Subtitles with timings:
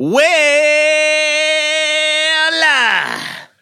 [0.00, 0.24] Well,
[2.64, 3.20] uh,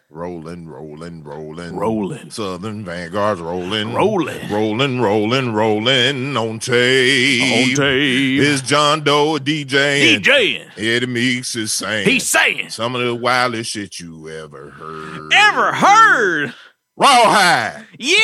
[0.09, 1.75] Rolling, rolling, rolling.
[1.75, 2.31] Rolling.
[2.31, 3.93] Southern Vanguard's rolling.
[3.93, 4.49] Rolling.
[4.49, 6.37] Rolling, rolling, rolling.
[6.37, 7.43] On tape.
[7.43, 8.41] On tape.
[8.41, 10.15] Is John Doe a DJ?
[10.15, 10.71] and DJing.
[10.79, 12.09] Eddie Meeks is saying.
[12.09, 15.33] He's saying, Some of the wildest shit you ever heard.
[15.35, 16.55] ever heard?
[16.97, 17.85] Rawhide.
[17.99, 18.17] Yeah,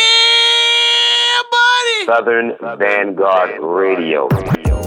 [1.50, 2.04] buddy.
[2.06, 4.28] Southern Vanguard Radio.
[4.30, 4.83] Oh,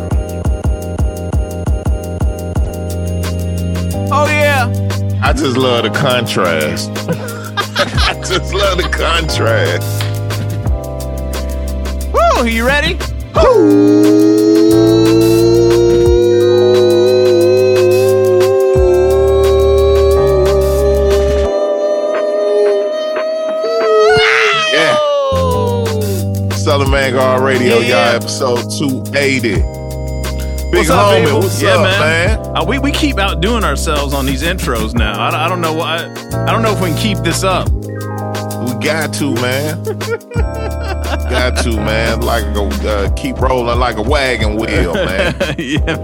[5.22, 6.90] I just love the contrast.
[7.10, 10.04] I just love the contrast.
[12.14, 12.98] Woo, you ready?
[24.74, 24.96] Yeah.
[26.52, 28.12] Southern Vanguard Radio, yeah.
[28.12, 29.77] y'all, episode 280.
[30.70, 31.40] Big What's up, homie, people?
[31.40, 32.42] what's yeah, up, man.
[32.44, 32.58] man?
[32.58, 35.18] Uh, we, we keep outdoing ourselves on these intros now.
[35.18, 37.70] I, I don't know what I, I don't know if we can keep this up.
[37.72, 39.82] We got to, man.
[41.30, 42.20] got to, man.
[42.20, 45.36] Like a uh, keep rolling like a wagon wheel, man.
[45.58, 45.98] yeah.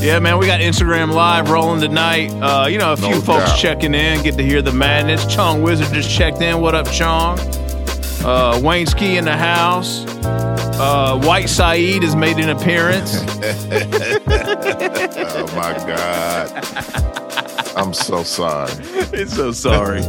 [0.00, 0.38] yeah, man.
[0.38, 2.30] We got Instagram Live rolling tonight.
[2.42, 3.58] Uh, you know, a few No folks doubt.
[3.60, 5.24] checking in, get to hear the madness.
[5.32, 6.60] Chong Wizard just checked in.
[6.60, 7.38] What up, Chong?
[8.24, 10.04] Uh, Wayne Ski in the house.
[10.80, 13.16] Uh, White Saeed has made an appearance.
[15.26, 16.64] oh my God.
[17.76, 18.70] I'm so sorry.
[19.10, 20.02] he's so sorry.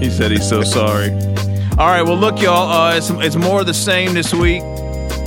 [0.00, 1.12] He said he's so sorry.
[1.78, 2.70] All right, well, look, y'all.
[2.70, 4.60] Uh, it's, it's more of the same this week.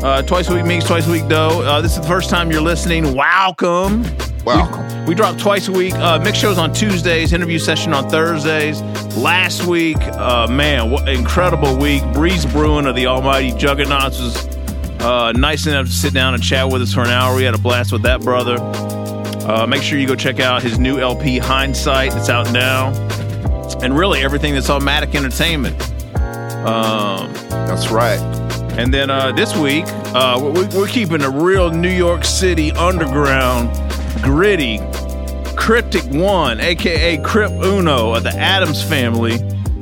[0.03, 1.63] Uh, twice a week meets twice a week, though.
[1.63, 3.15] Uh, this is the first time you're listening.
[3.15, 4.03] Welcome.
[4.45, 5.05] Welcome.
[5.07, 5.95] We drop twice a week.
[5.95, 8.83] Uh, mix shows on Tuesdays, interview session on Thursdays.
[9.17, 12.03] Last week, uh, man, what incredible week.
[12.13, 14.54] Breeze Brewing of the Almighty Juggernauts was
[15.05, 17.35] uh, nice enough to sit down and chat with us for an hour.
[17.35, 18.57] We had a blast with that brother.
[19.47, 22.15] Uh, make sure you go check out his new LP, Hindsight.
[22.15, 22.89] It's out now.
[23.83, 25.79] And really, everything that's Automatic Entertainment.
[26.65, 28.19] Um, That's right.
[28.79, 29.85] and then uh, this week,
[30.15, 33.69] uh, we're, we're keeping a real New York City underground,
[34.23, 34.79] gritty,
[35.55, 39.37] Cryptic One, aka Crip Uno of the Atoms Family,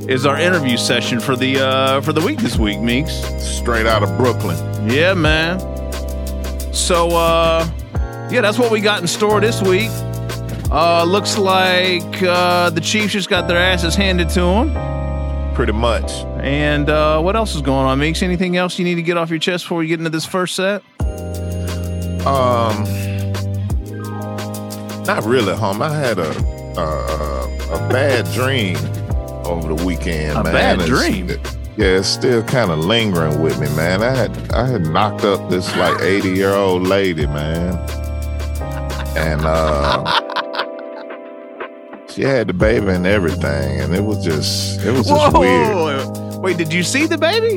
[0.08, 3.12] is our interview session for the uh, for the week this week, Meeks.
[3.38, 4.56] Straight out of Brooklyn.
[4.88, 5.60] Yeah, man.
[6.74, 7.68] So, uh,
[8.30, 9.90] yeah, that's what we got in store this week.
[10.70, 15.54] Uh, looks like uh, the Chiefs just got their asses handed to them.
[15.54, 16.10] Pretty much.
[16.40, 18.22] And uh, what else is going on, Meeks?
[18.22, 20.56] Anything else you need to get off your chest before we get into this first
[20.56, 20.82] set?
[22.26, 22.84] Um,
[25.04, 25.80] not really, home.
[25.80, 28.76] I had a a, a bad dream
[29.46, 30.36] over the weekend.
[30.38, 30.52] A man.
[30.52, 31.30] bad It's- dream?
[31.30, 31.40] It,
[31.76, 34.00] yeah, it's still kind of lingering with me, man.
[34.02, 37.74] I had I had knocked up this like eighty year old lady, man,
[39.16, 40.04] and uh,
[42.08, 46.40] she had the baby and everything, and it was just it was just weird.
[46.42, 47.56] Wait, did you see the baby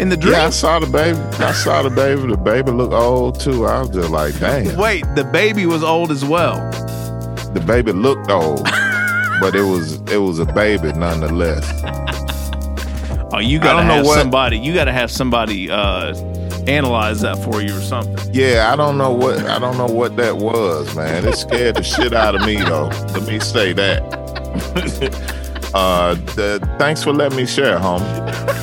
[0.00, 0.32] in the dream?
[0.32, 1.18] Yeah, I saw the baby.
[1.44, 2.26] I saw the baby.
[2.28, 3.66] The baby looked old too.
[3.66, 4.78] I was just like, damn.
[4.78, 6.56] Wait, the baby was old as well.
[7.52, 8.64] the baby looked old,
[9.40, 11.64] but it was it was a baby nonetheless.
[13.32, 14.56] Oh, you gotta have somebody.
[14.56, 16.14] You gotta have somebody uh,
[16.66, 18.16] analyze that for you or something.
[18.32, 21.26] Yeah, I don't know what I don't know what that was, man.
[21.26, 22.86] It scared the shit out of me though.
[23.12, 24.02] Let me say that.
[25.74, 28.55] uh, the, thanks for letting me share, homie.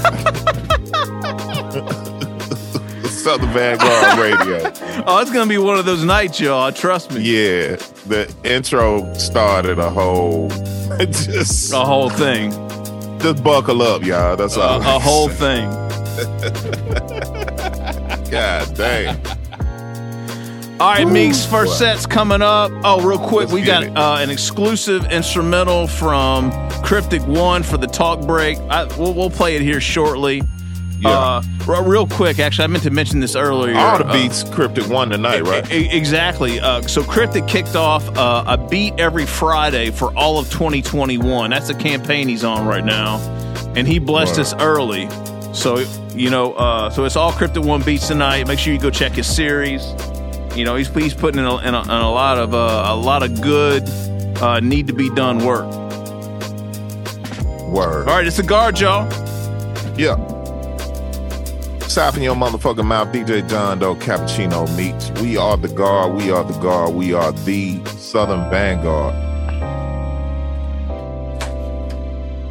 [3.24, 4.72] Southern Vanguard Radio.
[5.08, 6.72] Oh, it's gonna be one of those nights, y'all.
[6.72, 7.22] Trust me.
[7.22, 7.76] Yeah,
[8.08, 10.50] the intro started a whole
[11.00, 12.52] just A whole thing.
[13.20, 14.36] just buckle up, y'all.
[14.36, 14.82] That's A, all.
[14.82, 15.70] a whole thing.
[18.30, 19.18] God dang.
[20.80, 21.78] All right, Meeks, first boy.
[21.86, 22.72] set's coming up.
[22.84, 26.52] Oh, real quick, Let's we got uh, an exclusive instrumental from
[26.84, 28.58] Cryptic One for the talk break.
[28.70, 30.42] I, we'll, we'll play it here shortly.
[31.04, 31.10] Yeah.
[31.10, 33.76] Uh, r- real quick, actually, I meant to mention this earlier.
[33.78, 35.70] All the Uh, beats Cryptic One tonight, right?
[35.72, 36.60] E- exactly.
[36.60, 41.50] Uh, so Cryptic kicked off uh, a beat every Friday for all of 2021.
[41.50, 43.18] That's the campaign he's on right now,
[43.76, 44.42] and he blessed Wow.
[44.42, 45.10] us early.
[45.54, 45.84] So
[46.16, 48.48] you know, uh, so it's all Cryptic One beats tonight.
[48.48, 49.84] Make sure you go check his series.
[50.56, 52.96] You know, he's he's putting in a, in a, in a lot of uh, a
[52.96, 53.84] lot of good
[54.42, 55.66] uh, need to be done work.
[57.68, 58.08] Word.
[58.08, 59.08] All right, it's the guard, y'all.
[59.98, 60.16] Yeah.
[61.96, 65.12] In your motherfucking mouth, DJ John Doe Cappuccino meets.
[65.22, 66.16] We are the guard.
[66.16, 66.96] We are the guard.
[66.96, 69.14] We are the Southern Vanguard.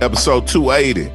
[0.00, 1.10] Episode 280.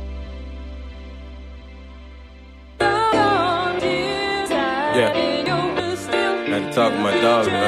[4.97, 5.13] Yeah.
[6.47, 7.67] Had to talk to my dog man.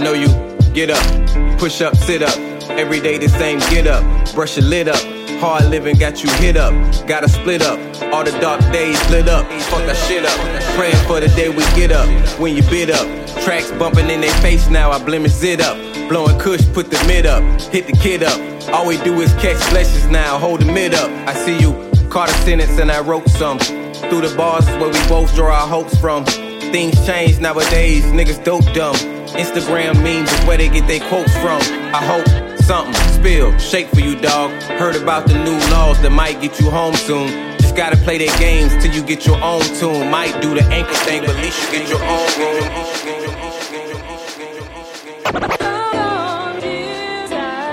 [0.00, 0.28] Know you
[0.72, 2.36] get up, push up, sit up.
[2.70, 4.02] Every day the same get up,
[4.34, 5.00] brush your lid up.
[5.40, 6.72] Hard living got you hit up,
[7.06, 7.78] gotta split up.
[8.12, 10.38] All the dark days lit up, fuck that shit up.
[10.76, 12.08] Praying for the day we get up,
[12.38, 13.06] when you bid up.
[13.44, 15.76] Tracks bumping in their face now, I blemish it up.
[16.08, 17.42] Blowing kush, put the mid up,
[17.72, 18.38] hit the kid up.
[18.72, 21.10] All we do is catch flashes now, hold the mid up.
[21.28, 21.72] I see you,
[22.08, 23.58] caught a sentence and I wrote some.
[23.58, 26.24] Through the bars is where we both draw our hopes from.
[26.24, 29.19] Things change nowadays, niggas dope dumb.
[29.38, 31.60] Instagram memes is where they get their quotes from.
[31.94, 32.26] I hope
[32.60, 34.50] something spill, shake for you, dog.
[34.78, 37.28] Heard about the new laws that might get you home soon.
[37.58, 40.10] Just gotta play their games till you get your own tune.
[40.10, 42.62] Might do the ankle thing, but at least you get your own room.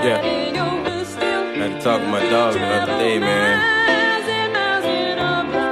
[0.04, 0.22] Yeah.
[1.58, 3.78] Had to talk to my dog the other day, man.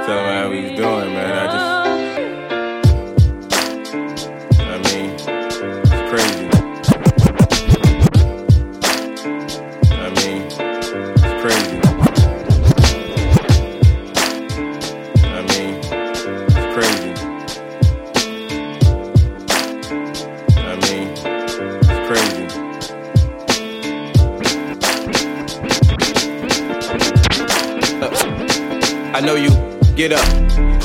[0.05, 1.31] Tell him how he's doing, man.
[1.37, 1.76] I just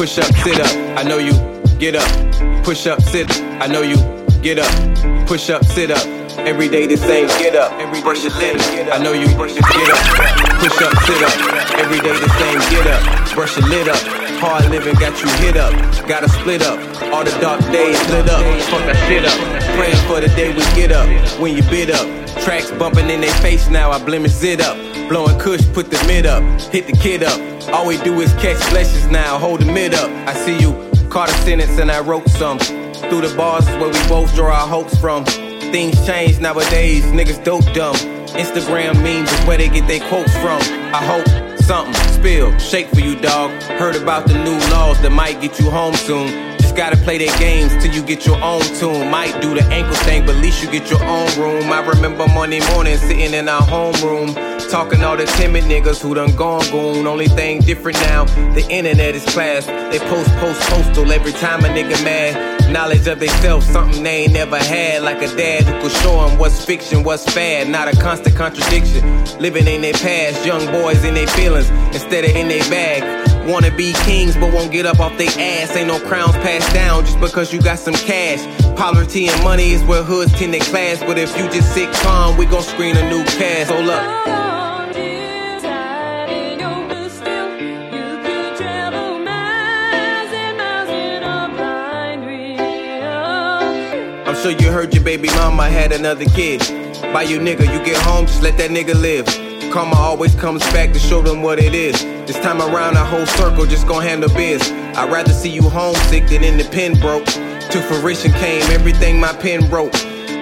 [0.02, 0.98] push up, sit up.
[0.98, 1.30] I know you
[1.78, 3.30] get up, push up, sit.
[3.30, 3.94] Up, I know you
[4.42, 6.04] get up, push up, sit up.
[6.38, 7.70] Every day the same, get up,
[8.02, 8.58] brush your lid.
[8.88, 10.02] I know you brush get up,
[10.58, 11.78] push up, sit up.
[11.78, 14.02] Every day the same, get up, brush your lid up.
[14.42, 15.70] Hard living got you hit up,
[16.08, 16.80] gotta split up.
[17.14, 19.38] All the dark days lit up, fuck that shit up.
[19.78, 21.06] Praying for the day we get up,
[21.38, 22.08] when you bid up.
[22.42, 24.76] Tracks bumping in their face now, I blemish it up.
[25.08, 27.51] Blowing kush, put the mid up, hit the kid up.
[27.68, 30.10] All we do is catch flashes now, hold the mid up.
[30.28, 30.72] I see you,
[31.08, 32.58] caught a sentence and I wrote some.
[32.58, 35.24] Through the bars is where we both draw our hopes from.
[35.24, 37.96] Things change nowadays, niggas dope dumb.
[38.36, 40.60] Instagram memes is where they get their quotes from.
[40.94, 41.26] I hope
[41.60, 43.50] something spill, shake for you, dog.
[43.62, 46.51] Heard about the new laws that might get you home soon.
[46.72, 49.10] Just gotta play their games till you get your own tune.
[49.10, 51.70] Might do the ankle thing, but at least you get your own room.
[51.70, 54.32] I remember Monday morning sitting in our homeroom.
[54.70, 57.06] Talking all the timid niggas who done gone goon.
[57.06, 58.24] Only thing different now,
[58.54, 59.66] the internet is class.
[59.66, 62.72] They post, post, postal every time a nigga mad.
[62.72, 65.02] Knowledge of themselves, something they ain't never had.
[65.02, 67.68] Like a dad who could show them what's fiction, what's fad.
[67.68, 69.02] Not a constant contradiction.
[69.38, 73.31] Living in their past, young boys in their feelings instead of in their bag.
[73.46, 75.74] Wanna be kings, but won't get up off their ass.
[75.76, 78.40] Ain't no crowns passed down just because you got some cash.
[78.76, 81.00] Poverty and money is where hoods tend to class.
[81.00, 83.70] But if you just sit calm, we gon' screen a new cast.
[83.70, 84.22] Hold up.
[94.24, 96.60] I'm sure you heard your baby mama had another kid.
[97.12, 99.51] By you nigga, you get home, just let that nigga live.
[99.72, 101.98] Karma always comes back to show them what it is.
[102.26, 104.60] This time around, our whole circle just gon' handle biz.
[104.70, 107.24] I'd rather see you homesick than in the pen broke.
[107.24, 109.94] To fruition came everything my pen wrote.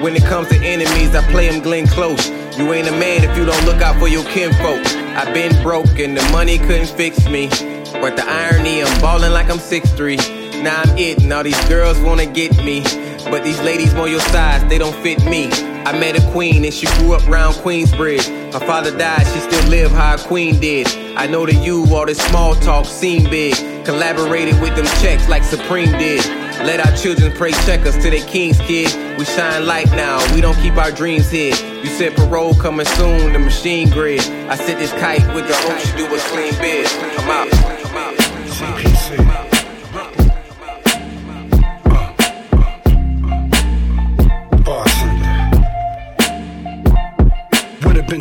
[0.02, 2.28] When it comes to enemies, I play them Glenn Close.
[2.58, 4.84] You ain't a man if you don't look out for your kinfolk.
[5.16, 7.46] i been broke and the money couldn't fix me.
[7.92, 10.64] But the irony, I'm ballin' like I'm 6'3.
[10.64, 12.82] Now I'm it and all these girls wanna get me.
[13.24, 15.48] But these ladies on your size, they don't fit me.
[15.84, 18.52] I met a queen and she grew up round Queensbridge.
[18.52, 20.86] Her father died, she still live how a queen did.
[21.16, 23.54] I know to you, all this small talk seem big.
[23.84, 26.24] Collaborated with them checks like Supreme did.
[26.64, 29.18] Let our children pray checkers to their king's kid.
[29.18, 31.58] We shine light now, we don't keep our dreams hid.
[31.82, 34.20] You said parole coming soon, the machine grid.
[34.20, 36.86] I set this kite with the hopes you do a clean bid.
[37.18, 37.54] I'm out.
[37.86, 38.16] I'm out.
[38.50, 39.10] CPC.
[39.18, 39.39] Would've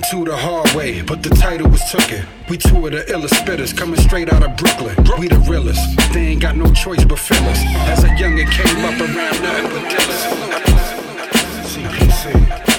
[0.09, 2.25] to the hard way, but the title was took it.
[2.49, 4.95] We two of the illest spitters coming straight out of Brooklyn.
[5.19, 5.81] We the realest.
[6.13, 7.59] They ain't got no choice but fill us.
[7.87, 10.49] As a youngin' came up around nothing but dealers.
[11.69, 12.78] CPC.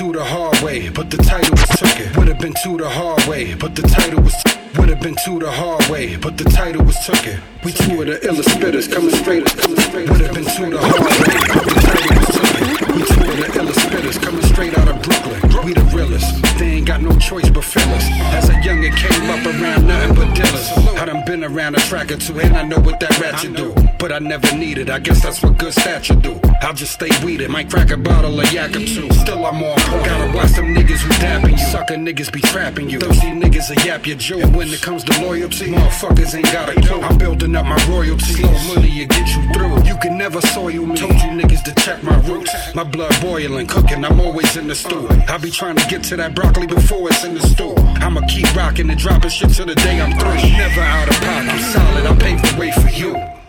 [0.00, 2.16] To, the hard way, but the title was took it.
[2.16, 4.34] Would've been to the hard way, but the title was.
[4.78, 7.38] Would've been to the hard way, but the title was it.
[7.62, 10.08] We two of the illest spitters coming straight, coming straight.
[10.08, 12.80] Would've been to the hard way, but the title was it.
[12.96, 15.66] We two of the illest spitters coming straight out of Brooklyn.
[15.66, 16.32] We the realest.
[16.58, 18.04] They ain't got no choice but fill us.
[18.32, 20.66] As a youngin' came up around nothing but dealers.
[20.96, 23.74] I done been around a track or two and I know what that ratchet do.
[24.00, 26.40] But I never needed, I guess that's what good stature do.
[26.62, 29.10] I'll just stay weeded, might crack a bottle of yak or two.
[29.12, 30.06] Still I'm on point.
[30.06, 31.58] Gotta watch them niggas who dapping you.
[31.58, 32.98] Sucker niggas be trapping you.
[32.98, 34.38] Thirsty niggas will yap your jaw.
[34.38, 37.02] And when it comes to loyalty, motherfuckers ain't got a clue.
[37.02, 38.24] I'm building up my royalty.
[38.24, 39.84] Slow money will get you through.
[39.84, 40.96] You can never soil me.
[40.96, 42.54] Told you niggas to check my roots.
[42.74, 45.08] My blood boiling, cooking, I'm always in the stew.
[45.28, 47.74] I be trying to get to that broccoli before it's in the stew.
[47.76, 50.36] I'ma keep rocking and dropping shit till the day I'm through.
[50.56, 53.39] Never out of pocket, solid, I pave the way for you.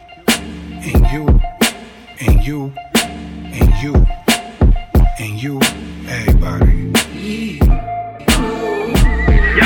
[0.83, 1.39] And you,
[2.19, 3.93] and you, and you,
[5.19, 5.59] and you,
[6.07, 6.91] everybody.
[7.59, 7.90] Y'all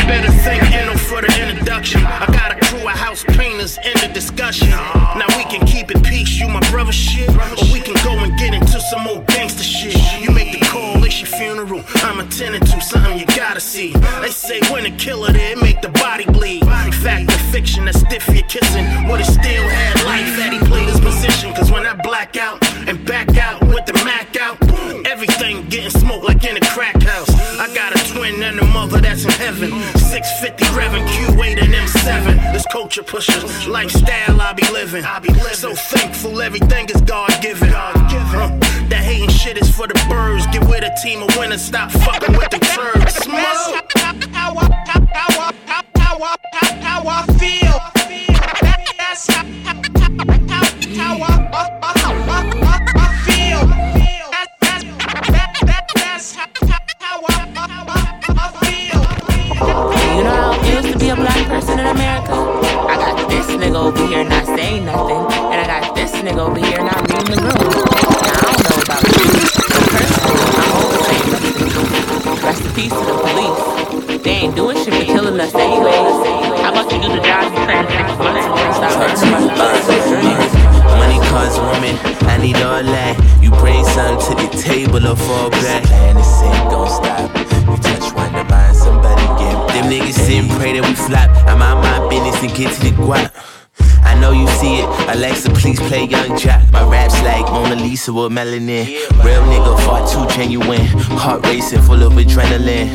[0.07, 2.01] better thank Inno for the introduction.
[2.05, 4.69] I got a crew of house painters in the discussion.
[4.69, 7.29] Now we can keep it peace, you my brother shit.
[7.29, 9.97] Or we can go and get into some old gangster shit.
[10.21, 11.83] You make the call, it's your funeral.
[12.07, 13.93] I'm attending to something you gotta see.
[14.21, 16.63] They say when a killer it make the body bleed.
[17.03, 18.85] Fact or fiction, that stiff you're kissing.
[19.07, 21.53] Would it still had life that he played his position?
[21.53, 24.59] Cause when I black out and back out with the Mac out,
[25.15, 27.29] everything getting smoked like in a crack house.
[27.57, 29.71] I got a twin and a mother that's in heaven.
[29.95, 32.51] 650 Reverend Q8 and M7.
[32.51, 35.03] This culture pushers, lifestyle I be living.
[35.53, 37.69] So thankful everything is God given.
[37.69, 40.45] That hating shit is for the birds.
[40.47, 41.61] Get with a team of winners.
[41.61, 43.15] Stop fucking with the turds.
[43.15, 43.39] Smoke.
[44.33, 44.67] how I,
[45.13, 46.35] how I, how I,
[46.87, 47.75] how I feel.
[48.97, 49.75] That's how, how,
[50.97, 52.94] how I, I feel.
[92.55, 93.31] Get to the guap.
[94.03, 94.85] I know you see it.
[95.13, 96.71] Alexa, please play Young Jack.
[96.71, 98.85] My raps like Mona Lisa with melanin.
[99.25, 100.85] Real nigga, far too genuine.
[101.19, 102.93] Heart racing, full of adrenaline.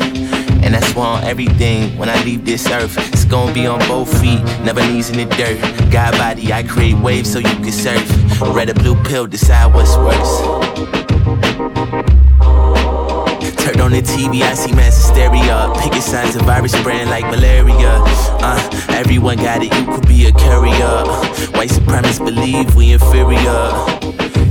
[0.63, 4.09] And that's why on everything, when I leave this earth, it's gonna be on both
[4.19, 5.59] feet, never knees in the dirt.
[5.91, 8.03] God body, I create waves so you can surf.
[8.41, 10.41] Red a blue pill, decide what's worse.
[13.61, 14.73] Turned on the TV, I see
[15.21, 15.71] hysteria.
[15.81, 18.01] Picking signs of virus spreading like malaria.
[18.41, 21.05] Uh, everyone got it, you could be a carrier.
[21.57, 23.71] White supremacists believe we inferior.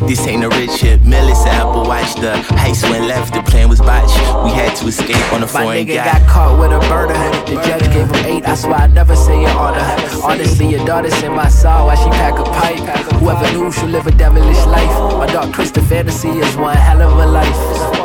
[0.06, 2.14] This ain't a rich hip, Millis Apple Watch.
[2.14, 4.16] The heist went left, the plan was botched.
[4.44, 6.18] We had to escape on a foreign My nigga guy.
[6.18, 7.14] got caught with a burner.
[7.46, 8.44] The judge gave him eight.
[8.48, 9.84] I swear I never say your honor.
[10.24, 11.86] Honestly, your daughter's in my soul.
[11.86, 13.12] Why she pack a pipe?
[13.20, 14.88] Whoever knew she'll live a devilish life.
[15.18, 18.00] My dark twisted fantasy is one hell of a life.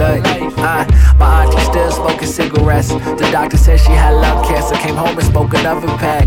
[0.00, 0.24] Look,
[0.58, 0.86] uh,
[1.18, 2.88] my auntie still smoking cigarettes.
[2.88, 4.74] The doctor said she had lung cancer.
[4.76, 6.26] Came home and smoked another pack.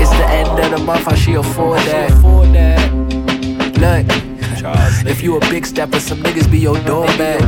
[0.00, 1.04] It's the end of the month.
[1.04, 2.10] How she afford that?
[3.84, 4.06] Look,
[5.06, 7.40] if you a big stepper, some niggas be your doormat.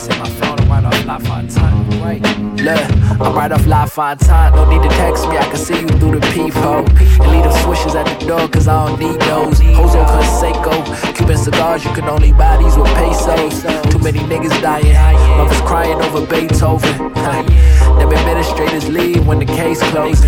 [0.00, 2.00] Set my phone, I'm off La Fontaine.
[2.00, 2.22] Right.
[2.60, 4.52] Look, I'm right off La Fontaine.
[4.52, 6.84] Don't need to text me, I can see you through the peephole.
[6.86, 9.60] And leave them swishes at the door, cause I don't need those.
[9.60, 13.62] Jose Canseco, Cuban cigars, you can only buy these with pesos.
[13.90, 14.94] Too many niggas dying,
[15.36, 17.12] mothers crying over Beethoven.
[17.98, 20.24] Them administrators leave when the case closes.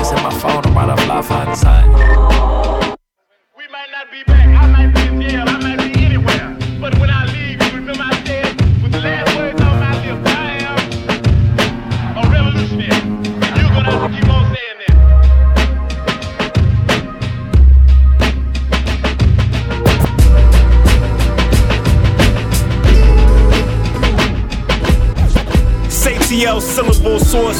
[0.00, 1.92] It's in my phone, I'm right off La Fontaine.
[1.92, 2.59] We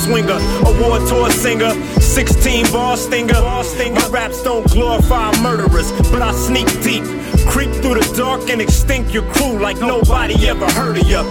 [0.05, 3.35] swinger, award tour singer, 16 bar stinger.
[3.35, 7.05] My raps don't glorify murderers, but I sneak deep.
[7.49, 11.23] Creep through the dark and extinct your crew like nobody ever heard of ya.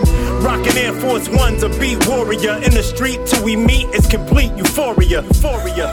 [0.41, 2.55] Rockin' Air Force One's a beat warrior.
[2.55, 5.23] In the street till we meet, it's complete euphoria.
[5.23, 5.87] Euphoria.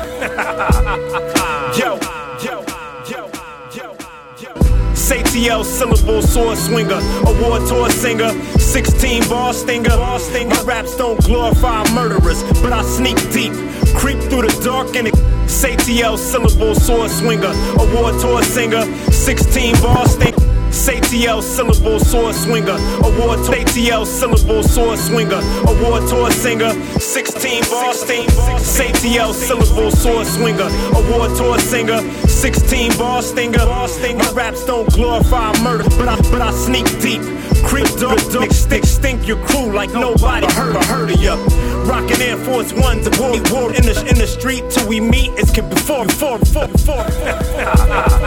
[1.78, 2.25] yo.
[5.06, 9.96] CTL syllable sword swinger, award tour singer, 16 bar stinger.
[9.96, 13.52] My raps don't glorify murderers, but I sneak deep.
[13.94, 15.06] Creep through the dark and
[15.46, 18.82] CTL syllable sword swinger, award tour singer,
[19.12, 20.45] 16 bar stinger.
[20.76, 22.76] SATL syllable sword swinger.
[23.09, 25.40] Award to ATL syllable sword swinger.
[25.66, 26.71] Award tour singer.
[27.00, 28.26] 16 Boston.
[28.61, 30.68] SATL syllable sword swinger.
[30.95, 32.00] Award tour singer.
[32.28, 33.64] 16 bar stinger.
[33.66, 37.23] My raps don't glorify murder, but I but I sneak deep.
[37.64, 41.35] Creep dog, dog, stick, stink your crew like nobody heard heard of ya.
[41.88, 45.30] Rockin' Air Force One to war, war in the in the street till we meet.
[45.38, 47.06] It's before, before, before, before.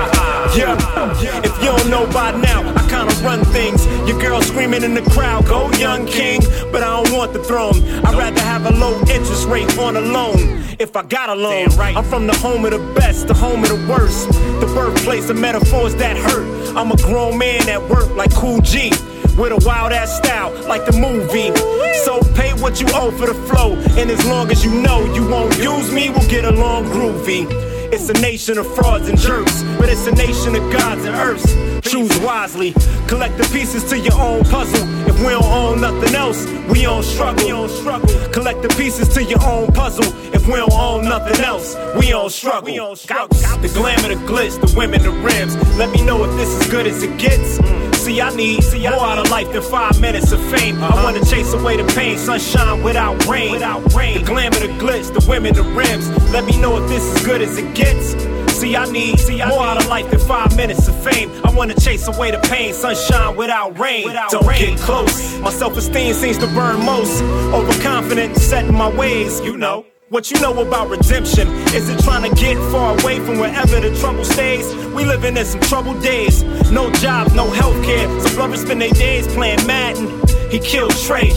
[0.56, 3.86] yeah, if you don't know by now, I kinda run things.
[4.08, 6.42] Your girl screaming in the crowd, go young king.
[6.72, 7.76] But I don't want the throne.
[8.06, 10.64] I'd rather have a low interest rate on a loan.
[10.80, 11.96] If I got a loan, right.
[11.96, 14.30] I'm from the home of the best, the home of the worst,
[14.60, 16.48] the birthplace of metaphors that hurt.
[16.76, 18.92] I'm a grown man at work like Kool G.
[19.38, 21.56] With a wild ass style, like the movie.
[22.04, 23.76] So pay what you owe for the flow.
[23.98, 27.69] And as long as you know you won't use me, we'll get along groovy.
[27.92, 31.52] It's a nation of frauds and jerks, but it's a nation of gods and earths.
[31.82, 32.74] Choose wisely,
[33.08, 34.88] collect the pieces to your own puzzle.
[35.08, 37.44] If we don't own nothing else, we don't struggle.
[37.44, 38.08] We don't struggle.
[38.30, 40.06] Collect the pieces to your own puzzle.
[40.36, 42.66] If we don't own nothing else, we don't struggle.
[42.66, 43.36] We don't struggle.
[43.60, 45.56] The glamour, the glitz, the women, and the rims.
[45.78, 47.58] Let me know if this is good as it gets.
[48.00, 50.82] See, I need see, more out of life than five minutes of fame.
[50.82, 51.04] I uh-huh.
[51.04, 53.52] wanna chase away the pain, sunshine without rain.
[53.52, 54.20] Without rain.
[54.20, 56.08] The glamour, the glitz, the women, the rims.
[56.32, 58.16] Let me know if this is good as it gets.
[58.54, 61.30] See, I need see, more out of life than five minutes of fame.
[61.44, 64.06] I wanna chase away the pain, sunshine without rain.
[64.06, 64.76] Without Don't rain.
[64.76, 65.38] get close.
[65.40, 67.22] My self-esteem seems to burn most.
[67.54, 69.86] Overconfident, setting my ways, you know.
[70.10, 71.48] What you know about redemption?
[71.76, 74.66] Is it trying to get far away from wherever the trouble stays?
[74.88, 76.42] We living in some troubled days.
[76.72, 78.08] No jobs, no health care.
[78.22, 80.08] Some brothers spend their days playing Madden.
[80.50, 81.28] He killed Trey,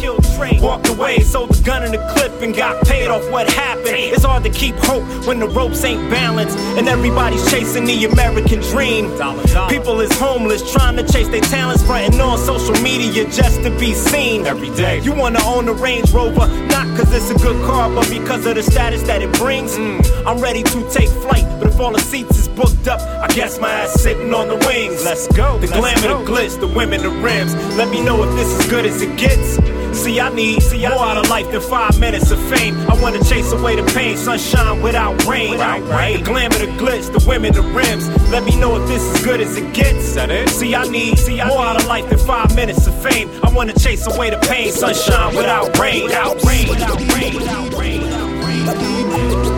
[0.60, 3.96] walked away, sold the gun in the clip, and got paid off what happened.
[3.96, 8.60] It's hard to keep hope when the ropes ain't balanced, and everybody's chasing the American
[8.60, 9.10] dream.
[9.68, 13.94] People is homeless, trying to chase their talents, fronting on social media just to be
[13.94, 14.46] seen.
[14.46, 18.08] Every day, you wanna own a Range Rover, not cause it's a good car, but
[18.10, 19.76] because of the status that it brings.
[19.76, 20.26] Mm.
[20.26, 23.58] I'm ready to take flight, but if all the seats is booked up, I guess
[23.58, 25.04] my ass sitting on the wings.
[25.04, 25.58] Let's go.
[25.58, 27.54] The glamour, the glitz, the women, the rims.
[27.76, 29.58] Let me know if this is good as it gets.
[29.94, 32.74] See, I need see, more out of life than five minutes of fame.
[32.90, 35.52] I wanna chase away the pain, sunshine without rain.
[35.52, 36.18] Without rain.
[36.18, 38.08] The glamour, the glitz, the women, the rims.
[38.30, 40.14] Let me know if this is good as it gets.
[40.14, 40.48] That it?
[40.48, 43.30] See, I need see, I more out of life than five minutes of fame.
[43.42, 46.04] I wanna chase away the pain, sunshine without rain.
[46.04, 46.68] Without rain.
[46.68, 47.34] Without rain.
[47.34, 48.02] Without rain.
[48.02, 48.62] Without rain.
[48.72, 49.51] Heavyweight,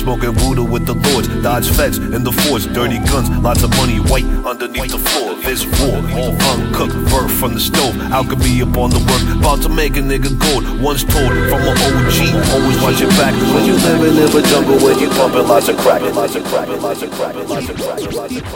[0.00, 1.28] smoking Buddha with the lords.
[1.42, 5.34] Dodge feds in the force, dirty guns, lots of money, white underneath the floor.
[5.44, 7.94] This war, all uncooked, birth from the stove.
[8.10, 10.64] Alchemy up on the work, about to make a nigga gold.
[10.80, 12.16] Once told from an OG,
[12.56, 13.34] always watch your back.
[13.52, 16.68] When you living in a jungle, when you pumping lots of crack, lots of crack,
[16.68, 18.50] lots of crack, lots of crack, lots of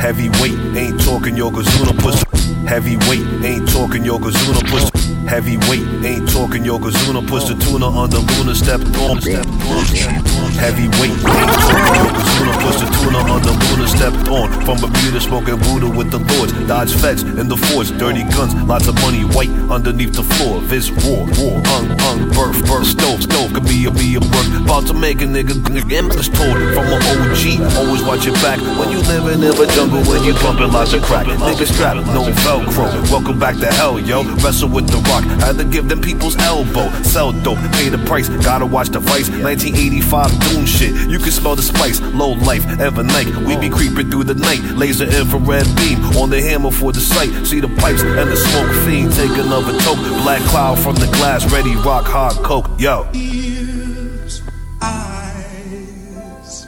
[0.00, 2.22] Heavyweight, ain't talking Yokozuna push.
[2.68, 4.88] Heavyweight, ain't talking Yokozuna push.
[5.28, 9.20] Heavyweight, ain't talking Yokozuna push the tuna under Luna stepped on.
[9.20, 10.38] Stepped on.
[10.58, 14.50] Heavyweight, ain't talking Yokozuna push the tuna under Luna stepped on.
[14.66, 16.52] From Bermuda, smoking Buddha with the lords.
[16.66, 20.60] Dodge feds in the force, dirty guns, lots of money, white underneath the floor.
[20.62, 24.48] This war, war, hung, hung, birth, birth, stove, stove, could be a be a work.
[24.64, 25.54] About to make a nigga
[25.92, 27.42] endless told from an OG.
[27.78, 31.02] Always watch your back when you living in a jungle when you bumping lots of
[31.02, 31.26] crack.
[31.26, 32.90] Nigga strapped, no Velcro.
[33.10, 34.24] Welcome back to hell, yo.
[34.42, 35.24] Wrestle with the rock.
[35.40, 36.90] Had to give them people's elbow.
[37.02, 38.28] Sell dope, pay the price.
[38.28, 39.28] Gotta watch the vice.
[39.58, 40.94] 1985 doom shit.
[41.10, 42.00] You can smell the spice.
[42.00, 43.26] Low life, ever night.
[43.46, 44.60] We be creeping through the night.
[44.76, 47.46] Laser infrared beam on the hammer for the sight.
[47.46, 49.12] See the pipes and the smoke fiend.
[49.14, 49.98] Take another toke.
[50.22, 51.50] Black cloud from the glass.
[51.52, 52.70] Ready, rock, hard coke.
[52.78, 53.08] Yo.
[53.14, 54.42] Ears,
[54.80, 56.66] eyes,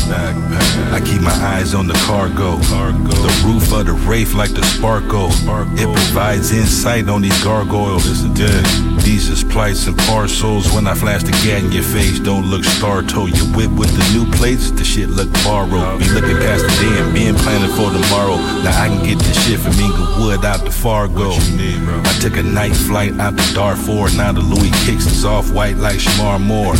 [0.09, 0.74] Backpack.
[0.95, 2.57] I keep my eyes on the cargo.
[2.71, 3.11] cargo.
[3.11, 5.27] The roof of the Wraith like the sparkle.
[5.75, 8.07] It provides insight on these gargoyles.
[8.39, 8.63] Yeah.
[9.03, 10.71] These is plights and parcels.
[10.71, 13.35] When I flash the gat in your face, don't look startled.
[13.35, 15.99] You whip with the new plates, the shit look borrowed.
[15.99, 18.37] Be looking past the dam, being planning for tomorrow.
[18.63, 21.31] Now I can get this shit from Inglewood out to Fargo.
[21.35, 24.15] I took a night flight out to Darfur.
[24.15, 26.75] Now the Louis kicks is off white like Shemar Moore.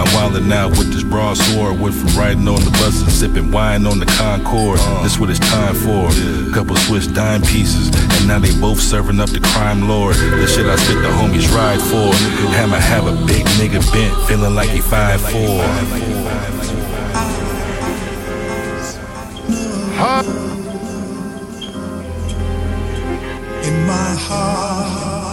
[0.00, 1.78] I'm wildin' out with this broadsword.
[1.78, 4.78] Went from riding on the bus and sipping wine on the Concorde.
[5.02, 6.10] This what it's time for.
[6.54, 10.16] Couple Swiss dime pieces, and now they both serving up the crime lord.
[10.16, 12.14] The shit I spit the homies ride for.
[12.54, 15.30] Hammer have a big nigga bent, feeling like he 5'4".
[23.64, 25.30] In my heart.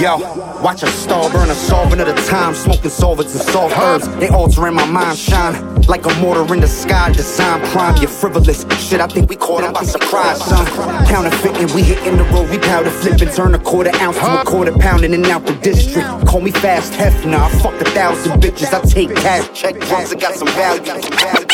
[0.00, 0.16] Yo,
[0.62, 4.08] watch a star burn a solvent at a time, smoking solvents and soft herbs.
[4.16, 7.12] They altering my mind, shine like a mortar in the sky.
[7.12, 8.64] Design prime, you're frivolous.
[8.78, 10.64] Shit, I think we caught caught 'em by surprise, son.
[11.06, 14.72] Counterfeiting, we hitting the road, we powder flipping, turn a quarter ounce to a quarter
[14.72, 16.06] pound in and out the district.
[16.26, 18.72] Call me fast Hefner, I fuck a thousand bitches.
[18.72, 21.49] I take cash, check drugs, I got some value.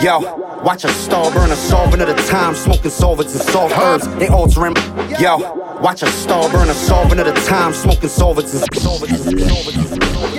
[0.00, 0.20] Yo,
[0.62, 4.06] watch a star burn a solvent at a time, smoking solvents and soft herbs.
[4.18, 4.76] They altering.
[5.18, 5.38] Yo,
[5.80, 9.26] watch a star burn a solvent at a time, smoking solvents and solvents.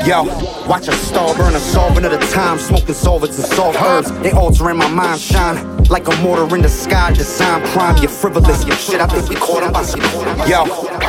[0.07, 0.23] Yo,
[0.65, 4.11] watch a star burn a solvent at a time, smoking solvents and soft herbs.
[4.21, 7.11] They altering my mind, shine like a mortar in the sky.
[7.11, 8.65] Design prime, you're frivolous.
[8.65, 9.83] Your shit, I think we caught 'em by.
[10.47, 10.63] Yo,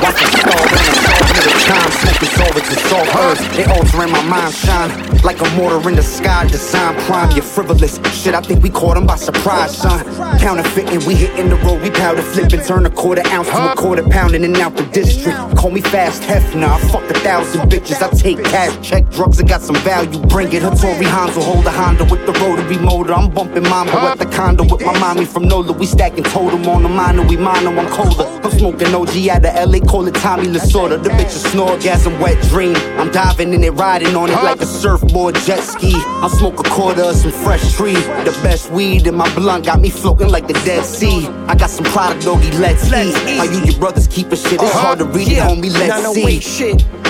[0.04, 3.42] watch a star burn a solvent at a time, smoking solvents and soft herbs.
[3.56, 4.90] They altering my mind, shine
[5.24, 6.46] like a mortar in the sky.
[6.48, 7.98] Design prime, you're frivolous.
[8.12, 10.00] Shit, I think we caught caught 'em by surprise, son.
[10.40, 14.02] Counterfeiting, we hitting the road, we powder flipping, turn a quarter ounce to a quarter
[14.02, 15.36] pound in and out the district.
[15.54, 18.02] Call me fast Hefner, I fuck a thousand bitches.
[18.02, 20.18] I take cash, check drugs, and got some value.
[20.34, 23.14] Bring it, Hattori Hanzo, hold a Honda with the rotary motor.
[23.14, 25.72] I'm bumping Mambo at the condo with my mommy from Nola.
[25.72, 28.26] We stacking totem on the minor, we minor, I'm colder.
[28.42, 31.02] I'm smoking OG out of LA, call it Tommy Lasorda.
[31.02, 32.76] The bitch is snorgasm, wet dream.
[32.98, 35.92] I'm diving in it, riding on it like a surfboard jet ski.
[35.96, 37.94] I smoke a quarter of some fresh tree.
[37.94, 41.26] The best weed in my blunt got me floating like the Dead Sea.
[41.48, 43.14] I got some product, doggy, let's eat.
[43.38, 44.78] How you, your brothers keep a shit, it's uh-huh.
[44.78, 46.40] hard to read it, homie, let's 908 see.
[46.40, 47.09] shit.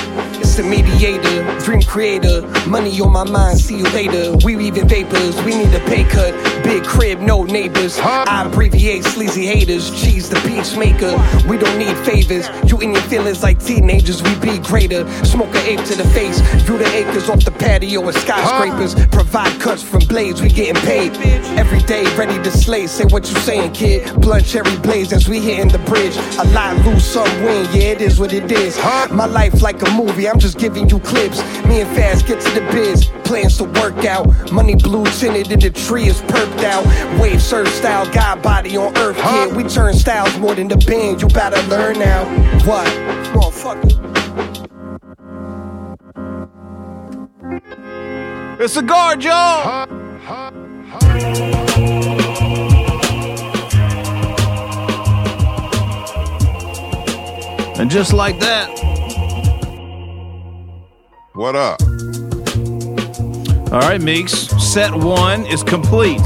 [0.61, 2.43] It's the mediator, dream creator.
[2.69, 4.37] Money on my mind, see you later.
[4.45, 6.35] We leaving vapors, we need a pay cut.
[6.63, 7.99] Big crib, no neighbors.
[7.99, 9.91] I abbreviate sleazy haters.
[10.03, 11.17] Cheese the peacemaker.
[11.49, 12.47] We don't need favors.
[12.71, 15.09] You in your feelings like teenagers, we be greater.
[15.25, 16.41] Smoke an ape to the face.
[16.65, 18.95] View the acres off the patio and skyscrapers.
[19.07, 21.17] Provide cuts from blades, we getting paid.
[21.59, 22.87] Every day, ready to slay.
[22.87, 24.21] Say what you saying, kid.
[24.21, 26.17] Blunt cherry blaze as we hitting the bridge.
[26.39, 27.65] A lot lose, some win.
[27.73, 28.77] Yeah, it is what it is.
[29.11, 31.39] My life like a movie, I'm just giving you clips.
[31.65, 33.07] Me and Fast get to the biz.
[33.25, 34.53] Plans to work out.
[34.53, 36.85] Money blue tinted in the tree is perked out.
[37.21, 39.19] Wave surf style, God body on earth.
[39.19, 41.23] Yeah, we turn styles more than the band.
[41.23, 42.25] You better learn now.
[42.65, 42.87] What?
[43.35, 43.91] Motherfucker.
[48.61, 49.89] It's a guard, y'all.
[57.81, 58.69] And just like that,
[61.41, 61.81] What up?
[63.73, 66.21] all right, Meeks, set one is complete.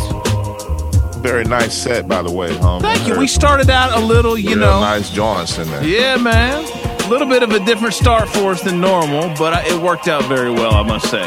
[1.18, 2.81] Very nice set, by the way, homie.
[2.81, 3.16] Thank you.
[3.16, 4.81] We started out a little, you know.
[4.81, 5.85] nice joints in there.
[5.85, 6.64] Yeah, man.
[7.05, 10.09] A little bit of a different start for us than normal, but I, it worked
[10.09, 11.24] out very well, I must say.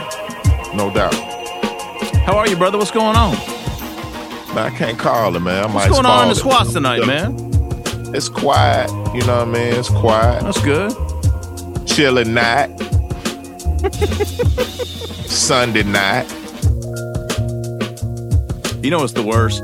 [0.75, 1.13] No doubt.
[2.25, 2.77] How are you, brother?
[2.77, 3.37] What's going on?
[4.53, 5.63] Man, I can't call it, man.
[5.63, 7.37] I What's going on in the squats tonight, man?
[8.13, 8.89] It's quiet.
[9.15, 9.73] You know what I mean?
[9.75, 10.43] It's quiet.
[10.43, 10.91] That's good.
[11.87, 12.86] Chilling night.
[15.27, 16.25] Sunday night.
[18.83, 19.63] You know what's the worst?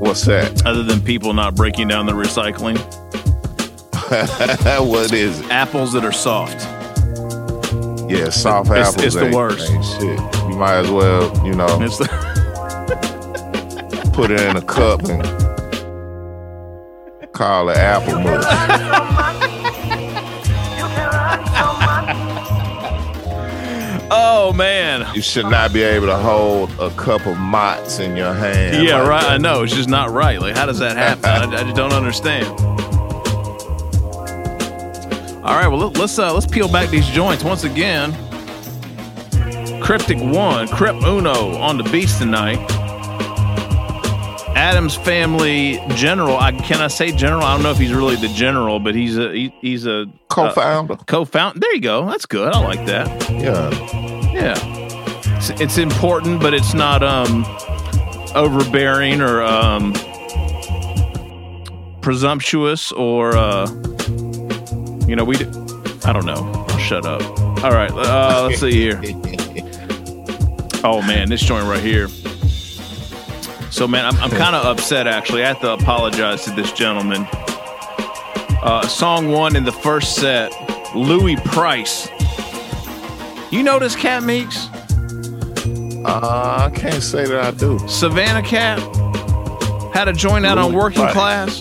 [0.00, 0.62] What's that?
[0.66, 2.78] Other than people not breaking down the recycling?
[4.86, 5.50] what is it?
[5.50, 6.60] Apples that are soft.
[8.10, 9.04] Yeah, soft It's- apples.
[9.06, 9.70] it's the ain't- worst.
[9.70, 10.18] ain't shit.
[10.50, 12.08] You might as well, you know, It's the
[14.12, 15.22] put it in a cup and
[17.32, 18.44] call it apple mush.
[24.44, 25.06] Oh man.
[25.14, 28.84] You should not be able to hold a cup of Mott's in your hand.
[28.84, 29.22] Yeah, like right.
[29.22, 29.30] that.
[29.34, 29.62] I know.
[29.62, 30.40] It's just not right.
[30.40, 31.24] Like, how does that happen?
[31.54, 32.46] I, I just don't understand.
[35.44, 35.68] All right.
[35.68, 38.12] Well, let- let's uh, let's peel back these joints once again.
[39.80, 42.58] Cryptic one, Crip Uno on the beats tonight.
[44.56, 46.36] Atoms Family General.
[46.36, 47.42] I can I say General?
[47.44, 50.94] I don't know if he's really the general, but he's a he, he's a Co-founder.
[50.94, 51.60] uh, co-founder.
[51.60, 52.06] There you go.
[52.06, 52.52] That's good.
[52.52, 53.30] I like that.
[53.30, 54.18] Yeah.
[54.42, 55.36] Yeah.
[55.36, 57.44] it's it's important, but it's not um
[58.34, 59.92] overbearing or um
[62.00, 63.66] presumptuous or uh
[65.06, 65.46] you know we d-
[66.04, 66.66] I don't know.
[66.78, 67.22] Shut up.
[67.62, 69.00] All right, uh, let's see here.
[70.84, 72.08] Oh man, this joint right here.
[73.70, 75.44] So man, I'm, I'm kind of upset actually.
[75.44, 77.24] I have to apologize to this gentleman.
[78.64, 80.50] Uh, song one in the first set,
[80.92, 82.08] Luey Price.
[83.52, 84.68] You know this cat, Meeks?
[86.06, 87.78] Uh, I can't say that I do.
[87.86, 88.78] Savannah Cat
[89.94, 91.06] had a joint out on Working.
[91.08, 91.60] Class.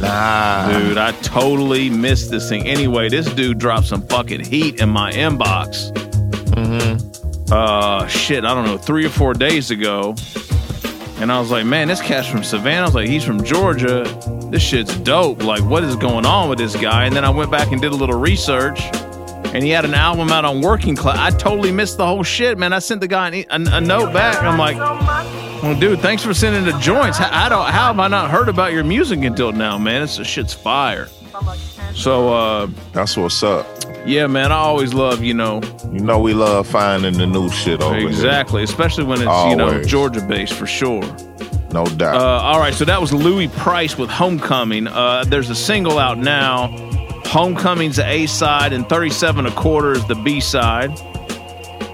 [0.00, 0.78] Nah.
[0.78, 2.66] Dude, I totally missed this thing.
[2.66, 5.92] Anyway, this dude dropped some fucking heat in my inbox.
[6.52, 7.52] Mm-hmm.
[7.52, 10.14] Uh, shit, I don't know, three or four days ago.
[11.18, 12.80] And I was like, man, this cat's from Savannah.
[12.80, 14.04] I was like, he's from Georgia.
[14.50, 15.42] This shit's dope.
[15.42, 17.04] Like, what is going on with this guy?
[17.04, 18.80] And then I went back and did a little research.
[19.54, 21.18] And he had an album out on Working Class.
[21.18, 22.72] I totally missed the whole shit, man.
[22.72, 24.42] I sent the guy an a, a note back.
[24.42, 24.76] I'm like,
[25.62, 27.18] well, dude, thanks for sending the joints.
[27.18, 30.02] How, I don't, how have I not heard about your music until now, man?
[30.02, 31.08] It's shit's fire.
[31.94, 33.66] So, uh, That's what's up.
[34.06, 35.60] yeah, man, I always love, you know,
[35.92, 38.08] You know we love finding the new shit over here.
[38.08, 41.02] exactly, especially when it's, you know, Georgia based for sure.
[41.72, 42.16] No doubt.
[42.20, 44.86] Uh, all right, so that was Luey Price with Homecoming.
[44.86, 46.68] Uh, there's a single out now.
[47.32, 50.90] Homecoming's the A side, and 37 a quarter is the B side.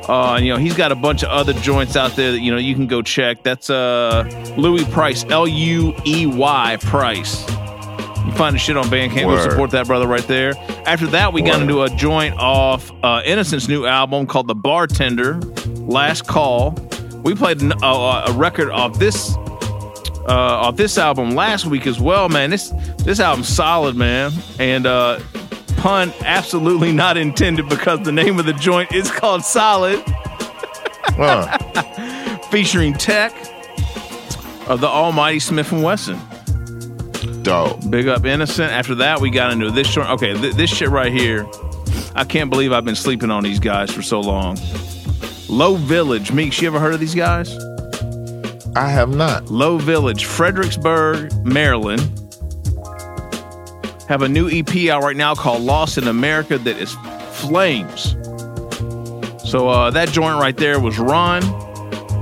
[0.08, 2.50] Uh, and, you know, he's got a bunch of other joints out there that, you
[2.50, 3.44] know, you can go check.
[3.44, 4.24] That's uh,
[4.56, 7.48] Luey Price, L U E Y Price.
[8.26, 9.20] You find the shit on Bandcamp.
[9.22, 9.48] Go Word.
[9.48, 10.54] support that brother right there.
[10.86, 15.34] After that, we got into a joint off uh, Innocent's new album called The Bartender,
[15.76, 16.72] Last Call.
[17.22, 19.36] We played an- uh, a record off this
[20.28, 22.50] uh, off this album last week as well, man.
[22.50, 24.30] This this album's solid, man.
[24.58, 25.20] And uh,
[25.78, 30.04] pun absolutely not intended because the name of the joint is called Solid,
[32.50, 33.32] featuring Tek
[34.68, 36.22] of the Almighty Smif-N-Wessun.
[37.42, 37.90] Dope.
[37.90, 38.70] Big up Innocent.
[38.70, 40.10] After that, we got into this joint.
[40.10, 41.46] Okay, th- this shit right here.
[42.14, 44.58] I can't believe I've been sleeping on these guys for so long.
[45.48, 46.60] Lo Village, Meeks.
[46.60, 47.56] You ever heard of these guys?
[48.76, 49.50] I have not.
[49.50, 52.00] Lo Village, Fredericksburg, Maryland.
[54.08, 56.94] Have a new EP out right now called Lost in America that is
[57.32, 58.16] flames.
[59.50, 61.42] So uh, that joint right there was Run.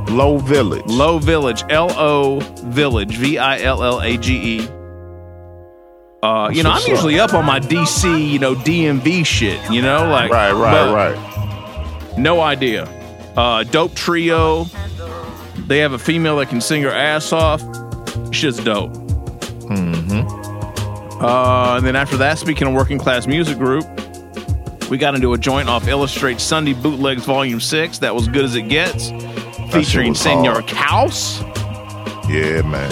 [0.07, 0.85] Lo Village.
[0.87, 4.69] Lo Village, L O Village, V I L L A G E.
[6.23, 10.09] Uh, you know, I'm usually up on my DC, you know, DMV shit, you know,
[10.11, 12.19] like Right, right, right.
[12.19, 12.85] No idea.
[13.37, 14.67] Uh, dope trio.
[15.67, 17.61] They have a female that can sing her ass off.
[18.33, 18.93] Shit's dope.
[19.67, 21.25] Mm-hmm.
[21.25, 23.85] Uh, and then after that, speaking of working class music group,
[24.91, 27.99] we got into a joint off Illustrate Sunday Bootlegs Volume 6.
[27.99, 29.11] That was good as it gets.
[29.73, 30.63] Featuring Senor.
[30.63, 31.43] Kaus.
[32.29, 32.91] Yeah, man.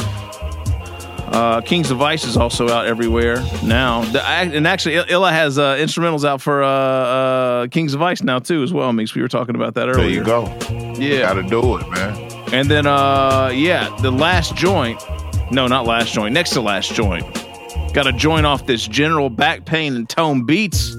[1.33, 4.05] Uh, Kings of Ice is also out everywhere now.
[4.05, 8.23] The, and actually, Il- Illa has uh, instrumentals out for uh, uh, Kings of Ice
[8.23, 8.93] now too, as well.
[8.93, 9.15] Mix.
[9.15, 10.03] We were talking about that earlier.
[10.03, 10.45] There you go.
[11.01, 11.21] Yeah.
[11.21, 12.34] Gotta do it, man.
[12.55, 15.03] And then, uh, yeah, the last joint.
[15.51, 16.33] No, not last joint.
[16.33, 17.25] Next to last joint.
[17.93, 20.95] Got a joint off this General Back Pain and Tone Beats.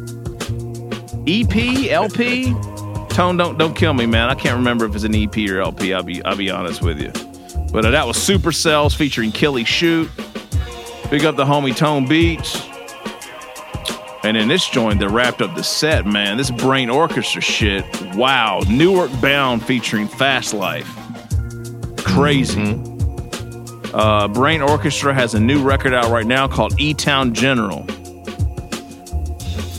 [1.25, 2.53] EP, LP.
[3.07, 4.29] Tone, don't don't kill me, man.
[4.29, 5.93] I can't remember if it's an EP or LP.
[5.93, 7.13] I'll be I'll be honest with you.
[7.71, 10.09] But uh, that was Supercells featuring Killy Shoot.
[11.09, 12.67] Big up the homie Tone Beats.
[14.25, 17.85] And in this joint that wrapped up the set, man, this Brain Orchestra shit.
[18.13, 18.59] Wow.
[18.67, 21.04] Newark Bound featuring Fast Life.
[22.05, 22.81] Crazy.
[23.93, 27.83] Uh, Brain Orchestra has a new record out right now called E Town General.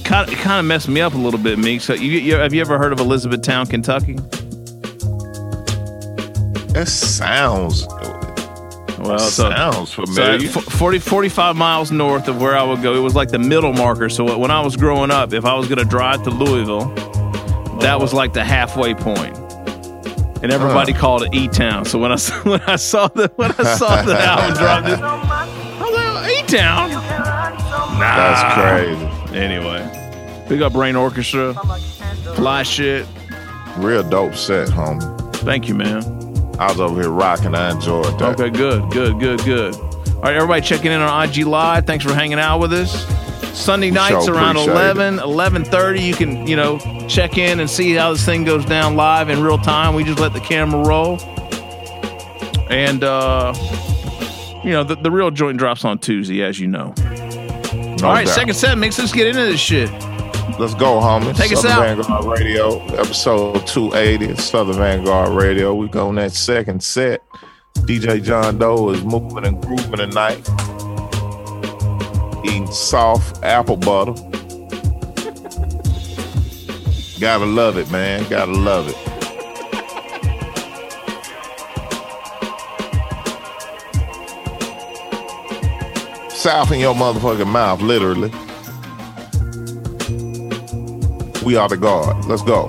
[0.05, 1.81] Kind of, it kind of messed me up a little bit, Meek.
[1.81, 4.15] So, you, you, have you ever heard of Elizabethtown, Kentucky?
[6.73, 7.87] That sounds.
[8.99, 10.49] Well, so- sounds So familiar.
[10.49, 13.73] f- 40, 45 miles north of where I would go, it was like the middle
[13.73, 14.09] marker.
[14.09, 16.87] So when I was growing up, if I was going to drive to Louisville,
[17.81, 19.37] that was like the halfway point.
[20.42, 21.85] And everybody called it E Town.
[21.85, 25.01] So when I saw, when I saw the when I saw the album drop, this,
[25.01, 25.16] I
[25.81, 26.90] was like, E Town.
[26.90, 27.99] Nah.
[27.99, 29.37] That's crazy.
[29.37, 31.55] Anyway, big up Brain Orchestra,
[32.35, 33.07] fly shit.
[33.79, 35.35] Real dope set, homie.
[35.37, 36.03] Thank you, man.
[36.59, 37.55] I was over here rocking.
[37.55, 38.38] I enjoyed that.
[38.38, 39.75] Okay, good, good, good, good.
[39.75, 41.87] All right, everybody checking in on IG Live.
[41.87, 43.05] Thanks for hanging out with us.
[43.57, 48.12] Sunday nights around appreciate 11, 11.30, you can, you know, check in and see how
[48.12, 49.95] this thing goes down live in real time.
[49.95, 51.19] We just let the camera roll.
[52.71, 53.55] And, uh,
[54.62, 56.95] you know, the, the real joint drops on Tuesday, as you know.
[58.03, 58.35] All right, doubt.
[58.35, 58.99] second set mix.
[58.99, 59.90] Let's get into this shit.
[60.59, 61.35] Let's go, homie.
[61.35, 62.07] Take us Southern out.
[62.07, 65.75] Vanguard Radio, episode 280, Southern Vanguard Radio.
[65.75, 67.23] We go on that second set.
[67.79, 70.47] DJ John Doe is moving and grooving tonight.
[72.47, 74.13] Eating soft apple butter.
[77.19, 78.25] Gotta love it, man.
[78.29, 78.95] Gotta love it.
[86.31, 88.31] South in your motherfucking mouth, literally.
[91.45, 92.25] We are the God.
[92.27, 92.69] Let's go.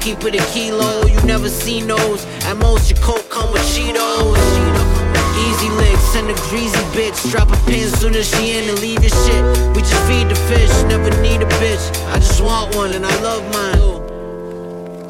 [0.00, 1.06] Keep it a kilo.
[1.06, 2.24] You never seen those.
[2.44, 4.38] At most, your coat come with Cheetos.
[5.46, 7.30] Easy licks, send a greasy bitch.
[7.30, 9.42] Drop a pin soon as she in and leave your shit.
[9.74, 11.84] We just feed the fish, never need a bitch.
[12.12, 13.97] I just want one and I love mine.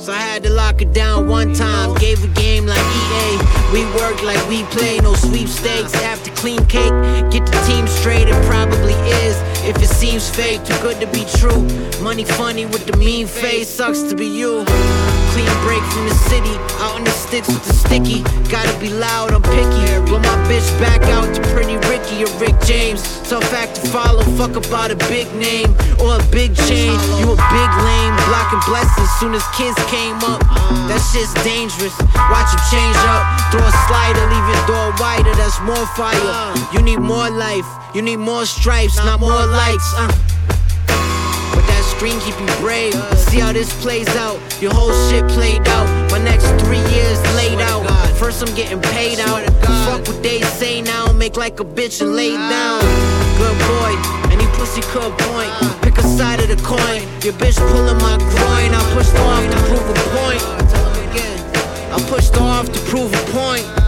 [0.09, 1.94] So I had to lock it down one time.
[1.97, 3.37] Gave a game like EA.
[3.75, 5.94] We work like we play, no sweepstakes.
[5.97, 6.94] After clean cake,
[7.31, 8.27] get the team straight.
[8.27, 8.94] It probably
[9.27, 9.37] is.
[9.68, 11.62] If it seems fake, too good to be true.
[12.03, 14.64] Money funny with the mean face, sucks to be you.
[15.32, 18.22] Clean break from the city, out in the sticks with the sticky.
[18.50, 19.84] Gotta be loud, I'm picky.
[20.08, 23.02] Blow my bitch back out to Pretty Ricky or Rick James.
[23.28, 25.68] Tough act to follow, fuck about a big name
[26.00, 26.96] or a big chain.
[27.20, 30.40] You a big lame, blocking blessings soon as kids came up.
[30.88, 31.92] That shit's dangerous.
[32.32, 35.34] Watch him change up, throw a slider, leave your door wider.
[35.36, 36.16] That's more fire.
[36.72, 39.92] You need more life, you need more stripes, not more likes.
[39.92, 40.08] Uh.
[41.52, 42.96] But that screen keep you brave.
[43.28, 44.40] See how this plays out.
[44.61, 45.87] Your whole shit played out.
[46.11, 47.87] My next three years laid out.
[48.16, 49.44] First I'm getting paid out.
[49.87, 51.12] Fuck what they say now.
[51.12, 52.81] Make like a bitch and lay down.
[53.38, 53.94] Good boy,
[54.35, 55.53] any pussy could point.
[55.81, 57.03] Pick a side of the coin.
[57.23, 58.75] Your bitch pulling my groin.
[58.75, 60.42] I pushed off to prove a point.
[61.94, 63.88] I pushed off to prove a point.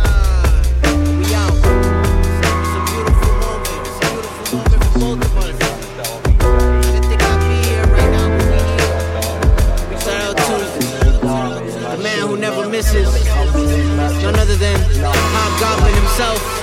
[12.82, 14.22] Never misses.
[14.22, 16.56] None other than Hobgoblin himself.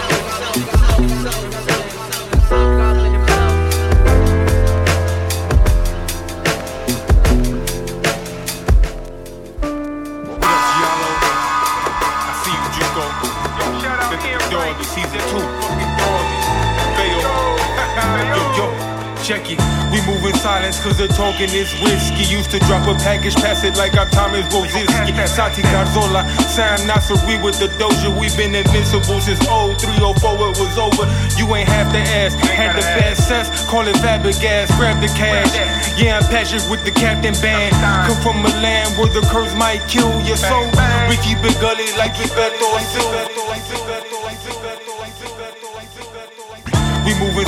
[19.23, 19.76] Check it.
[20.07, 22.23] Move in silence cause the talking is whiskey.
[22.31, 25.27] Used to drop a package, pass it like I'm Tomas Rosicky.
[25.27, 28.07] Santi Cazorla, Samir Nasri with the doja.
[28.17, 31.03] We've been invincible since 0304, it was over.
[31.35, 35.51] You ain't half the ass, had the bad sense, call it Fabregas, grab the cash.
[35.99, 37.75] Yeah, I'm Patrick with the captain band.
[38.07, 40.71] Come from a land where the curse might kill your soul.
[41.11, 43.46] We keep it gully like Beto We move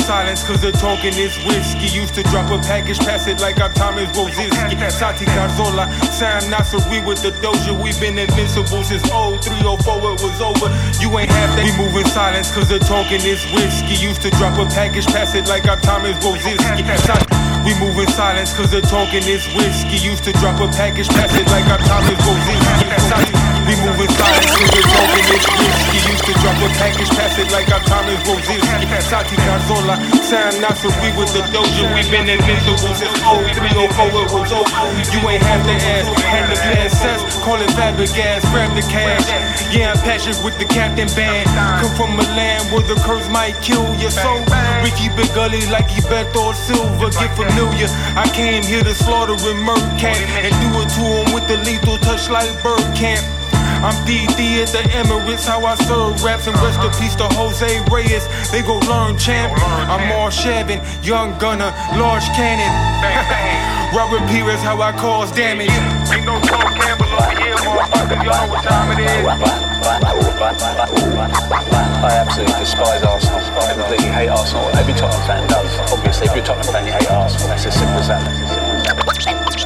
[0.10, 1.86] silence cause the talking is whiskey.
[1.94, 4.90] Used to drop a package, pass it like I'm Tomas Rosicky.
[4.90, 5.86] Santi Cazorla,
[6.18, 7.78] Samir Nasri with the doja.
[7.78, 10.68] we been invincible since 0304, it was over.
[10.98, 11.62] You ain't have that.
[11.62, 14.02] We move in silence cause the talking is whiskey.
[14.02, 16.58] Used to drop a package, pass it like I'm Tomas Rosicky.
[17.06, 17.30] Sati-
[17.62, 20.02] we move in silence cause the talking is whiskey.
[20.02, 23.49] Used to drop a package, pass it like I'm Tomas Rosicky.
[23.70, 26.02] We move in silence the talking is whiskey.
[26.10, 28.66] Used to drop a package, pass it like I'm Tomas Rosicky.
[29.06, 29.94] Santi Cazorla,
[30.26, 31.86] Samir Nasri with the doja.
[31.94, 34.74] we been invincible since 0304, it was over.
[35.14, 37.22] You ain't have to ask, had the bad sense.
[37.46, 39.30] Call it Fabregas, grab the cash.
[39.70, 41.46] Yeah, I'm Patrick with the captain band.
[41.86, 44.42] Come from a land where the curse might kill your soul.
[44.82, 47.14] We keep it gully like Beto Silva.
[47.22, 47.86] Get familiar.
[48.18, 51.62] I came here to slaughter and murder cat and do it to him with the
[51.62, 53.39] lethal touch like bird camp.
[53.80, 57.64] I'm DD at the Emirates, how I serve raps and rest in peace to Jose
[57.88, 58.28] Reyes.
[58.52, 59.56] They go learn champ.
[59.88, 62.68] I'm Arshavin, young gunner, large cannon.
[63.96, 65.72] Robert Pires, how I cause damage.
[66.12, 68.20] Ain't no Tom Campbell over here, motherfuckers.
[68.20, 69.24] Y'all know what time it is.
[72.04, 73.40] I absolutely despise Arsenal.
[73.40, 74.68] I completely hate Arsenal.
[74.76, 75.92] Every Tottenham fan does.
[75.94, 77.48] Obviously, if you're a Tottenham fan, you hate Arsenal.
[77.48, 78.69] That's as simple as that.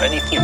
[0.01, 0.41] Anything,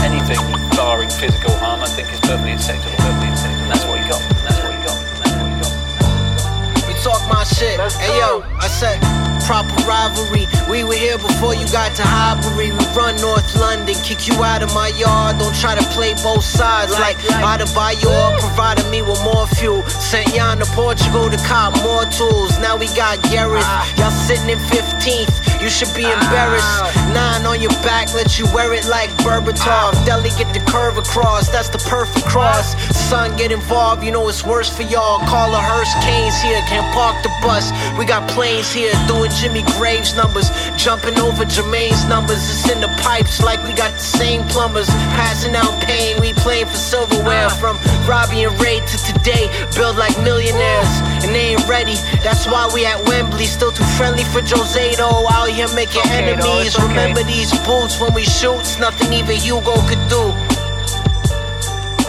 [0.00, 0.40] anything
[0.74, 2.96] barring physical harm, I think is perfectly acceptable.
[2.96, 3.62] Perfectly acceptable.
[3.62, 4.22] And that's what you got.
[4.22, 4.96] And that's what you got.
[4.96, 6.88] And that's what you got.
[6.88, 7.78] You talk my shit.
[8.00, 10.44] Hey yo, I said proper rivalry.
[10.68, 12.68] We were here before you got to Highbury.
[12.70, 15.38] We run North London, kick you out of my yard.
[15.38, 19.80] Don't try to play both sides like Adebayor provided me with more fuel.
[19.88, 22.60] Sent Jan to Portugal to cop more tools.
[22.60, 23.64] Now we got Gareth.
[23.64, 23.88] Ah.
[23.96, 25.48] Y'all sitting in 15th.
[25.64, 26.12] You should be ah.
[26.12, 27.08] embarrassed.
[27.16, 29.96] Nine on your back, let you wear it like Berbatov.
[29.96, 30.04] Ah.
[30.04, 32.76] Dele get the curve across, that's the perfect cross.
[32.92, 35.24] Son, get involved, you know it's worse for y'all.
[35.24, 37.72] Call a hearse, Kane's here, can't park the bus.
[37.98, 40.50] We got planes here, doing Jimmy Greaves numbers.
[40.76, 44.88] Jumping over Jermaine's numbers, it's in the pipes like we got the same plumbers.
[45.14, 47.48] Passing out pain, we playing for silverware.
[47.50, 47.78] From
[48.08, 50.90] Robbie and Ray to today, build like millionaires.
[51.22, 51.94] And they ain't ready,
[52.26, 53.46] that's why we at Wembley.
[53.46, 55.26] Still too friendly for Jose though.
[55.30, 56.74] Out here making Okay, though, enemies.
[56.74, 56.88] it's okay.
[56.88, 60.34] Remember these boots when we shoot, nothing even Hugo could do.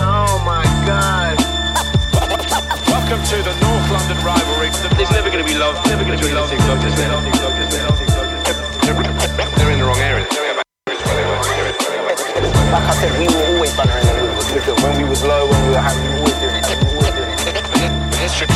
[0.02, 1.38] Oh my god.
[2.90, 4.49] Welcome to the North London rivalry.
[4.98, 5.76] There's never going to be love.
[5.88, 6.50] Never going to be love.
[9.58, 10.26] They're in the wrong area.
[12.70, 14.30] Like I said, we were always bantering them.
[14.54, 16.66] Look when we was low, when we were happy, we always doing it.
[16.70, 17.40] We always doing it.
[18.22, 18.48] History,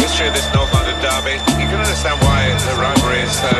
[0.00, 1.36] history of this North London derby.
[1.60, 3.52] You can understand why the rivalry is so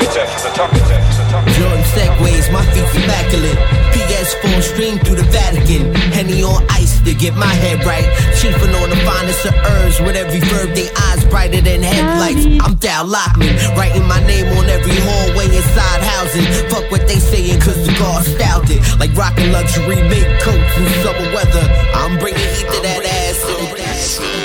[0.00, 0.89] bitter from the top.
[1.30, 3.58] Jordan segways, my feet's immaculate.
[3.94, 5.94] PS4 stream through the Vatican.
[6.10, 8.06] Henny on ice to get my head right.
[8.38, 12.46] Chiefing on the finest of herbs with every verb, they eyes brighter than headlights.
[12.64, 16.46] I'm Dow Lockman, writing my name on every hallway inside housing.
[16.68, 18.82] Fuck what they saying, cause the guard styled it.
[18.98, 21.64] Like rockin' luxury mink coats in summer weather.
[21.94, 24.39] I'm bringing heat to that ass.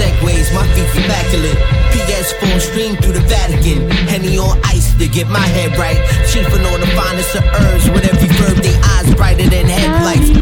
[0.00, 1.60] Segways, my feet's immaculate.
[1.92, 3.90] PS4 stream through the Vatican.
[4.08, 6.00] Henny on ice to get my head right.
[6.24, 10.40] Chiefing on the finest of herbs with every verb, they eyes brighter than headlights.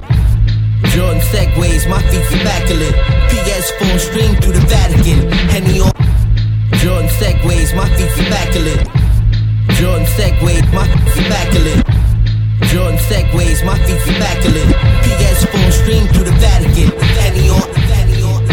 [0.94, 2.94] Jordan segways, my feet's immaculate.
[3.34, 5.26] PS4 stream through the Vatican.
[5.50, 5.90] Henny on.
[6.78, 8.86] Jordan segways, my feet's immaculate.
[9.74, 11.82] Jordan segways, my feet's immaculate.
[12.70, 14.70] Jordan segways, my feet's immaculate.
[15.02, 16.94] PS4 stream through the Vatican.
[17.18, 17.77] Henny on.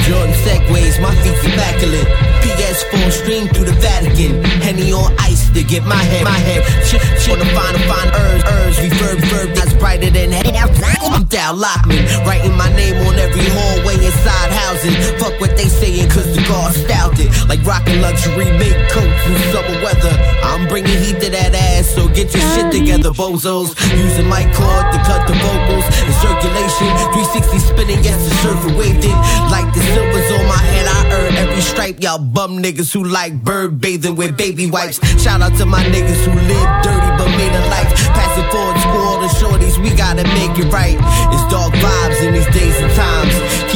[0.05, 2.07] Jordan segways, my feet's immaculate.
[2.45, 4.43] PS4 stream through the Vatican.
[4.61, 6.61] Henny on ice to get my head, my head.
[6.85, 10.53] Ch- ch- on the final, fine herbs, herbs, reverb, verb that's brighter than head.
[10.55, 14.93] I'm Dow Lockman, writing my name on every hallway inside housing.
[15.17, 17.29] Fuck what they saying, cause the guard styled it.
[17.49, 20.13] Like rocking luxury mink coats in summer weather.
[20.45, 23.73] I'm bringing heat to that ass, so get your shit together, bozos.
[23.97, 26.89] Using my cord to cut the vocals in circulation.
[27.41, 29.17] 360 spinning, yes, the surfer waved it.
[29.49, 32.03] Like the silvers on my head, I earn every stripe.
[32.03, 34.99] Y'all bum niggas who like bird bathing with baby wipes.
[35.23, 37.89] Shout out to my niggas who live dirty but made a life.
[38.11, 40.99] Pass it forward to all the shorties, we gotta make it right.
[41.33, 43.33] It's dog vibes in these days and times.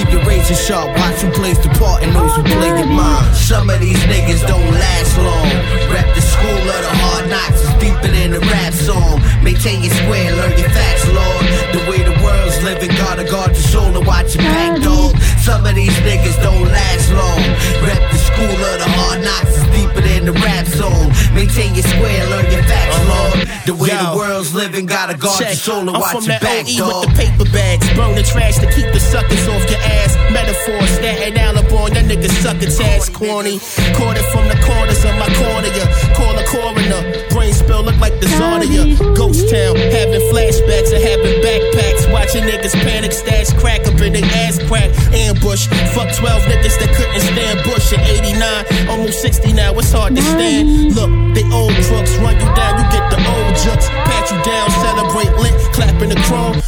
[0.09, 3.35] Keep your razor sharp, watch who plays the part and those who play your mind.
[3.35, 5.45] Some of these niggas don't last long.
[5.93, 9.21] Rap the school of the hard knocks is deeper than a rap song.
[9.43, 11.45] Maintain your square, learn your facts, Lord.
[11.77, 15.13] The way the world's living, gotta guard your soul and watch your back, dog.
[15.45, 17.45] Some of these niggas don't last long.
[17.85, 21.13] Rep the school of the hard knocks is deeper than the rap zone.
[21.37, 23.13] Maintain your square, learn your facts, uh-huh.
[23.13, 23.49] Lord.
[23.69, 26.41] The way the world's living, gotta guard your soul and I'm watch from your that
[26.41, 26.89] back, OE dog.
[26.89, 29.98] with the paper bags, burning trash to keep the suckers off your ass.
[30.31, 33.59] Metaphor, Staten Island born, that nigga sucker tax corny.
[33.97, 35.85] Caught it from the corners of my cornea.
[36.13, 38.93] Call a coroner, brain spill look like the Zardia.
[39.15, 42.05] Ghost town, having flashbacks and having backpacks.
[42.11, 44.89] Watching niggas panic, stash crack up in their ass crack.
[45.13, 49.73] Ambush, fuck 12 niggas that couldn't stand Bush in 89, almost 60 now.
[49.77, 50.95] It's hard to stand.
[50.95, 53.89] Look, they old trucks run you down, you get the old jux.
[54.05, 56.61] Pat you down, celebrate lit, clapping the chrome.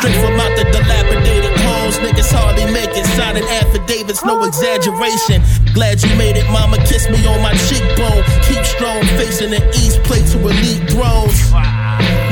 [0.00, 1.59] Straight from out the dilapidated
[1.90, 3.06] homes, niggas hardly make it.
[3.16, 5.42] Signing affidavits, no exaggeration.
[5.74, 6.76] Glad you made it, mama.
[6.78, 8.22] Kiss me on my cheekbone.
[8.42, 11.50] Keep strong, facing the east, play to elite thrones.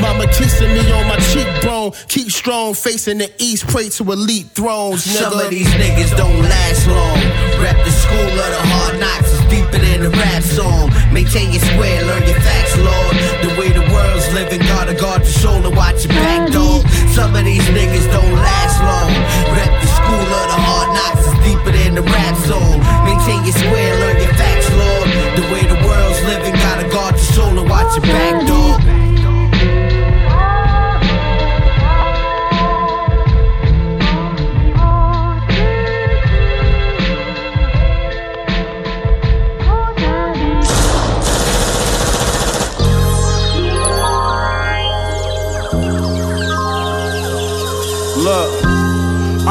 [0.01, 1.91] Mama kissing me on my cheekbone.
[2.07, 5.05] Keep strong, facing the east, pray to elite thrones.
[5.05, 5.19] Nigga.
[5.19, 7.19] Some of these niggas don't last long.
[7.59, 10.89] Rep the school of the hard knocks is deeper than the rap song.
[11.11, 13.15] Maintain your square, learn your facts, Lord.
[13.43, 16.85] The way the world's living, gotta guard your soul and watch your back, dog.
[17.13, 19.11] Some of these niggas don't last long.
[19.55, 22.79] Rep the school of the hard knocks is deeper than the rap song.
[23.03, 25.07] Maintain your square, learn your facts, Lord.
[25.35, 28.78] The way the world's living, gotta guard your soul and watch your back, dog.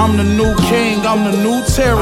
[0.08, 2.00] I'm the new king, I'm the new terror.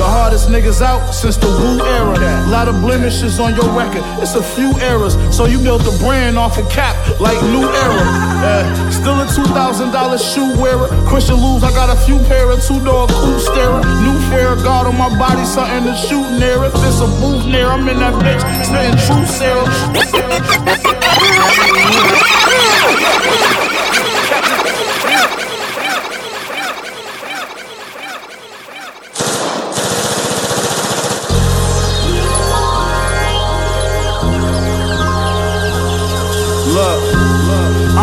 [0.00, 2.16] The hardest niggas out since the Wu era.
[2.16, 5.12] A Lot of blemishes on your record, it's a few errors.
[5.36, 8.00] So you built a brand off a cap like New Era.
[8.40, 8.88] Yeah.
[8.88, 10.88] Still a $2,000 shoe wearer.
[11.06, 13.84] Christian Lou's, I got a few pair of two door coupe starer.
[14.00, 16.64] New fair guard on my body, something to shoot near.
[16.64, 19.68] If it's a booth near, I'm in that bitch, spitting true serum.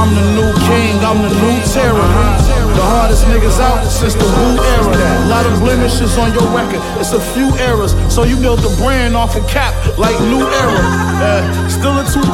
[0.05, 2.44] I'm the new king, I'm the new terror.
[2.75, 4.91] The hardest niggas out since the Wu era.
[4.91, 7.95] A Lot of blemishes on your record, it's a few errors.
[8.13, 10.83] So you built a brand off a cap like New Era.
[11.15, 11.67] Yeah.
[11.67, 12.31] Still a $2,000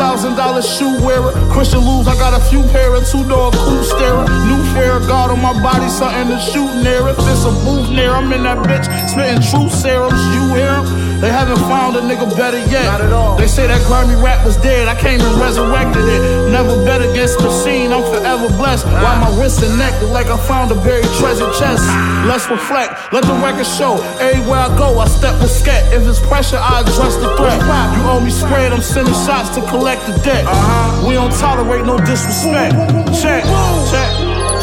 [0.65, 1.31] shoe wearer.
[1.53, 4.25] Christian Lou's, I got a few pair of two door coupe starer.
[4.49, 7.07] New fair guard on my body, something to shoot near.
[7.07, 10.19] If it's a booth near, I'm in that bitch, spitting true serums.
[10.33, 11.11] You hear 'em?
[11.21, 12.85] They haven't found a nigga better yet.
[12.85, 13.37] Not at all.
[13.37, 14.87] They say that grimy rap was dead.
[14.87, 16.49] I came and resurrected it.
[16.49, 17.93] Never bet against the machine.
[17.93, 18.87] I'm forever blessed.
[18.87, 21.83] While my wrists and neck look like I found a buried treasure chest.
[22.23, 23.11] Let's reflect.
[23.11, 23.99] Let the record show.
[24.23, 25.91] Everywhere I go, I step with scat.
[25.91, 27.59] If it's pressure, I address the threat.
[27.59, 28.71] You owe me spread.
[28.71, 30.45] I'm sending shots to collect the debt.
[30.47, 31.07] Uh-huh.
[31.07, 32.79] We don't tolerate no disrespect.
[33.19, 33.43] Check,
[33.91, 34.09] check,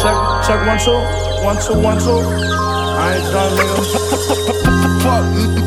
[0.00, 0.16] check,
[0.48, 0.58] check.
[0.64, 0.96] One two,
[1.44, 2.16] one two, one two.
[2.98, 3.76] I ain't done, nigga.
[5.04, 5.24] Fuck,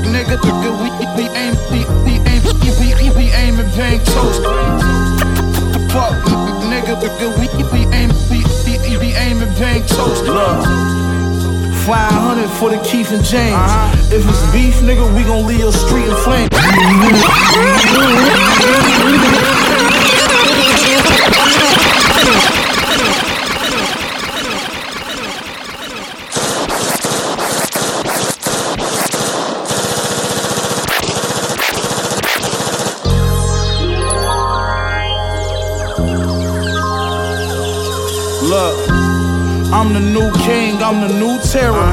[0.10, 4.42] nigga, nigga, we, we aim, we, we aim, we, we, aim at paying toast.
[5.94, 6.18] Fuck,
[6.68, 8.41] nigga, nigga, we, we aim, we,
[9.64, 10.24] aim toast.
[10.26, 10.66] Look.
[11.86, 13.54] 500 for the Keith and James.
[13.54, 14.16] Uh-huh.
[14.16, 16.50] If it's beef, nigga, we gon' leave your street in flames.
[40.92, 41.88] I'm the new terror.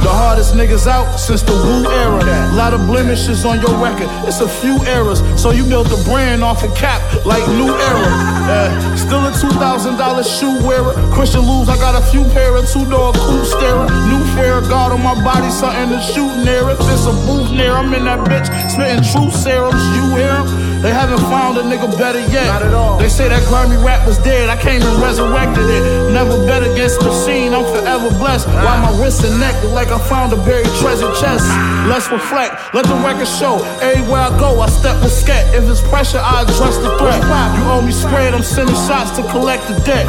[0.00, 2.24] The hardest niggas out since the Wu era.
[2.56, 5.20] Lot of blemishes on your record, it's a few errors.
[5.36, 8.96] So you built a brand off a cap like New Era.
[8.96, 10.96] Still a $2,000 shoe wearer.
[11.12, 13.84] Christian Lou's, I got a few pair of two door coupe starer.
[14.08, 16.64] New fair guard on my body, something to shoot near.
[16.72, 19.82] If it's a booth near, I'm in that bitch, spitting true serums.
[19.96, 20.70] You hear 'em?
[20.80, 22.46] They haven't found a nigga better yet.
[22.46, 22.96] Not at all.
[22.96, 24.48] They say that grimy rap was dead.
[24.48, 25.82] I came and resurrected it.
[26.10, 27.52] Never bet against the machine.
[27.52, 28.48] I'm forever blessed.
[28.48, 31.44] While my wrists and neck look like I found a buried treasure chest.
[31.86, 32.54] Let's reflect.
[32.72, 33.60] Let the record show.
[33.82, 35.44] Everywhere I go, I step with scat.
[35.54, 37.20] If it's pressure, I address the threat.
[37.56, 38.32] You owe me spread.
[38.32, 40.06] I'm sending shots to collect the debt.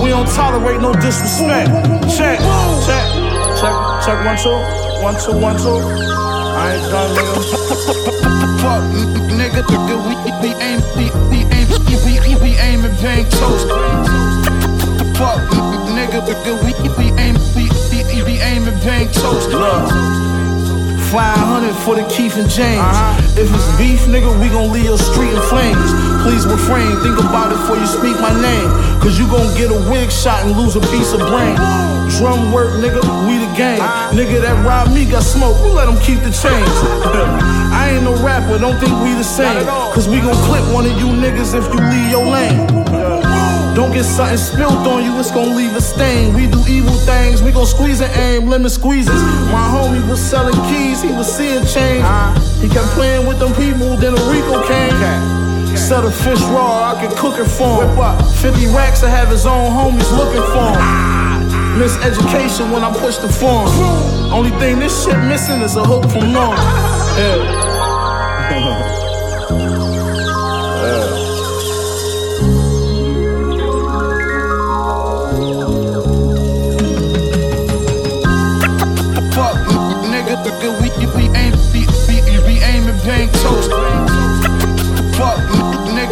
[0.00, 1.70] We don't tolerate no disrespect.
[2.16, 2.38] Check,
[2.86, 3.04] check,
[3.58, 3.74] check,
[4.04, 4.16] check.
[4.24, 4.58] One two,
[5.02, 6.33] one two, one two.
[6.56, 7.42] I ain't done, nigga.
[8.62, 8.84] Fuck,
[9.34, 11.66] nigga, nigga, we, we aim, we, we aim,
[12.06, 13.66] we, we, aim at paying toast.
[15.18, 15.40] Fuck,
[15.96, 19.50] nigga, nigga, we, we aim, we, we, aim at paying toast.
[19.50, 20.33] Look.
[21.14, 22.82] 500 for the Keith and James.
[23.38, 25.94] If it's beef, nigga, we gon' leave your street in flames.
[26.26, 28.66] Please refrain, think about it before you speak my name.
[28.98, 31.54] Cause you gon' get a wig shot and lose a piece of brain.
[32.18, 32.98] Drum work, nigga,
[33.30, 33.78] we the game.
[34.10, 36.74] Nigga that robbed me got smoke, we let him keep the chains.
[37.70, 39.64] I ain't no rapper, don't think we the same.
[39.94, 42.58] Cause we gon' clip one of you niggas if you leave your lane.
[43.74, 46.32] Don't get something spilled on you, it's gon' leave a stain.
[46.32, 49.20] We do evil things, we gon' squeeze and aim, lemon squeezes.
[49.50, 52.06] My homie was selling keys, he was seeing change.
[52.62, 54.94] He kept playing with them people, then a Rico came.
[55.76, 57.90] Sell the fish raw, I can cook it for him.
[58.36, 61.14] 50 racks to have his own homies looking for him.
[61.74, 63.68] Miseducation when I push the form.
[64.32, 66.56] Only thing this shit missing is a hook from Norm.
[67.14, 67.63] Yeah.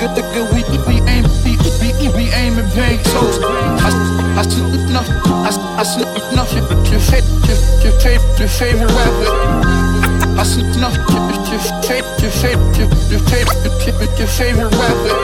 [0.03, 3.41] Nigga, nigga, we, we aim, we, we, we aim at paying toast.
[3.43, 3.91] I,
[4.39, 7.01] I snuff, enough, I, I snuff enough your, your,
[7.47, 9.31] your, your, your favorite rapper.
[10.39, 13.47] I snuff enough your, your, fa- your, your, fa-
[13.87, 15.15] your, your favorite rapper.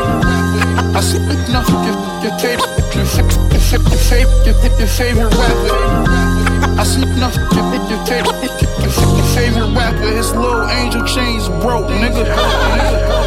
[0.95, 5.35] I snuff enough your, your favorite, your, fa- your, fa- your, fa- your, your favorite
[5.35, 6.39] rapper.
[6.79, 10.07] I sleep enough your favorite, your, your, your favorite rapper.
[10.15, 13.18] His little angel chains broke, nigga.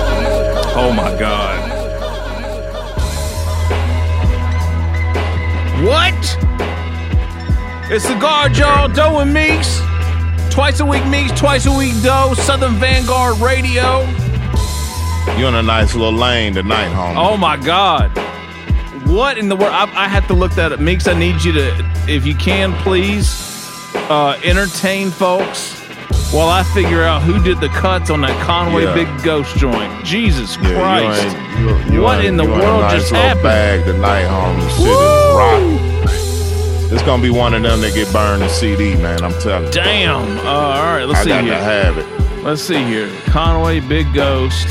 [0.73, 1.69] Oh my god.
[5.83, 6.37] What?
[7.91, 8.87] It's the guard, y'all.
[8.87, 9.81] Doe and Meeks.
[10.49, 12.33] Twice a week Meeks, twice a week Doe.
[12.35, 14.01] Southern Vanguard Radio.
[15.37, 17.15] You're in a nice little lane tonight, homie.
[17.17, 18.11] Oh my god.
[19.07, 19.73] What in the world?
[19.73, 20.79] I, I have to look that up.
[20.79, 23.27] Meeks, I need you to, if you can, please
[23.93, 25.80] uh, entertain folks
[26.31, 28.93] while I figure out who did the cuts on that Conway Yeah.
[28.93, 29.91] Big Ghost joint.
[30.05, 31.23] Jesus Yeah, you Christ.
[31.25, 31.59] ain't-
[31.89, 33.43] you- you what ain't- in the you in a world nice just happened?
[33.43, 34.69] Bag tonight, homie.
[34.77, 35.79] Shit is rotten.
[36.93, 39.23] It's gonna be one of them that get burned to CD, man.
[39.23, 39.71] I'm telling you.
[39.71, 40.37] Damn.
[40.39, 41.53] Uh, all right, let's I see got here.
[41.53, 42.05] to have it.
[42.43, 43.07] Let's see here.
[43.27, 44.67] Conway, Big Ghost,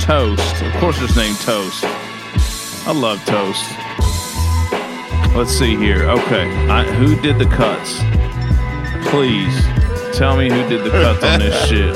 [0.00, 0.62] Toast.
[0.62, 1.84] Of course, it's named Toast.
[2.86, 3.64] I love Toast.
[5.34, 6.04] Let's see here.
[6.08, 8.00] Okay, I, who did the cuts?
[9.10, 9.54] Please
[10.16, 11.94] tell me who did the cuts on this shit.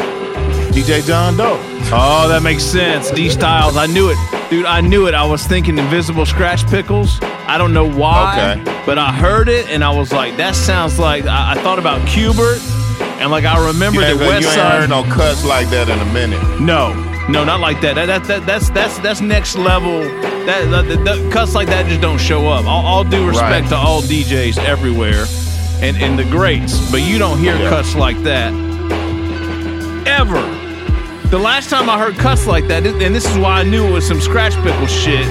[0.73, 1.59] DJ John Doe.
[1.93, 3.11] Oh, that makes sense.
[3.11, 3.77] D Styles.
[3.77, 4.17] I knew it,
[4.51, 4.67] dude.
[4.67, 5.15] I knew it.
[5.15, 7.19] I was thinking Invisibl Skratch Piklz.
[7.49, 8.83] I don't know why, Okay.
[8.87, 11.25] but I heard it and I was like, that sounds like.
[11.27, 12.61] I, I thought about Qbert,
[13.21, 14.81] and like I remember ain't, West you ain't Side.
[14.83, 16.61] heard no cuts like that in a minute.
[16.61, 16.95] No,
[17.29, 17.95] no, not like that.
[17.97, 20.03] That, that, that that's that's that's next level.
[20.47, 22.65] That, that, that- that- cuts like that just don't show up.
[22.67, 23.69] All, all due respect Right.
[23.71, 25.25] to all DJs everywhere,
[25.83, 27.69] and and the greats, but you don't hear Yeah.
[27.69, 28.53] cuts like that
[30.07, 30.41] ever.
[31.29, 33.93] The last time I heard cuts like that, and this is why I knew it
[33.93, 35.27] was some scratch pickle shit,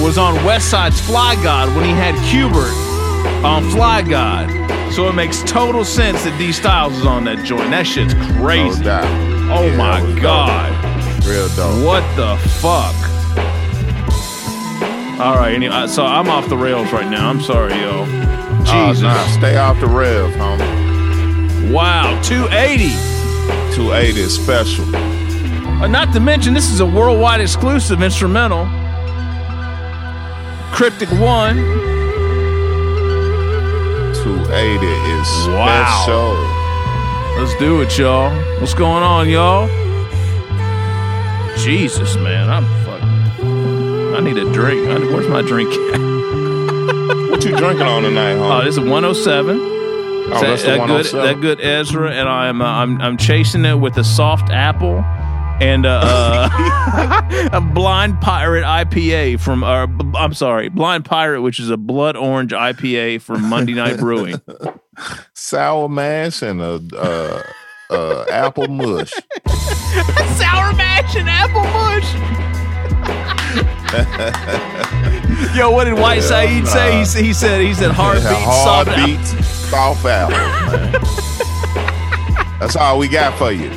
[0.00, 4.48] was on West Side's Fly God when he had Qbert on Fly God.
[4.92, 7.70] So it makes total sense that D Styles is on that joint.
[7.70, 8.82] That shit's crazy.
[8.84, 9.00] No.
[9.54, 10.22] Oh Yeah, my was dope.
[10.22, 11.26] god.
[11.26, 11.84] Real dope.
[11.84, 12.94] What the fuck?
[15.20, 17.28] All right, any, uh, so I'm off the rails right now.
[17.28, 18.04] I'm sorry, yo.
[18.74, 19.02] Oh, Jesus.
[19.02, 21.70] nah, stay off the rails, homie.
[21.72, 22.88] Wow, 280.
[23.76, 24.84] 280 is special.
[24.96, 28.66] Uh, not to mention, this is a worldwide exclusive instrumental.
[30.72, 31.56] Cryptic One.
[34.14, 36.02] 280 is Wow.
[36.04, 36.36] special.
[37.38, 38.30] Let's do it, y'all.
[38.60, 39.68] What's going on, y'all?
[41.58, 44.14] Jesus, man, I'm fucking.
[44.16, 44.86] I need a drink.
[45.12, 46.11] Where's my drink at?
[47.42, 48.64] What you drinking on tonight, Oh, homie?
[48.66, 49.58] this is 107.
[49.58, 51.26] Oh, that, that's the that good, 107.
[51.26, 54.98] that good Ezra, and I'm uh, I'm I'm chasing it with a soft apple
[55.60, 59.64] and uh, uh, a blind pirate IPA from.
[59.64, 64.40] Uh, I'm sorry, blind pirate, which is a blood orange IPA from Monday Night Brewing.
[65.34, 67.42] Sour mash and a uh,
[67.90, 69.10] uh, apple mush.
[69.48, 72.06] Sour mash and apple mush.
[75.54, 77.04] Yo, what did White Yeah, Saeed say?
[77.20, 80.30] He, he said he said heartbeat, Hard soft beats, soft man.
[82.58, 83.70] That's all we got for you.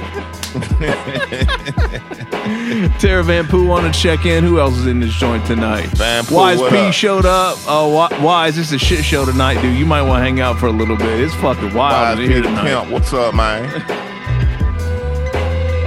[3.00, 4.44] Tara Van Poo want to check in.
[4.44, 5.86] Who else is in this joint tonight?
[5.88, 6.94] Van Poo, Wise P up?
[6.94, 7.58] showed up.
[7.68, 9.78] Oh, why, why is this a shit show tonight, dude?
[9.78, 11.20] You might want to hang out for a little bit.
[11.20, 12.64] It's fucking wild Wise in here tonight.
[12.66, 13.66] Pimp, what's up, man?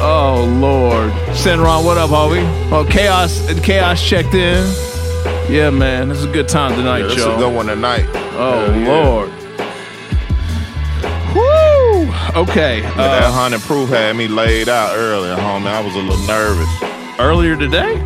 [0.00, 2.44] Oh Lord, Senron, what up, homie?
[2.70, 4.64] Oh, chaos, chaos checked in.
[5.48, 7.34] Yeah, man, this is a good time tonight, Yeah, this y'all.
[7.36, 8.04] a good one tonight.
[8.34, 8.88] Oh yeah.
[8.92, 9.30] Lord.
[11.34, 12.42] Woo.
[12.42, 12.82] Okay.
[12.82, 15.66] Yeah, that Uh, hundred proof had me laid out earlier, homie.
[15.66, 16.68] I was a little nervous.
[17.18, 17.96] earlier today.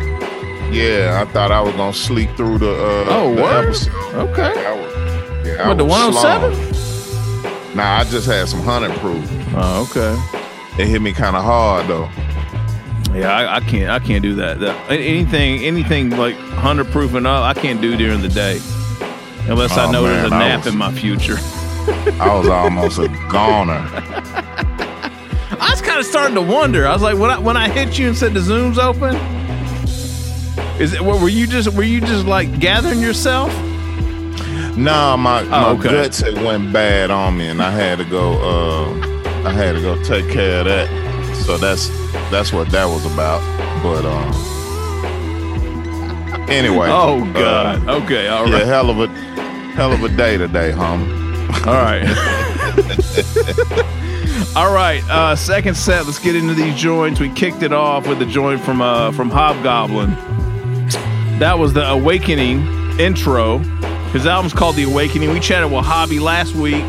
[0.71, 2.71] Yeah, I thought I was gonna sleep through the.
[2.71, 3.93] Uh, Oh, the episode.
[4.15, 4.65] Okay.
[4.65, 6.73] I was, yeah, What the 107?
[6.73, 7.75] slung.
[7.75, 9.29] Nah, I just had some hundred proof.
[9.55, 10.81] Oh, okay.
[10.81, 12.09] It hit me kind of hard though.
[13.13, 13.89] Yeah, I, I can't.
[13.89, 14.59] I can't do that.
[14.59, 14.91] that.
[14.91, 18.59] Anything, anything like hundred proof and up, I can't do during the day,
[19.47, 21.37] unless I Oh, know there's a nap was- in my future.
[22.19, 23.85] I was almost a goner.
[25.59, 26.87] I was kind of starting to wonder.
[26.87, 29.15] I was like, when I when I hit you and said the zoom's open,
[30.79, 31.01] is it?
[31.03, 33.53] Were you just were you just like gathering yourself?
[34.75, 35.89] Nah, my, my Oh, okay.
[35.89, 38.33] guts had went bad on me, and I had to go.
[38.41, 38.93] Uh,
[39.47, 40.89] I had to go take care of that.
[41.35, 41.89] So that's
[42.31, 43.41] that's what that was about.
[43.83, 44.31] But um,
[46.49, 46.87] anyway.
[46.93, 47.87] Oh uh, God.
[48.03, 48.27] okay.
[48.27, 48.65] All yeah, right.
[48.67, 49.07] hell of a
[49.73, 51.21] hell of a day today, homie.
[51.67, 52.03] All right.
[54.55, 55.03] All right.
[55.09, 56.05] Uh, second set.
[56.05, 57.19] Let's get into these joints.
[57.19, 60.11] We kicked it off with the joint from uh, from Hobgoblin.
[61.39, 62.67] That was the Awakening
[62.99, 63.59] intro.
[64.13, 65.31] His album's called The Awakening.
[65.31, 66.83] We chatted with Hobby last week.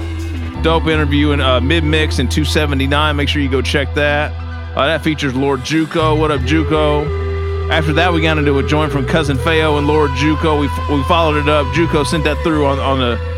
[0.64, 3.16] Dope interview in uh, mid mix in 279.
[3.16, 4.32] Make sure you go check that.
[4.74, 6.18] Uh, that features Lord Juco.
[6.18, 7.70] What up, Juco?
[7.70, 10.58] After that, we got into a joint from Cousin Feo and Lord Juco.
[10.58, 11.66] We, we followed it up.
[11.74, 13.34] Juco sent that through on, on the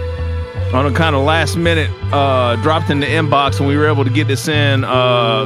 [0.73, 4.05] on a kind of last minute uh, dropped in the inbox and we were able
[4.05, 5.45] to get this in uh,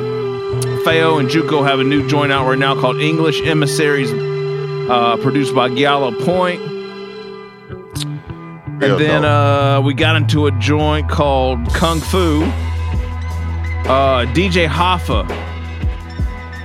[0.85, 4.11] Feo and Juco have a new joint out right now called English Emissaries
[4.91, 6.80] uh, produced by Giallo Point
[8.83, 9.31] and Real then dope.
[9.31, 12.43] uh, we got into a joint called Kung Fu
[13.89, 15.29] uh, DJ Hoffa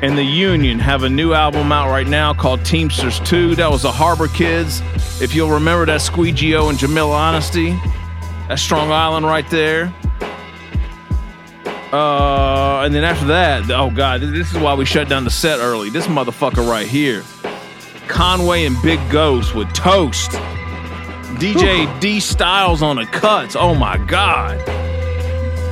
[0.02, 3.82] and the Union have a new album out right now called Teamsters 2 that was
[3.84, 4.82] the Harbor Kids
[5.22, 7.78] if you'll remember that Squeegee O and Jamil Honesty
[8.48, 9.92] that's Strong Island right there.
[11.92, 15.60] Uh, and then after that, oh god, this is why we shut down the set
[15.60, 15.90] early.
[15.90, 17.24] This motherfucker right here,
[18.08, 20.32] Conway and Big Ghost with Toast.
[21.36, 23.56] DJ D Styles on the cuts.
[23.56, 24.58] Oh my god,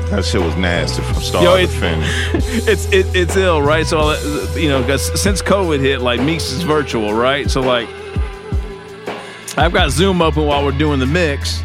[0.10, 2.08] That shit was nasty from start Yo, to finish.
[2.68, 3.86] it's it, it's ill, right?
[3.86, 7.50] So uh, you know, because since COVID hit, like Meeks is virtual, right?
[7.50, 7.88] So like,
[9.58, 11.62] I've got Zoom open while we're doing the mix,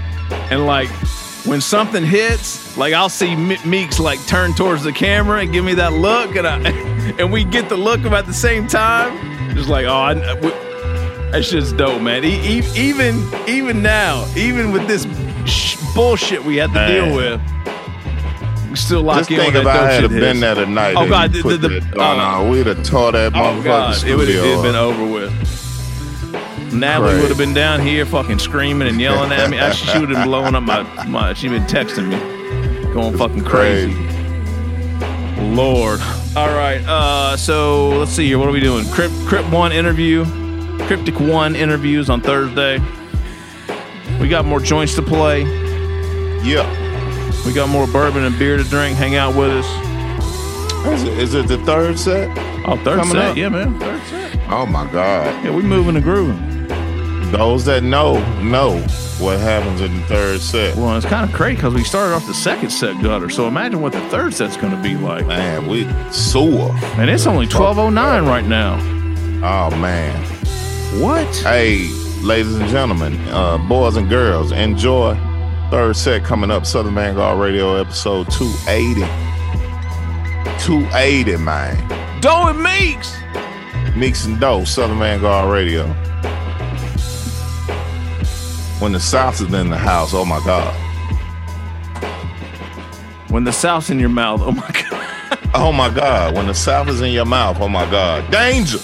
[0.50, 0.88] and like
[1.44, 5.74] when something hits, like I'll see Meeks like turn towards the camera and give me
[5.74, 6.58] that look, and I
[7.18, 9.54] and we get the look at the same time.
[9.54, 10.67] Just like, oh, I, we,
[11.30, 12.24] that's just dope, man.
[12.24, 15.06] E- e- even even now, even with this
[15.46, 16.90] sh- bullshit we have to Man.
[17.08, 17.40] deal with.
[18.70, 20.94] We still lock Just in think on if that I had shit been there tonight,
[20.96, 24.04] Oh god, the, the, that uh, on, uh, we'd have tore that Oh motherfucking god,
[24.04, 25.32] it would have been over with.
[26.72, 27.20] Natalie Crazy.
[27.22, 29.58] would have been down here fucking screaming and yelling at me.
[29.58, 32.92] Actually, she would have been blowing up my, my she'd been texting me.
[32.92, 33.94] Going fucking crazy.
[35.40, 36.00] Lord.
[36.36, 36.82] All right.
[36.86, 38.38] Uh so let's see here.
[38.38, 38.84] What are we doing?
[38.90, 40.24] Crip, Crip One interview.
[40.86, 42.78] Cryptic One interviews on Thursday.
[44.20, 45.42] We got more joints to play.
[46.42, 46.66] Yeah.
[47.46, 48.96] We got more bourbon and beer to drink.
[48.96, 50.86] Hang out with us.
[50.86, 52.28] Is it, is it the third set?
[52.66, 53.30] Oh, third Coming set.
[53.30, 53.36] up?
[53.36, 53.78] Yeah, man.
[53.78, 54.38] Third set.
[54.50, 55.44] Oh my God.
[55.44, 56.66] Yeah, we moving and grooving.
[57.32, 58.78] Those that know know
[59.18, 60.76] what happens in the third set.
[60.76, 63.28] Well, it's kind of crazy because we started off the second set gutter.
[63.28, 65.26] So imagine what the third set's going to be like.
[65.26, 66.70] Man, we sewer.
[66.96, 68.76] And it's only 1209 right now.
[69.44, 70.37] Oh man.
[70.94, 71.26] What?
[71.36, 71.86] Hey,
[72.22, 75.14] ladies and gentlemen, uh, boys and girls, enjoy
[75.70, 76.64] third set coming up.
[76.64, 79.02] Southern Vanguard Radio episode 280.
[80.64, 82.20] 280, man.
[82.20, 83.16] Doe and Meeks.
[83.96, 85.86] Meeks and Doe, Southern Vanguard Radio.
[88.80, 90.74] When the South is in the house, oh my God.
[93.30, 95.38] When the South's in your mouth, oh my God.
[95.54, 96.34] Oh my God.
[96.34, 98.30] When the South is in your mouth, oh my God.
[98.32, 98.78] Danger.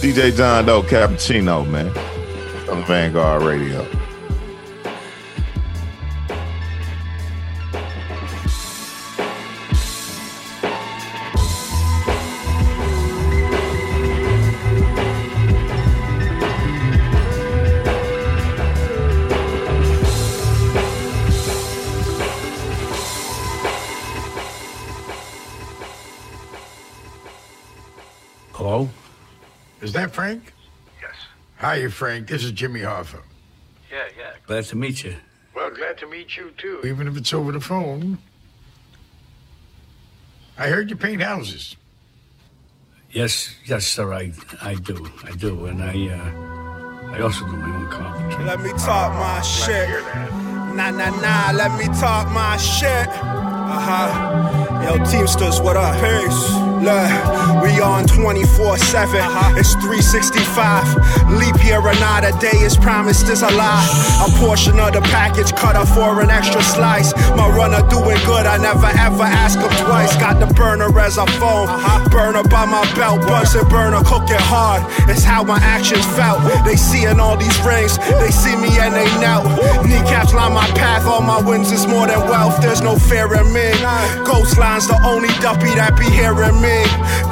[0.00, 1.92] DJ John Doe Cappuccino, man.
[2.68, 4.07] On Vanguard Radio.
[31.68, 32.28] Hi, Frank.
[32.28, 33.20] This is Jimmy Hoffa.
[33.92, 34.30] Yeah, yeah.
[34.46, 35.16] Glad to meet you.
[35.54, 36.80] Well, glad to meet you, too.
[36.82, 38.16] Even if it's over the phone.
[40.56, 41.76] I heard you paint houses.
[43.10, 45.10] Yes, yes, sir, I, I do.
[45.24, 45.66] I do.
[45.66, 48.44] And I, uh, I also do my own carpentry.
[48.46, 49.90] Let me talk my shit.
[50.74, 53.08] Nah, nah, nah, let me talk my shit.
[53.70, 54.82] Uh huh.
[54.82, 55.92] Yo, Teamsters, what up?
[56.00, 56.68] Peace.
[56.78, 59.20] Look, we on 24 7.
[59.58, 61.36] It's 365.
[61.36, 63.84] Leap year another day is promised is a lie.
[64.24, 67.12] A portion of the package cut up for an extra slice.
[67.36, 70.16] My runner doing good, I never ever ask him twice.
[70.16, 71.66] Got the burner as a phone.
[72.10, 74.80] Burner by my belt, Bunsen burner cooking hard.
[75.10, 76.40] It's how my actions felt.
[76.64, 79.44] They seeing all these rings, they see me and they knelt.
[79.84, 82.62] Kneecaps line my path, all my wins is more than wealth.
[82.62, 83.57] There's no fear in me.
[84.24, 86.78] Ghost lines, the only duppy that be hearing me.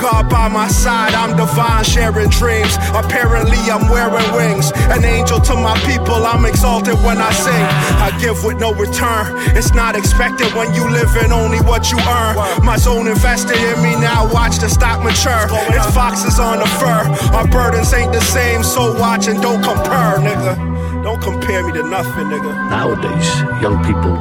[0.00, 2.74] God by my side, I'm divine, sharing dreams.
[2.92, 4.72] Apparently, I'm wearing wings.
[4.90, 7.66] An angel to my people, I'm exalted when I sing.
[8.02, 9.30] I give with no return.
[9.56, 12.34] It's not expected when you live in only what you earn.
[12.64, 15.46] My zone invested in me now, watch the stock mature.
[15.74, 17.02] It's foxes on the fur.
[17.36, 21.02] Our burdens ain't the same, so watch and don't compare, nigga.
[21.02, 22.50] Don't compare me to nothing, nigga.
[22.70, 23.28] Nowadays,
[23.62, 24.14] young people,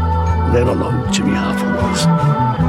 [0.53, 2.05] they don't know who Jimmy Hoffa was.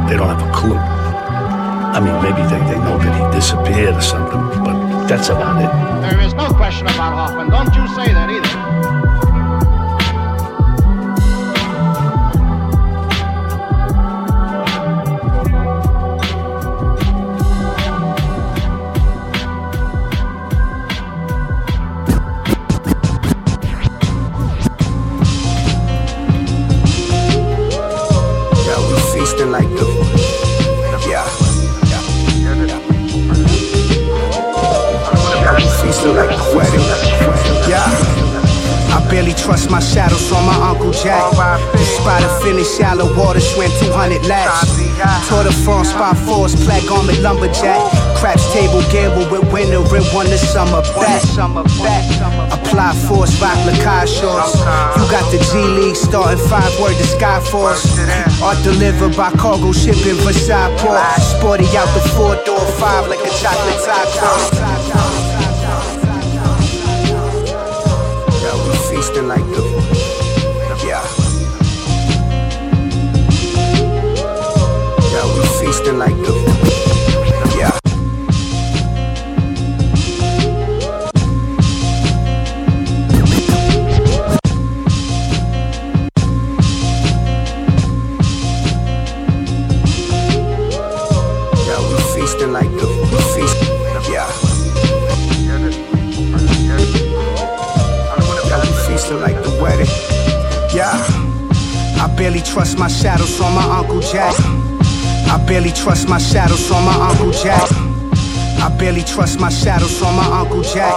[0.08, 0.76] They don't have a clue.
[0.76, 5.70] I mean, maybe they, they know that he disappeared or something, but that's about it.
[6.10, 7.48] There is no question about Hoffman.
[7.50, 9.15] Don't you say that either.
[29.50, 29.68] Like.
[31.06, 31.24] Yeah.
[37.68, 37.84] Yeah.
[38.96, 41.30] I barely trust my shadow, saw my Uncle Jack.
[41.72, 44.66] Despite a finish, shallow water, swam 200 laps.
[45.28, 47.80] Tour de France by force, plaque armored lumberjack.
[48.16, 51.22] Craps table, gamble with winner, and won the summer back.
[52.76, 54.52] Apply force, rock Lakai shorts.
[55.00, 57.96] You got the G League starting five word to Skyforce.
[58.42, 61.00] Art delivered by cargo shipping Versailles port.
[61.22, 64.52] Sporty out the four door five like a chocolate tie cross.
[68.42, 69.62] Yeah, we feasting like the.
[70.84, 71.02] Yeah.
[75.12, 76.45] Yeah, we feasting like the.
[105.86, 107.62] Trust my shadow, saw my Uncle Jack.
[108.58, 110.92] I barely trust my shadow, saw my Uncle Jack.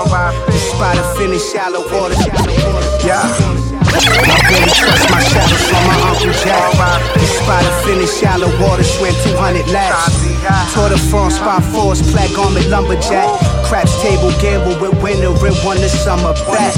[0.47, 2.17] Despite a finish, shallow water.
[3.05, 3.21] Yeah.
[3.21, 6.73] I barely trust my shadow, saw my Uncle Jack.
[7.13, 10.25] Despite a finish, shallow water, swam 200 laps.
[10.73, 13.29] Tour de France by force, plaque armored lumberjack.
[13.69, 16.73] Craps table, gamble with winner, and won the summer back.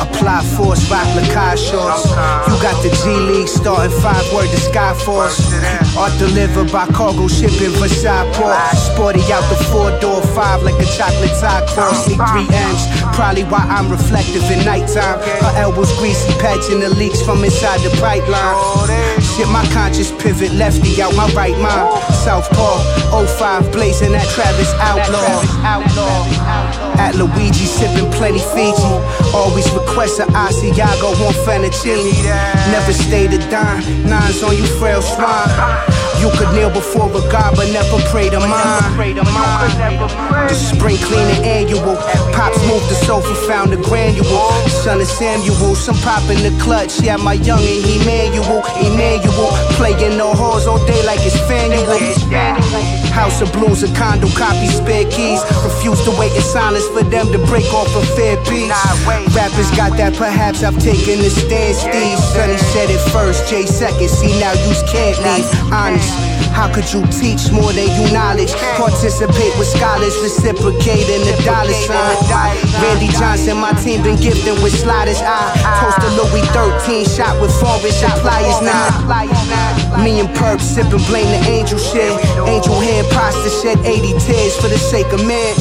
[0.00, 2.08] Apply force, rock Lakai shorts.
[2.48, 5.38] You got the G League starting five word to Skyforce.
[5.96, 8.56] Art delivered by cargo shipping Versailles port.
[8.74, 12.08] Sporty out the four door five like a chocolate tie cross.
[12.08, 12.82] Need three M's,
[13.14, 15.20] probably why I'm reflective in nighttime.
[15.42, 18.56] Her elbows greasy, patching the leaks from inside the pipeline.
[19.22, 22.02] Shit, my conscious pivot, lefty out my right mind.
[22.24, 25.42] Southpaw, 05, blazing at Travis Outlaw.
[26.98, 28.94] At Luigi, sipping plenty Fiji.
[29.34, 32.12] Always request a Asiago, one Fettuccine.
[32.70, 36.03] Never stay a dime, nines on you frail swine.
[36.24, 38.96] You could kneel before a god, but never pray to mine.
[40.48, 42.00] The spring cleaning annual.
[42.32, 44.24] Pops moved the sofa, found a granule.
[44.68, 46.98] Son of Samuel, some pop in the clutch.
[47.02, 49.52] Yeah, my youngin' Emmanuel, Emmanuel.
[49.76, 52.00] Playing no halls all day like it's Faneuil.
[53.12, 55.44] House of Blues, a condo, copy spare keys.
[55.62, 58.72] Refuse to wait in silence for them to break off a fair piece.
[59.36, 62.18] Rappers got that, perhaps I've taken the stand, Steve.
[62.32, 64.08] Sonny said it first, Jay second.
[64.08, 65.44] See, now you can't leave.
[65.70, 66.13] Honest.
[66.54, 68.54] How could you teach more than you knowledge?
[68.78, 72.54] Participate with scholars, reciprocating the dollar sign.
[72.80, 75.18] Randy Johnson, my team been gifted with sliders.
[75.18, 75.50] I
[75.82, 80.02] toast a Louis 13 shot with forest and pliers now.
[80.02, 82.14] Me and Perp sipping, blame the angel shit.
[82.46, 85.54] Angel hand pasta shed 80 tears for the sake of man.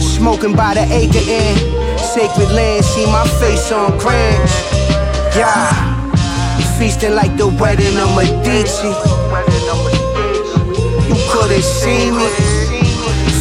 [0.00, 1.54] Smoking by the acre in
[2.00, 4.50] sacred land, see my face on grams.
[5.36, 5.70] Yeah,
[6.78, 9.19] feasting like the wedding of Medici.
[11.40, 12.28] Couldn't see me.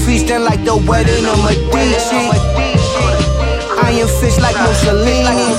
[0.06, 2.32] Feasting like the wedding of Medici.
[3.84, 5.54] Iron fist like Mussolini.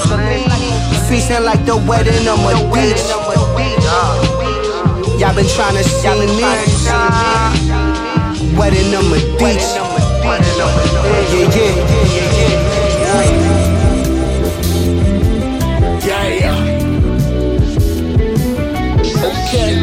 [1.07, 2.41] Feasting like the wedding of
[2.72, 3.12] Medici.
[5.20, 6.41] Y'all been trying to see me.
[8.57, 9.78] Wedding of Medici.
[13.01, 13.61] Yeah, yeah.
[16.07, 16.57] Yeah, yeah.
[19.26, 19.80] Okay.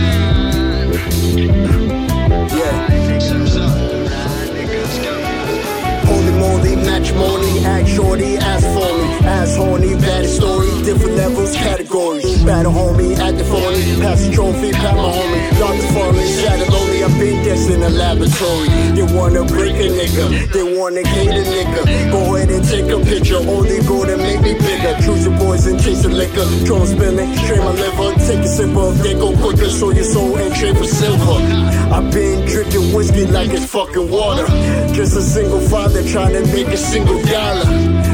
[7.67, 9.09] Act shorty, ask for me.
[9.27, 12.26] Ass horny, bad story, different levels, categories.
[12.47, 15.59] Battle homie, act the phony, pass the trophy, pat my homie.
[15.59, 18.69] Doctor falling, shattered lonely, I've been this in the laboratory.
[18.95, 22.09] They wanna break a nigga, they wanna hate a nigga.
[22.09, 24.95] Go ahead and take a picture, only go to make me bigger.
[25.03, 28.97] Choose your poison, chase the liquor, drone spilling, strain my liver, take a sip of,
[29.03, 31.43] they go quicker, so your soul and trade for silver.
[31.91, 34.47] I've been drinking whiskey like it's fucking water.
[34.95, 37.67] Just a single father trying to make a single dollar.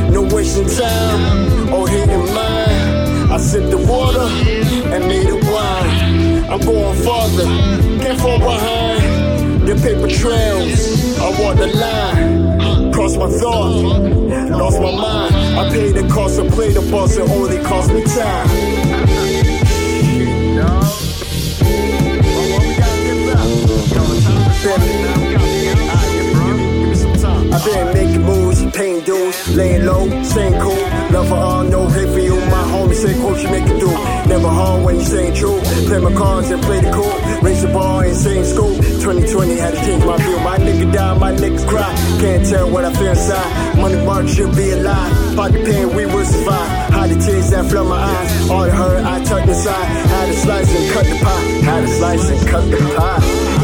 [0.10, 2.53] No wasting time or hitting mine.
[3.34, 4.28] I sipped the water
[4.94, 6.44] and made it wine.
[6.52, 7.46] I'm going farther,
[8.00, 9.68] can't fall behind.
[9.68, 12.94] The paper trails, I walk the line.
[12.94, 13.74] Cross my thought,
[14.52, 15.34] lost my mind.
[15.58, 18.94] I paid the cost to play the boss, it only cost me time.
[27.66, 28.43] Been making moves,
[29.04, 30.76] paying dues, laying low, staying cool.
[31.12, 32.36] Love for all, no hate for you.
[32.36, 33.88] My homie say, coach, you make it do.
[34.28, 35.60] Never hard when you staying true.
[35.88, 37.41] Play my cards and play the cool.
[37.41, 38.76] Raise the ball and stay in school.
[38.76, 40.39] 2020 had to change my view.
[40.39, 41.93] My nigga die, my niggas cry.
[42.20, 43.78] Can't tell what I feel inside.
[43.78, 45.36] Money mark should be alive.
[45.36, 46.93] Pocket pain, we will survive.
[46.93, 48.49] Hide the tears that flood my eyes.
[48.49, 49.86] All the hurt I tucked inside.
[50.14, 51.41] Had to slice and cut the pie.
[51.68, 53.64] Had to slice and cut the pie.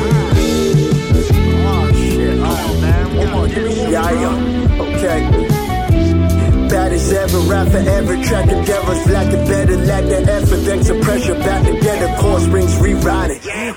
[3.90, 4.69] Yeah, yeah,
[6.70, 11.36] Bad as ever, rap forever, track endeavors, lack the better, lack the effort, to pressure,
[11.36, 12.78] back together, core springs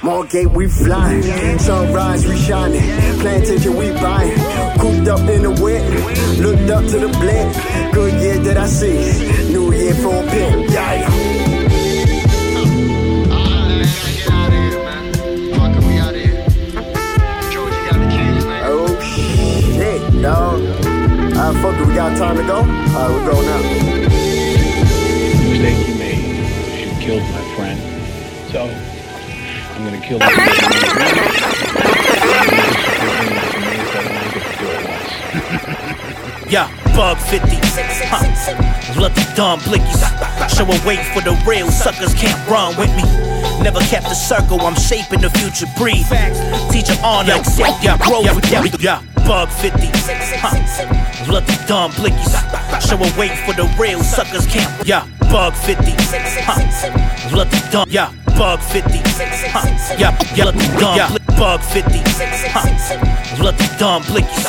[0.02, 1.22] more gate we flying,
[1.60, 2.82] sunrise we shining,
[3.20, 4.34] plantation we buying,
[4.80, 9.52] cooped up in the wet, looked up to the blend, good year that I see,
[9.52, 11.41] new year for a pin, yeah,
[21.42, 22.58] Alright, fuck it, we got time to go?
[22.58, 23.58] Alright, we'll go now.
[25.50, 26.22] mistake you made.
[26.78, 27.80] You killed my friend.
[28.52, 28.70] So,
[29.74, 30.24] I'm gonna kill you.
[36.48, 37.58] Yeah, bug 50.
[38.12, 38.22] Huh.
[39.00, 40.02] Lucky dumb blickies.
[40.54, 43.02] Show a wait for the real suckers can't run with me.
[43.64, 46.06] Never kept a circle, I'm shaping the future breed.
[46.70, 49.88] Teacher on yeah, accept, yeah, grow with yeah, yeah, bug 50.
[50.38, 51.26] Huh.
[51.26, 52.32] Bloody dumb blickies.
[52.86, 55.92] Show a wait for the real suckers can't, yeah, bug 50.
[56.44, 57.36] Huh.
[57.36, 59.00] Lucky dumb, yeah, bug 50.
[59.50, 59.96] Huh.
[59.98, 62.00] Yeah, yeah, lucky dumb, yeah, bug 50.
[62.52, 63.36] Huh.
[63.36, 64.46] Bloody dumb blickies.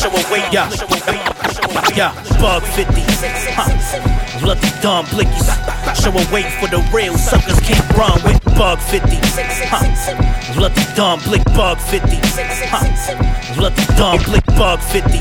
[0.00, 0.70] Show a wait, yeah,
[1.96, 3.02] yeah, bug 50.
[3.54, 4.40] Huh.
[4.40, 5.48] Bloody dumb blickies.
[6.00, 9.16] Show a wait for the real suckers can't run with bug 50.
[9.70, 10.60] Huh.
[10.60, 12.18] Lucky dumb blick bug 50.
[12.70, 13.33] Huh.
[13.56, 15.20] Lucky dumb blick bug 50.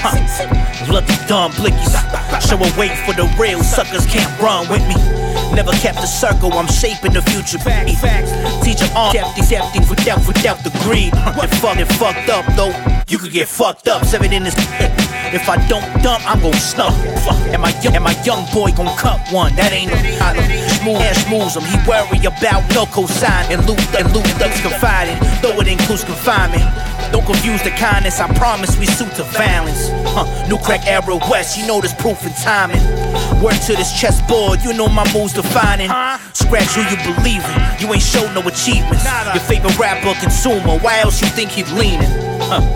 [0.00, 0.92] Huh.
[0.92, 1.92] Lucky dumb blickies.
[2.48, 4.94] Show a wait for the real suckers can't run with me.
[5.54, 7.58] Never kept a circle, I'm shaping the future.
[8.64, 11.14] Teacher on empty, empty without, without the greed.
[11.14, 12.72] And fuck it, fucked up though.
[13.06, 14.54] You could get fucked up, seven in this.
[15.34, 16.94] If I don't dump, I'm gon' snuff.
[17.24, 19.50] Fuck, and my young, and my young boy gon' cut one.
[19.56, 20.46] That ain't no problem.
[20.78, 21.66] Smooth ass moves him.
[21.66, 25.18] He worry about no cosign and loot and loot thugs confiding.
[25.42, 26.62] Though it includes confinement.
[27.14, 28.18] Don't confuse the kindness.
[28.18, 29.88] I promise we suit to violence.
[30.10, 30.26] Huh.
[30.48, 31.56] New crack era west.
[31.56, 32.82] You know this proof and timing.
[33.40, 34.64] Word to this chessboard.
[34.64, 35.86] You know my moves defining.
[36.32, 37.60] Scratch who you believe in.
[37.78, 39.06] You ain't show no achievements.
[39.30, 40.76] Your favorite rapper, consumer.
[40.82, 42.10] Why else you think he leaning?
[42.50, 42.66] Huh.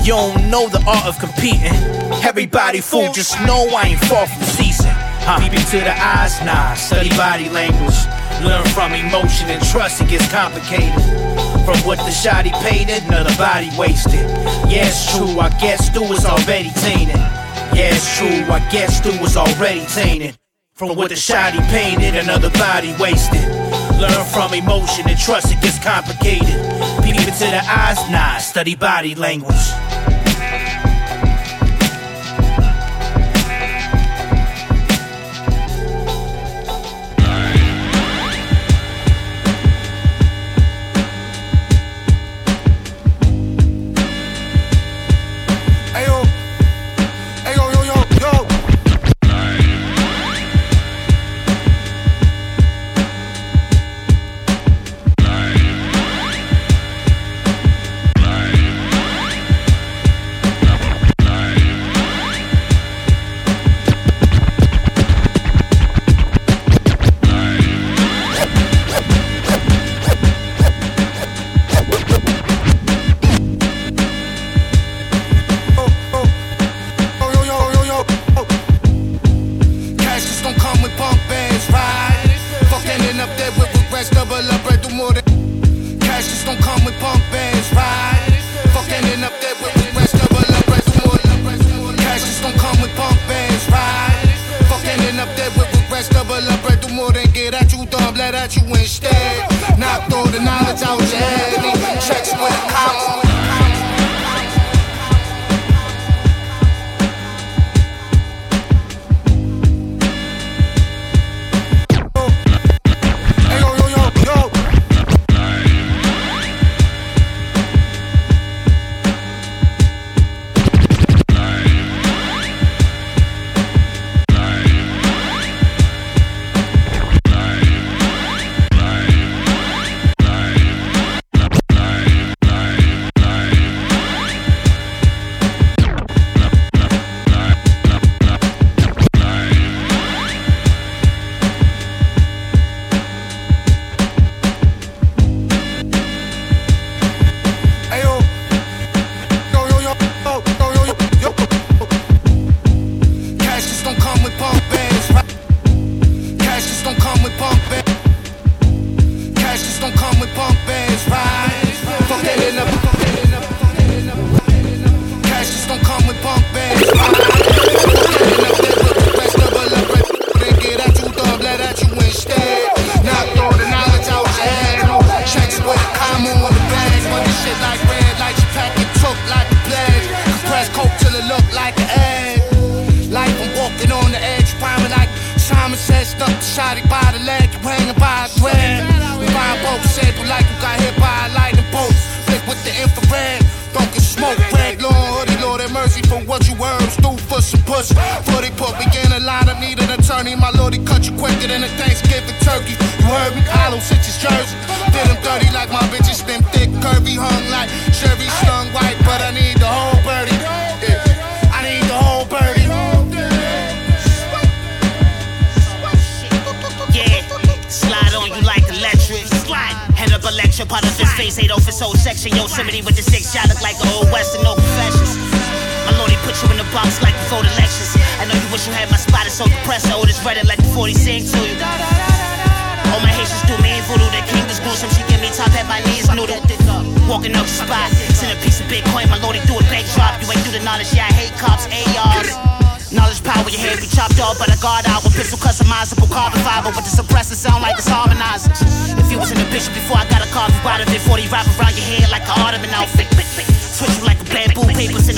[0.00, 1.76] You don't know the art of competing.
[2.24, 4.88] Everybody fool, just know I ain't far from season.
[5.28, 5.38] Huh.
[5.38, 6.72] Peep into the eyes, nah.
[6.72, 8.00] Study body language.
[8.40, 10.96] Learn from emotion and trust, it gets complicated.
[11.66, 14.20] From what the shotty painted, another body wasted.
[14.70, 17.16] Yeah, it's true, I guess Stu was already tainted.
[17.74, 20.38] Yeah, it's true, I guess Stu was already tainted.
[20.74, 23.42] From what the shotty painted, another body wasted.
[23.98, 26.54] Learn from emotion and trust it gets complicated.
[27.02, 29.66] Peep into the eyes, nah, study body language.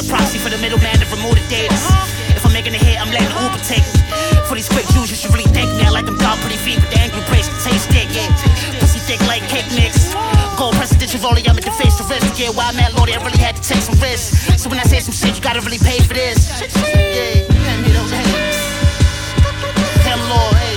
[0.08, 1.76] Proxy for the middleman to remove the data.
[2.32, 4.00] If I'm making a hit, I'm letting Uber take it.
[4.48, 5.84] For these quick views, you should really thank me.
[5.84, 8.26] I like them dog pretty feet with the angry the taste yeah.
[8.80, 10.16] Pussy thick like cake mix.
[10.56, 12.40] Gold presidential rolling, I'm at the face to risk.
[12.40, 14.40] Yeah, why I'm Lordy, I really had to take some risks.
[14.56, 16.48] So when I say some shit, you gotta really pay for this.
[16.56, 18.56] Yeah, hand me those hands.
[20.08, 20.76] Him, Lord, hey.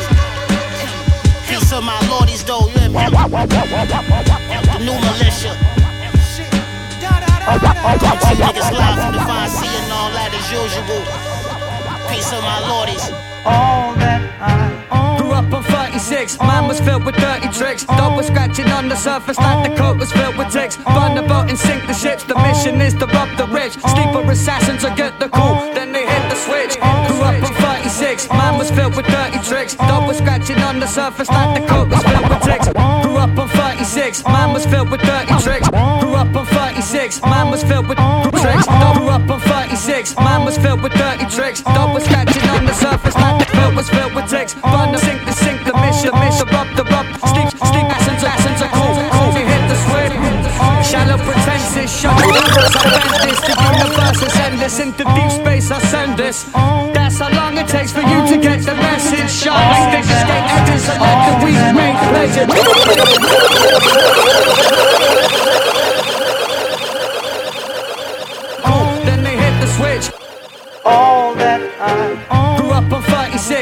[1.47, 3.15] Peace of my Lordies, though, you hear me?
[4.67, 5.80] The new militia.
[7.51, 11.03] Two niggas live from the fine sea and all that as usual.
[12.07, 13.11] Peace of my Lordies.
[13.43, 17.83] All that I Grew up on 36, mine was filled with dirty tricks.
[17.83, 20.77] Dog was scratching on the surface like the coat was filled with ticks.
[20.77, 22.23] Burn the boat and sink the ships.
[22.23, 23.73] The mission is to rob the rich.
[23.73, 26.75] Sleeper assassins or get the cool, then they hit the switch.
[27.07, 29.75] Grew up on 36, mine was filled with dirty tricks.
[29.75, 32.67] Dog was scratching on the surface like the coat was filled with ticks.
[33.03, 35.70] Grew up on 36, mine was filled with dirty tricks.
[37.11, 37.29] 36.
[37.29, 37.97] Mine was filled with
[38.39, 38.65] tricks.
[38.95, 40.15] Grew up on 36.
[40.15, 41.61] Mine was filled with dirty tricks.
[41.65, 44.53] Was scratching on the surface the field was filled with ticks.
[44.55, 47.05] Burn the sink, the sink, the mission, mission, rub the rub.
[47.27, 49.33] Sleep, sleep, essence, essence, are cool, cool.
[49.35, 50.15] We hit the switch.
[50.87, 52.71] Shallow pretenses, show the numbers.
[52.79, 53.43] I bend this.
[53.43, 54.79] The universe is endless.
[54.79, 56.45] Into deep space, I send this.
[56.95, 59.29] That's how long it takes for you to get the message.
[59.29, 60.87] Shot like thick skate edges.
[60.87, 62.47] I let the weak make pleasure.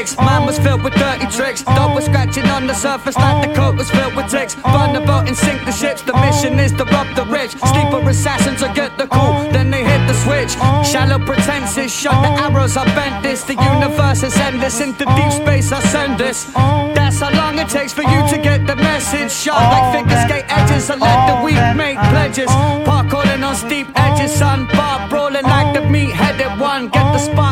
[0.00, 0.16] 36.
[0.16, 1.64] Mine was filled with dirty tricks.
[1.66, 4.54] Was scratching on the surface like the coat was filled with ticks.
[4.54, 6.02] Burn the boat and sink the ships.
[6.02, 7.52] The mission is to rob the rich.
[7.52, 9.32] Sleeper assassins or get the cool.
[9.52, 10.52] Then they hit the switch.
[10.86, 12.76] Shallow pretenses shot the arrows.
[12.76, 13.42] I bent this.
[13.42, 14.80] The universe is endless.
[14.80, 16.44] Into deep space, I send this.
[16.94, 19.32] That's how long it takes for you to get the message.
[19.32, 20.90] Shot like figure skate edges.
[20.90, 22.50] I let the weak make pledges.
[22.86, 24.66] Park Parkouring on steep edges, son.
[24.68, 26.88] Bar brawling like the meat headed one.
[26.88, 27.49] Get the spark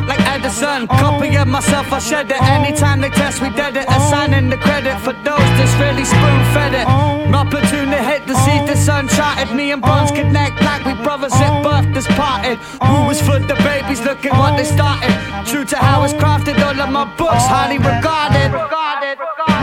[0.62, 2.42] like Copy of myself, I shed it.
[2.42, 3.86] Anytime they test, we dead it.
[3.88, 6.86] Assigning the credit for those that's really spoon fed it.
[7.30, 9.54] My platoon to hit the seat, the sun charted.
[9.54, 12.58] Me and Bronze connect like we brothers at birth that's parted.
[12.82, 15.12] Who was for the babies, look at what they started.
[15.46, 18.50] True to how it's crafted, all of my books highly regarded.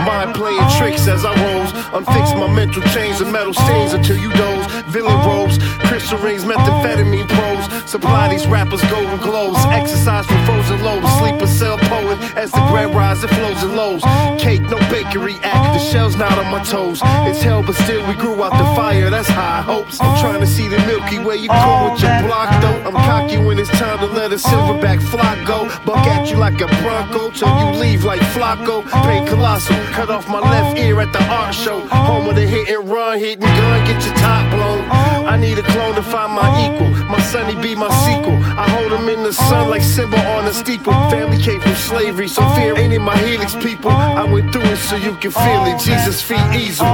[0.06, 1.72] Mind playing tricks as I rose.
[1.96, 4.66] Unfix my mental chains and metal stains until you doze.
[4.92, 5.58] Villain robes,
[5.88, 7.90] crystal rings, methamphetamine pros.
[7.90, 9.58] Supply these rappers golden globes.
[9.66, 11.04] Exercise for frozen lows.
[11.18, 14.02] Sleep a cell poet as the bread rise, it flows and lows.
[14.38, 15.78] Cake, no bakery act.
[15.78, 17.00] The shell's not on my toes.
[17.28, 19.10] It's hell, but still we grew out the fire.
[19.10, 20.00] That's high hopes.
[20.00, 21.36] I'm trying to see the Milky Way.
[21.36, 22.80] You cool with your block though.
[22.86, 25.68] I'm cocky when it's time to let a silverback flock go.
[25.84, 28.84] Buck at you like a Bronco till you leave like Flacco.
[29.04, 29.76] Pain colossal.
[29.92, 31.80] Cut off my left ear at the art show.
[31.88, 34.82] Home of the hit and run, hit and gun, get your top blown.
[35.26, 36.88] I need a clone to find my equal.
[37.06, 38.36] My sonny be my sequel.
[38.58, 40.92] I hold him in the sun like Simba on a steeple.
[41.10, 43.90] Family came from slavery, so fear ain't in my helix, people.
[43.90, 45.78] I went through it so you can feel it.
[45.80, 46.86] Jesus feet easel.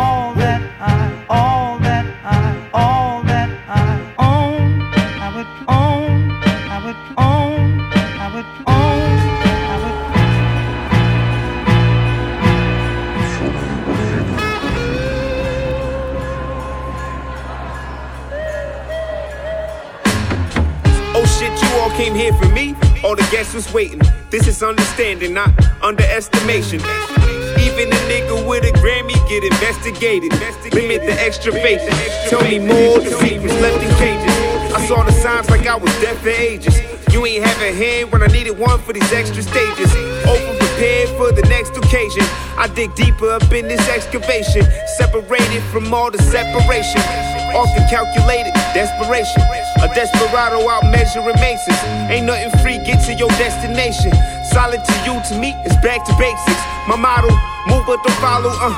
[23.52, 24.00] All was waiting.
[24.30, 25.50] This is understanding, not
[25.82, 26.80] underestimation.
[26.80, 30.32] Even a nigga with a Grammy get investigated.
[30.72, 31.78] Limit the extra bait.
[32.30, 34.72] Tell me more, the secrets left in cages.
[34.72, 36.78] I saw the signs like I was deaf for ages.
[37.12, 39.94] You ain't have a hand when I needed one for these extra stages.
[40.26, 42.24] Over prepared for the next occasion.
[42.56, 44.64] I dig deeper up in this excavation.
[44.96, 47.21] Separated from all the separation.
[47.54, 49.42] Often calculated desperation.
[49.82, 51.76] A desperado out measuring maces.
[52.08, 54.12] Ain't nothing free, get to your destination.
[54.50, 56.62] Solid to you, to me, it's back to basics.
[56.88, 57.28] My motto,
[57.68, 58.72] move but don't follow, uh.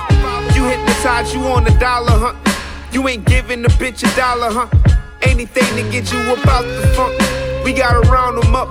[0.55, 2.35] You hypnotize, you on a dollar, huh?
[2.93, 4.69] You ain't giving a bitch a dollar, huh?
[5.23, 7.15] Anything to get you about the funk.
[7.65, 8.69] We gotta round them up.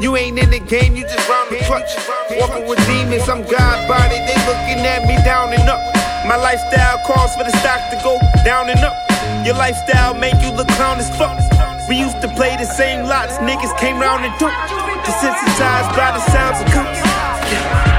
[0.00, 1.94] You ain't in the game, you just round the clutch.
[2.40, 5.80] Walking with demons, I'm God body, they looking at me down and up.
[6.26, 9.13] My lifestyle calls for the stock to go down and up.
[9.44, 11.38] Your lifestyle make you look clown as fuck.
[11.86, 14.48] We used to play the same lots, niggas came round and took.
[15.04, 17.00] Desensitized by the sounds of cups.
[17.04, 17.93] I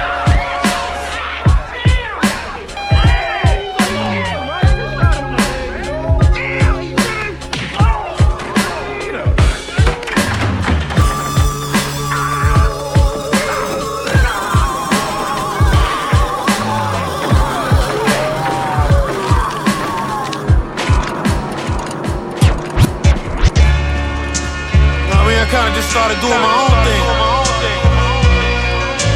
[26.25, 27.05] doing my own thing.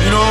[0.06, 0.30] You know?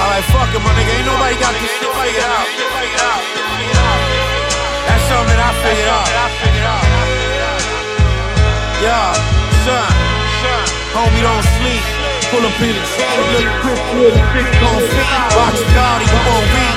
[0.00, 0.96] I like, fuck it, my nigga.
[0.96, 2.48] Ain't nobody got this shit figured out.
[4.88, 6.08] That's something that I figured out.
[8.80, 9.12] Yeah,
[9.66, 9.92] son.
[10.96, 11.84] Homie, don't sleep.
[12.32, 13.80] Pull up in the chain, little grip,
[14.60, 15.08] gon' fit.
[15.36, 16.76] Watch God, you won't read.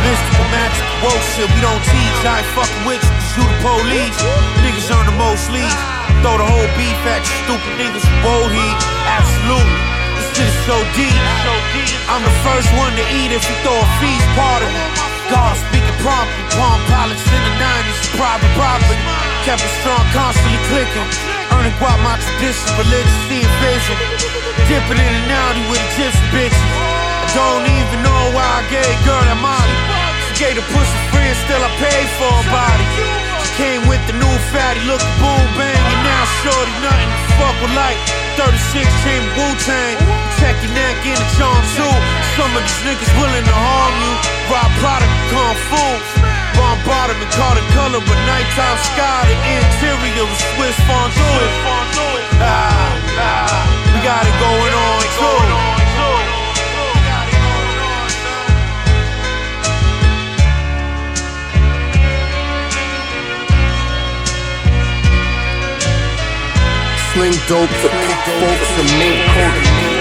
[0.00, 2.20] Mystical, magical, woke shit, we don't teach.
[2.24, 4.16] I ain't fucking with you, cause the police.
[4.64, 5.99] Niggas earn the most leads.
[6.20, 8.78] Throw the whole beef at you, stupid niggas with bold heat.
[9.08, 9.80] Absolutely,
[10.20, 11.16] this shit is so deep.
[12.12, 14.84] I'm the first one to eat if you throw a feast, pardon me.
[15.32, 19.00] God speaking promptly, palm pilots in the 90s, private property.
[19.48, 21.08] Kept it strong, constantly clicking.
[21.56, 23.96] Earning guap my tradition, religious, seeing vision.
[24.68, 26.60] Dipping in and out with Egyptian bitches.
[26.60, 29.76] I don't even know why I gave girl that money.
[30.28, 32.86] She gave the pussy free and still I paid for her body.
[33.40, 35.29] She came with Daddy new fatty, and now
[36.42, 37.98] shorty nothing to fuck with like
[38.40, 39.96] 36 chain Wu Tang.
[40.40, 41.94] Protect your neck in the charm too.
[42.36, 44.12] Some of these niggas willing to harm you.
[44.48, 45.84] Rob product, kung fu.
[46.56, 51.44] Bombarded and caught a color, but nighttime sky, the interior was Swiss fondue.
[52.40, 52.88] Ah,
[53.20, 55.69] ah, we got it going on too.
[67.20, 69.52] Sling dope to pick folks and mink coat.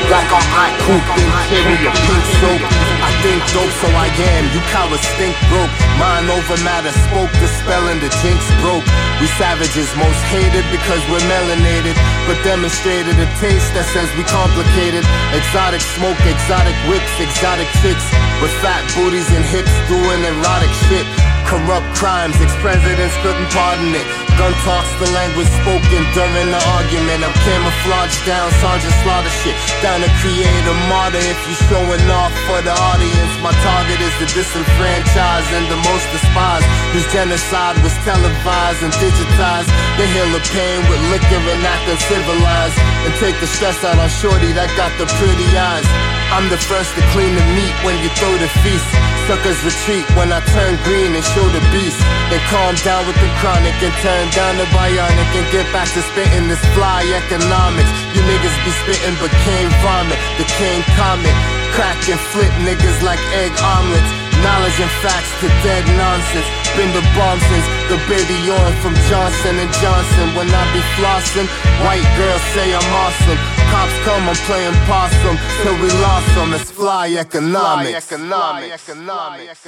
[0.07, 2.63] Black on black coupe, interior pink soap.
[3.03, 4.47] I think dope, so I am.
[4.55, 5.67] You cowards stink broke.
[5.99, 8.87] Mind over matter spoke, the spell and the jinx broke.
[9.19, 15.03] We savages, most hated because we're melanated, but demonstrated a taste that says we complicated.
[15.35, 18.07] Exotic smoke, exotic whips, exotic chicks
[18.39, 21.03] with fat booties and hips doing erotic shit.
[21.49, 24.05] Corrupt crimes, ex-presidents couldn't pardon it.
[24.37, 27.25] Gun talks the language spoken during the argument.
[27.25, 29.57] I'm camouflaged down, Sergeant Slaughter shit.
[29.81, 33.33] Down to create a martyr if you showing off for the audience.
[33.41, 36.69] My target is the disenfranchised and the most despised.
[36.93, 39.73] Whose genocide was televised and digitized.
[39.97, 42.77] They heal the pain with liquor and act uncivilized.
[43.09, 45.89] And take the stress out on Shorty that got the pretty eyes.
[46.29, 48.85] I'm the first to clean the meat when you throw the feast.
[49.25, 51.97] Suckers retreat when I turn green and show the beast.
[52.29, 56.01] Then calm down with the chronic and turn down the bionic and get back to
[56.13, 57.89] spitting this fly economics.
[58.13, 60.21] You niggas be spitting but can't vomit.
[60.37, 61.58] The king comet.
[61.75, 64.11] Crack and flip niggas like egg omelets.
[64.43, 66.47] Knowledge and facts to dead nonsense.
[66.77, 70.27] Been the bomb since the baby on from Johnson and Johnson.
[70.35, 71.47] When I be flossing,
[71.83, 73.39] white girls say I'm awesome.
[73.71, 76.53] Cops come, I'm playing possum till we lost them.
[76.53, 78.07] It's fly economics.
[78.07, 79.67] Fly economics.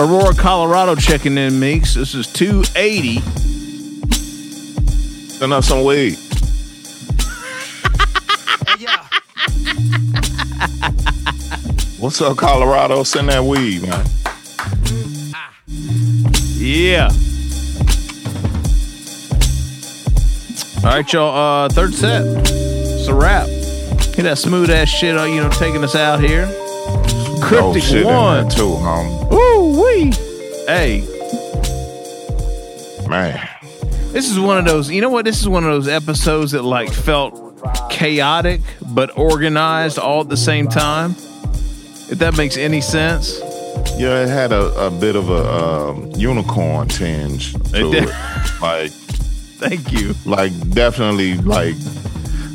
[0.00, 1.94] Aurora, Colorado checking in, Meeks.
[1.94, 3.20] This is 280.
[5.38, 6.18] Send us some weed.
[11.98, 13.02] What's up, Colorado?
[13.02, 14.06] Send that weed, man.
[16.56, 17.10] Yeah.
[20.84, 21.64] All right, y'all.
[21.64, 22.22] Uh, third set.
[22.24, 23.46] It's a wrap.
[24.14, 26.46] Get that smooth ass shit, uh, you know, taking us out here.
[27.42, 28.48] Cryptic shit in one.
[28.48, 29.30] too, homie.
[29.30, 30.12] Woo wee.
[30.66, 31.02] Hey,
[33.08, 33.46] Man.
[34.12, 34.90] this is one of those.
[34.90, 35.26] You know what?
[35.26, 37.43] This is one of those episodes that like felt
[37.90, 38.60] chaotic
[38.92, 41.12] but organized all at the same time.
[42.10, 43.40] If that makes any sense.
[43.96, 48.60] Yeah, it had a, a bit of a um, unicorn tinge to It it.
[48.60, 48.90] Like,
[49.58, 50.14] thank you.
[50.26, 51.74] Like, definitely, like,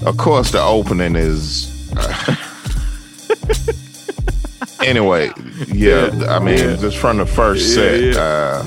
[0.06, 1.68] of course, the opening is.
[4.86, 5.31] anyway,
[5.68, 6.76] yeah, Yeah, I mean, yeah.
[6.76, 8.22] just from the first Yeah, set, yeah.
[8.22, 8.64] Uh,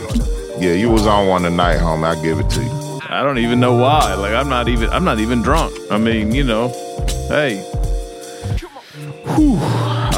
[0.60, 2.16] yeah, you was on one tonight, homie.
[2.16, 2.81] I give it to you.
[3.12, 4.14] I don't even know why.
[4.14, 5.74] Like I'm not even I'm not even drunk.
[5.90, 6.68] I mean, you know,
[7.28, 7.58] hey.
[9.34, 9.58] Whew.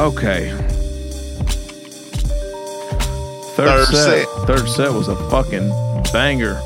[0.00, 0.50] Okay.
[3.56, 4.46] Third, Third set, set.
[4.46, 5.68] Third set was a fucking
[6.12, 6.58] banger.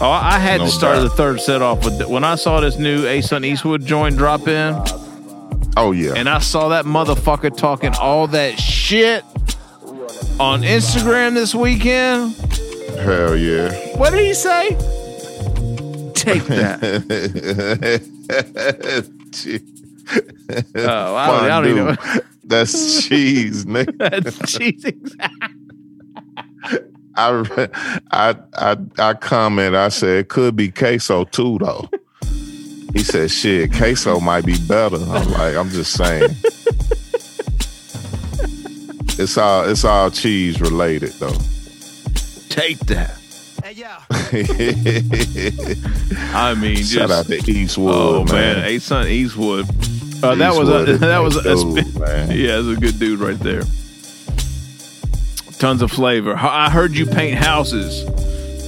[0.00, 1.02] Oh, I had No to start doubt.
[1.04, 4.74] the third set off with when I saw this new Asun Eastwood joint drop in.
[5.76, 6.14] Oh yeah.
[6.16, 9.22] And I saw that motherfucker talking all that shit
[10.40, 12.34] on Instagram this weekend.
[12.98, 13.72] Hell yeah.
[13.96, 14.70] What did he say?
[16.24, 16.80] Take that.
[20.76, 21.96] Oh, I don't- I don't even know.
[22.44, 24.22] That's cheese, nigga.
[24.22, 24.84] That's cheese.
[27.16, 27.78] I,
[28.12, 29.74] I I I comment.
[29.74, 31.88] I said it could be queso too, though.
[32.92, 36.30] He said, "Shit, queso might be better." I'm like, I'm just saying.
[39.16, 41.32] It's all it's all cheese related though.
[42.50, 43.16] Take that.
[46.34, 48.56] I mean, shout just- out to Eastwood, Oh man.
[48.60, 49.66] man, Asun Eastwood.
[50.22, 52.30] Uh, that was a, that was a, dude, man.
[52.30, 53.62] yeah, that's a good dude right there.
[55.58, 56.34] Tons of flavor.
[56.36, 58.02] I heard you paint houses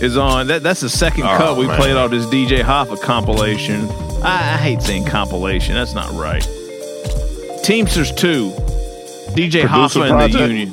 [0.03, 0.47] is on.
[0.49, 1.79] That that's the second Oh, cut we man.
[1.79, 3.89] played off this DJ Hoffa compilation.
[4.23, 5.75] I, I hate saying compilation.
[5.75, 6.43] That's not right.
[7.65, 8.51] Teamsters two.
[9.35, 10.39] DJ Producer Hoffa and the?
[10.49, 10.69] Union.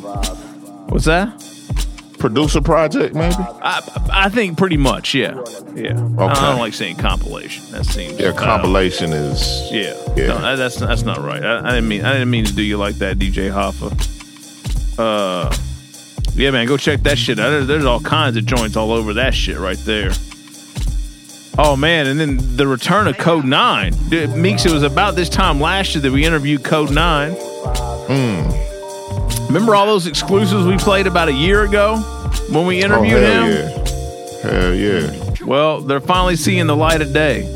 [0.89, 1.29] What's that?
[2.23, 3.35] Producer project, maybe.
[3.37, 5.33] I I think pretty much, yeah,
[5.75, 5.89] yeah.
[5.89, 7.69] I, don't, I don't like saying compilation.
[7.71, 10.27] That seems Yeah, don't- compilation is Yeah, Yeah.
[10.27, 11.43] No, that's that's not right.
[11.43, 13.91] I, I didn't mean I didn't mean to do you like that, DJ Hoffa.
[14.97, 15.53] Uh,
[16.33, 17.67] yeah, man, go check that shit out.
[17.67, 20.11] There's, all kinds of joints all over that shit right there.
[21.57, 24.65] Oh man, and then the return of Code Nine, Dude, Meeks.
[24.65, 27.33] It was about this time last year that we interviewed Code Nine.
[27.33, 28.72] Hmm.
[29.47, 31.97] Remember all those exclusives we played about a year ago
[32.49, 33.85] when we interviewed oh, hell him?
[34.43, 34.51] Yeah.
[34.51, 35.45] Hell yeah.
[35.45, 37.51] Well, they're finally seeing the light of day.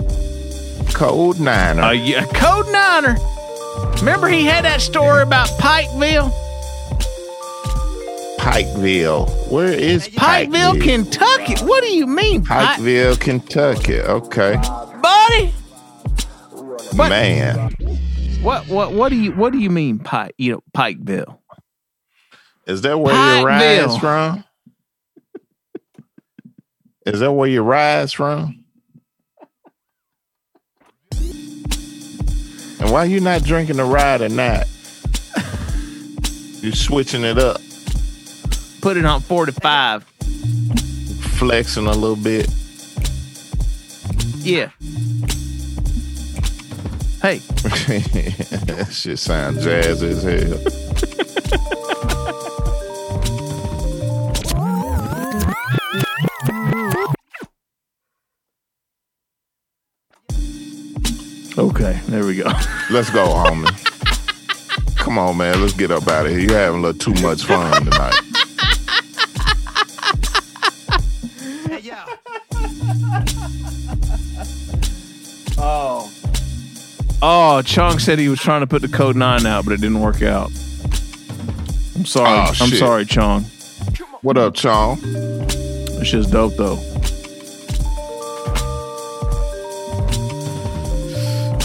[0.94, 1.82] Code Niner.
[1.82, 3.18] Uh, yeah, Code Niner.
[4.00, 6.32] Remember he had that story about Pikeville?
[8.40, 9.52] Pikeville.
[9.52, 10.84] Where is Pikeville, Pikeville?
[10.84, 11.66] Kentucky.
[11.66, 12.80] What do you mean, Pike?
[12.80, 14.00] Pikeville, Kentucky.
[14.00, 14.56] Okay.
[15.02, 15.54] Buddy.
[16.96, 17.10] What?
[17.10, 17.72] Man.
[18.42, 21.38] What what what do you what do you mean Pike you know Pikeville?
[22.68, 24.44] Is that where you rise from?
[27.06, 28.66] Is that where you rise from?
[32.80, 34.68] And why you not drinking the ride or not?
[36.62, 37.62] You switching it up,
[38.82, 40.04] Put it on 45.
[41.38, 42.50] flexing a little bit.
[44.40, 44.72] Yeah.
[47.22, 47.38] Hey.
[48.68, 50.87] that shit sound jazz as hell.
[61.80, 62.52] Okay, there we go.
[62.90, 63.70] Let's go, homie.
[64.96, 65.62] Come on, man.
[65.62, 66.40] Let's get up out of here.
[66.40, 68.16] You're having a little too much fun tonight.
[75.60, 76.12] Oh.
[77.22, 80.02] Oh, Chung said he was trying to put the code nine out, but it didn't
[80.02, 80.48] work out.
[81.96, 82.40] I'm sorry.
[82.40, 82.80] Oh, I'm shit.
[82.80, 83.44] sorry, Chong.
[84.24, 85.00] What up, Chong?
[85.02, 86.97] This shit's dope though.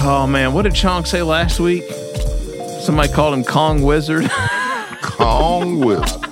[0.04, 1.84] Oh man, what did Chong say last week?
[2.80, 4.28] Somebody called him Kong Wizard.
[5.00, 6.26] Kong Wizard.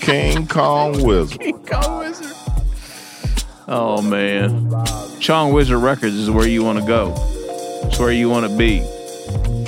[0.00, 1.40] King Kong Wizard.
[1.40, 2.36] King Kong Wizard.
[3.66, 4.70] Oh man,
[5.18, 7.12] Chong Wizard Records is where you want to go.
[7.86, 8.86] It's where you want to be.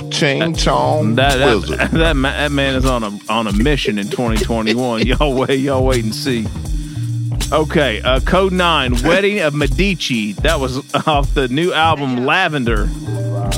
[0.09, 1.79] Ching Chong That that, Wizard.
[1.91, 5.01] that, ma- that man is on a on a mission in 2021.
[5.07, 6.47] y'all wait, y'all wait and see.
[7.53, 10.33] Okay, uh, Code Nine, Wedding of Medici.
[10.33, 10.77] That was
[11.07, 12.87] off the new album Lavender,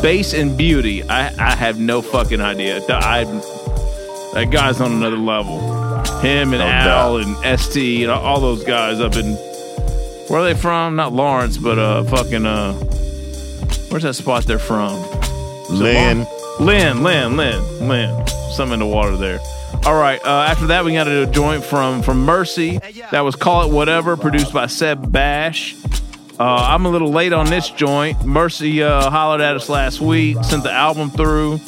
[0.01, 1.01] Bass and Beauty.
[1.03, 2.81] I I have no fucking idea.
[2.81, 3.23] Th- I
[4.33, 5.61] that guy's on another level.
[6.19, 9.35] Him and No Al and St and all those guys up in
[10.27, 10.97] where are they from?
[10.97, 12.73] Not Lawrence, but uh, fucking uh,
[13.89, 15.01] where's that spot they're from?
[15.69, 16.27] Lynn.
[16.59, 18.27] Lynn, Lynn, Lynn, Lynn.
[18.51, 19.39] Something in the water there.
[19.85, 20.19] All right.
[20.25, 22.79] Uh, after that, we got a joint from from Mercy.
[23.11, 25.75] That was "Call It Whatever," produced by Seb Bash.
[26.39, 28.25] Uh, I'm a little late on this joint.
[28.25, 31.59] Mercy uh, hollered at us last week, sent the album through.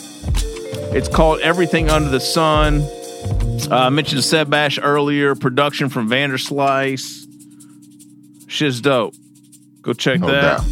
[0.95, 5.35] It's called "Everything Under the Sun." Uh, I mentioned Seb Bash earlier.
[5.35, 7.25] Production from Vanderslice.
[8.49, 9.13] Shit's dope.
[9.83, 10.41] Go check No that.
[10.41, 10.65] doubt.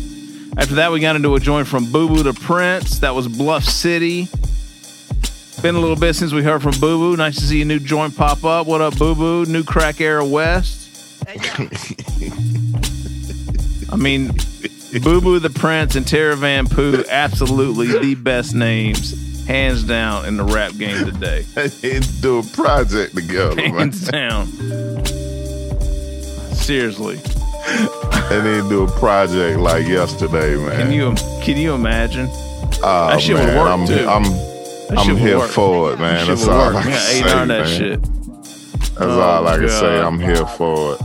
[0.57, 2.99] After that, we got into a joint from Boo Boo the Prince.
[2.99, 4.27] That was Bluff City.
[5.66, 7.18] Been a little bit since we heard from Boo Boo.
[7.18, 8.68] Nice to see a new joint pop up.
[8.68, 9.48] What up, Boo Boo?
[9.48, 11.28] New Crack Era West.
[13.92, 14.28] I mean,
[15.02, 20.38] Boo Boo the Prince and Tara Van Poo, absolutely the best names, hands down, in
[20.38, 21.42] the rap game today.
[21.56, 23.74] They do a project together, man.
[23.74, 24.46] Hands down.
[26.54, 27.16] Seriously.
[28.30, 30.80] They need to do a project like yesterday, man.
[30.80, 32.28] Can you can you imagine?
[32.84, 34.08] Oh, that shit man, would work I'm, too.
[34.08, 34.55] I'm,
[34.90, 35.49] That I'm here work.
[35.49, 36.26] for it, man.
[36.28, 36.76] That That's all work.
[36.76, 37.57] I can Yeah, say, ain't none of man.
[37.64, 38.02] that shit.
[38.02, 39.99] That's Oh, all I can say.
[39.99, 41.02] I'm here for it.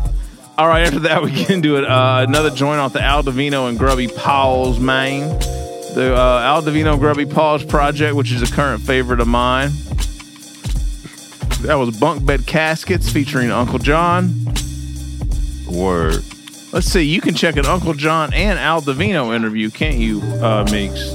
[0.58, 1.84] All right, after that, we get into it.
[1.84, 5.22] Uh, another joint off the Al Divino and Grubby Paul's main.
[5.94, 9.70] The uh, Al Divino and Grubby Paul's project, which is a current favorite of mine.
[11.62, 14.32] That was Bunk Bed Caskets featuring Uncle John.
[15.68, 16.22] Word.
[16.72, 20.66] Let's see, you can check an Uncle John and Al Divino interview, can't you, uh,
[20.70, 21.10] Meeks?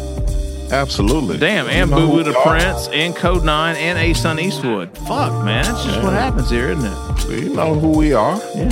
[0.72, 1.38] Absolutely.
[1.38, 2.42] Damn, and Boo Boo the we.
[2.44, 4.90] Prince, and Code 9, and Asun Eastwood.
[5.00, 7.42] Fuck, man, that's just what happens here, isn't it?
[7.44, 8.38] You know who we are.
[8.56, 8.70] Yeah.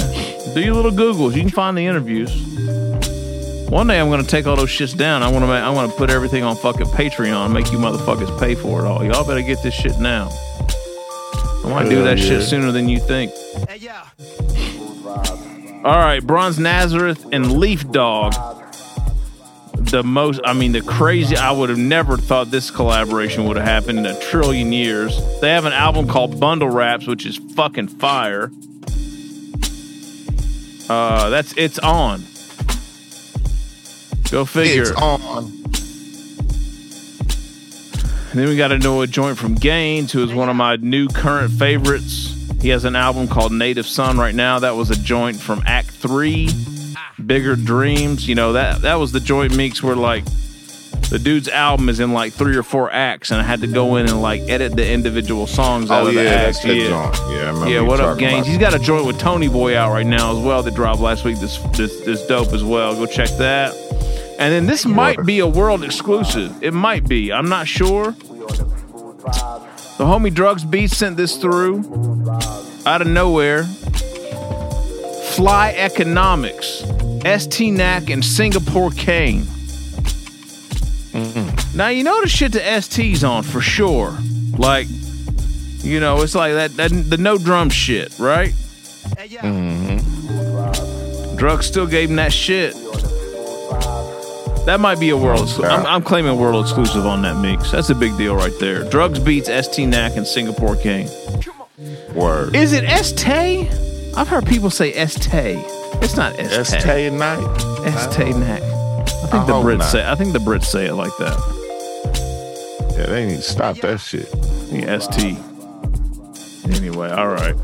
[0.54, 1.36] Do your little Googles.
[1.36, 2.32] You can find the interviews.
[3.70, 5.24] One day I'm gonna take all those shits down.
[5.24, 8.82] I wanna ma- I wanna put everything on fucking Patreon, make you motherfuckers pay for
[8.82, 9.04] it all.
[9.04, 10.30] Y'all better get this shit now.
[11.66, 13.32] I wanna do Hell that shit sooner than you think.
[13.80, 14.04] Yeah.
[15.84, 18.34] All right, Bronze Nazareth and Leaf Dog.
[19.94, 21.38] The most, I mean, the crazy.
[21.38, 25.16] I would have never thought this collaboration would have happened in a trillion years.
[25.40, 28.50] They have an album called Bundle Wraps, which is fucking fire.
[30.90, 32.22] Uh, that's it's on.
[34.32, 34.82] Go figure.
[34.82, 35.44] It's on.
[38.32, 41.08] And then we got into a joint from Gaines, who is one of my new
[41.08, 42.36] current favorites.
[42.64, 44.58] He has an album called Native Son right now.
[44.58, 46.50] That was a joint from Act Three,
[47.26, 48.28] Bigger Dreams.
[48.28, 50.24] You know that that was the joint mix where like
[51.10, 53.96] The dude's album is in like three or four acts, and I had to go
[53.98, 56.64] in and like edit the individual songs out Oh, of the yeah, acts.
[56.64, 57.30] that's that yeah.
[57.32, 58.48] Yeah, Yeah, what up, Gaines?
[58.48, 61.24] He's got a joint with Tony Boy out right now as well that dropped last
[61.26, 61.40] week.
[61.40, 62.96] This this this dope as well.
[62.96, 63.74] Go check that.
[64.40, 66.52] And then this might be a world exclusive.
[66.64, 67.32] It might be.
[67.32, 68.12] I'm not sure.
[69.98, 71.80] The homie Drugs Beats sent this through
[72.86, 73.64] out of nowhere.
[75.36, 76.82] Fly Economics,
[77.26, 79.46] ST NAC, and Singapore Kane.
[81.76, 84.18] Now you know the shit the ST's on for sure.
[84.58, 84.88] Like,
[85.80, 88.52] you know, it's like that, that the no drum shit, right?
[89.42, 91.36] Mm-hmm.
[91.36, 92.74] Drugs still gave him that shit.
[94.66, 95.42] That might be a world.
[95.42, 97.72] exclu- I'm, I'm claiming world exclusive on that mix.
[97.72, 98.84] That's a big deal right there.
[98.90, 101.10] Drugs beats ST NAC and Singapore King.
[102.16, 102.56] Word.
[102.56, 103.28] Is it ST?
[104.16, 105.62] I've heard people say Estee.
[106.04, 106.78] It's not Estee.
[106.78, 107.40] Estee Night.
[107.86, 108.62] Estee NAC.
[108.62, 109.86] I think I the Brits not.
[109.92, 110.10] say.
[110.10, 111.38] I think the Brits say it like that.
[112.98, 114.30] Yeah, they need to stop that shit.
[114.32, 115.38] The ST.
[116.76, 117.56] Anyway, all right.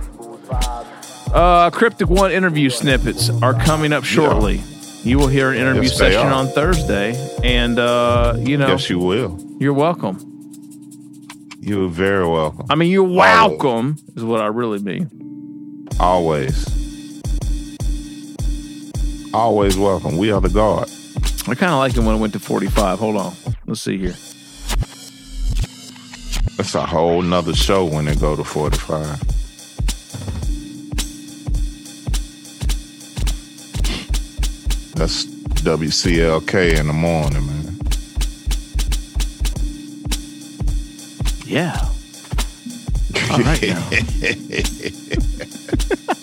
[1.33, 4.61] Uh, Cryptic One interview snippets are coming up shortly.
[5.03, 8.99] You will hear an interview Yes, session on Thursday, and uh, you know, Yes, you
[8.99, 9.37] will.
[9.59, 10.17] you're welcome.
[11.59, 12.65] You're very welcome.
[12.69, 15.87] I mean, you're welcome is what I really mean.
[15.99, 16.65] Always.
[19.33, 20.17] Always welcome.
[20.17, 20.89] We are the guard.
[21.47, 22.99] I kind of like it when it went to 45.
[22.99, 23.33] Hold on,
[23.67, 24.15] let's see here.
[26.57, 29.19] That's a whole nother show when they go to 45.
[34.95, 35.25] That's
[35.63, 37.79] WCLK in the morning, man.
[41.45, 41.79] Yeah.
[43.31, 43.89] All right now.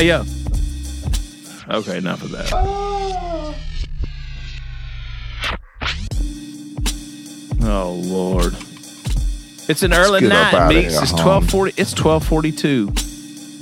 [0.00, 1.76] Uh, hey, yo.
[1.78, 2.50] Okay, enough of that.
[7.62, 8.54] Oh Lord.
[9.68, 10.92] It's an early get up night, outta Meeks.
[10.94, 11.22] here, It's homie.
[11.22, 11.72] twelve forty.
[11.76, 12.92] It's twelve forty two.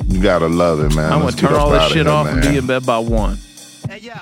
[0.07, 1.07] You gotta love it, man.
[1.07, 2.53] I'm gonna Let's get turn up all this outta shit here, off and man.
[2.53, 3.39] be in bed by one.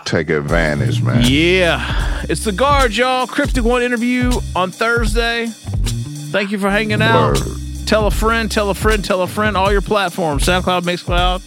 [0.04, 1.22] Take advantage, man.
[1.26, 3.26] Yeah, it's the guard, y'all.
[3.26, 5.46] Cryptic One interview on Thursday.
[5.46, 7.36] Thank you for hanging out.
[7.86, 9.56] Tell a friend, tell a friend, tell a friend.
[9.56, 11.42] All your platforms: SoundCloud, Mixcloud,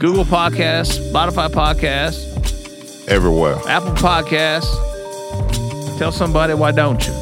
[0.00, 2.26] Google Podcasts, Spotify Podcasts,
[3.06, 3.56] Everywhere.
[3.66, 4.70] Apple Podcasts.
[5.98, 7.12] Tell somebody why don't you?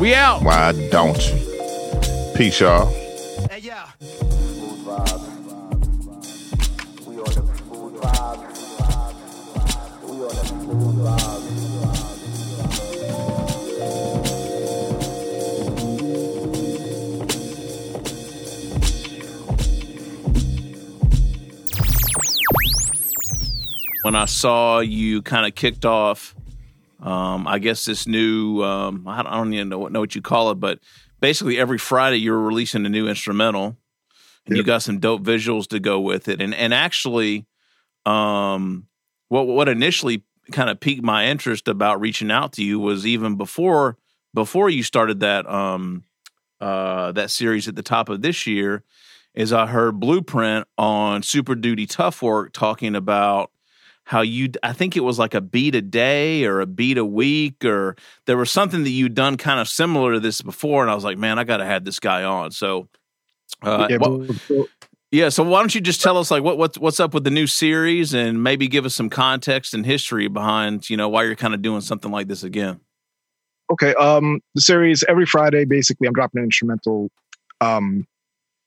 [0.00, 0.42] We out.
[0.42, 2.32] Why don't you?
[2.34, 2.92] Peace, y'all.
[24.04, 26.34] When I saw you kind of kicked off,
[27.00, 30.14] um, I guess this new, um, I don't- I don't even know what, know what
[30.14, 30.78] you call it, but
[31.20, 33.78] basically every Friday you're releasing a new instrumental
[34.46, 36.42] and you got some dope visuals to go with it.
[36.42, 37.46] And, and actually,
[38.04, 38.88] um,
[39.28, 40.22] what, what initially
[40.52, 43.96] kind of piqued my interest about reaching out to you was even before,
[44.34, 46.04] before you started that, um,
[46.60, 48.84] uh, that series at the top of this year
[49.34, 53.50] is I heard Blueprint on Super Duty Tough Work talking about
[54.04, 57.04] how you I think it was like a beat a day or a beat a
[57.04, 60.90] week or there was something that you'd done kind of similar to this before and
[60.90, 62.50] I was like, man, I got to have this guy on.
[62.50, 62.88] So
[63.62, 64.30] uh, Yeah, but-
[65.10, 67.30] yeah, so why don't you just tell us like what what's what's up with the
[67.30, 71.36] new series and maybe give us some context and history behind, you know, why you're
[71.36, 72.80] kind of doing something like this again.
[73.70, 77.08] okay um the series every friday basically i'm dropping an instrumental
[77.62, 78.06] um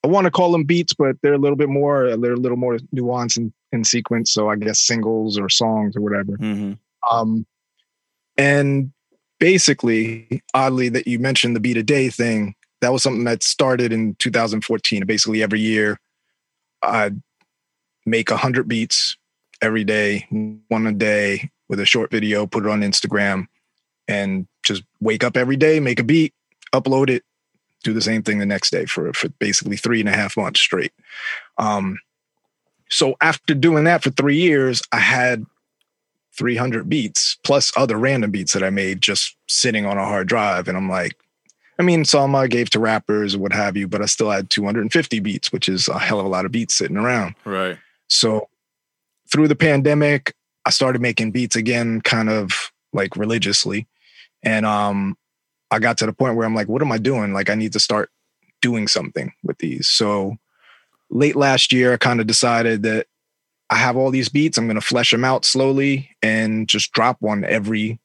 [0.04, 2.58] i want to call them beats but they're a little bit more they're a little
[2.58, 6.74] more nuanced in, in sequence so i guess singles or songs or whatever Mm-hmm.
[7.16, 7.46] um
[8.38, 8.92] and
[9.40, 13.92] basically oddly that you mentioned the beat a day thing that was something that started
[13.92, 16.00] in 2014 basically every year
[16.84, 17.22] i'd
[18.06, 19.18] make 100 beats
[19.62, 20.26] every day
[20.70, 23.48] one a day with a short video put it on instagram
[24.08, 26.34] and just wake up every day, make a beat,
[26.74, 27.24] upload it,
[27.84, 30.60] do the same thing the next day for for basically three and a half months
[30.60, 30.92] straight.
[31.58, 32.00] Um,
[32.90, 35.46] so after doing that for three years, I had
[36.38, 40.68] 300 beats plus other random beats that I made just sitting on a hard drive,
[40.68, 41.16] and I'm like,
[41.80, 44.50] I mean, some I gave to rappers or what have you, but I still had
[44.50, 47.36] 250 beats, which is a hell of a lot of beats sitting around.
[47.46, 47.78] Right.
[48.08, 48.50] So
[49.32, 50.34] through the pandemic,
[50.66, 53.88] I started making beats again, kind of like religiously.
[54.44, 55.18] And um,
[55.70, 57.34] I got to the point where I'm like, what am I doing?
[57.34, 58.10] Like, I need to start
[58.62, 59.88] doing something with these.
[59.88, 60.38] So
[61.10, 63.08] late last year, I kind of decided that
[63.70, 64.58] I have all these beats.
[64.58, 68.00] I'm going to flesh them out slowly and just drop one every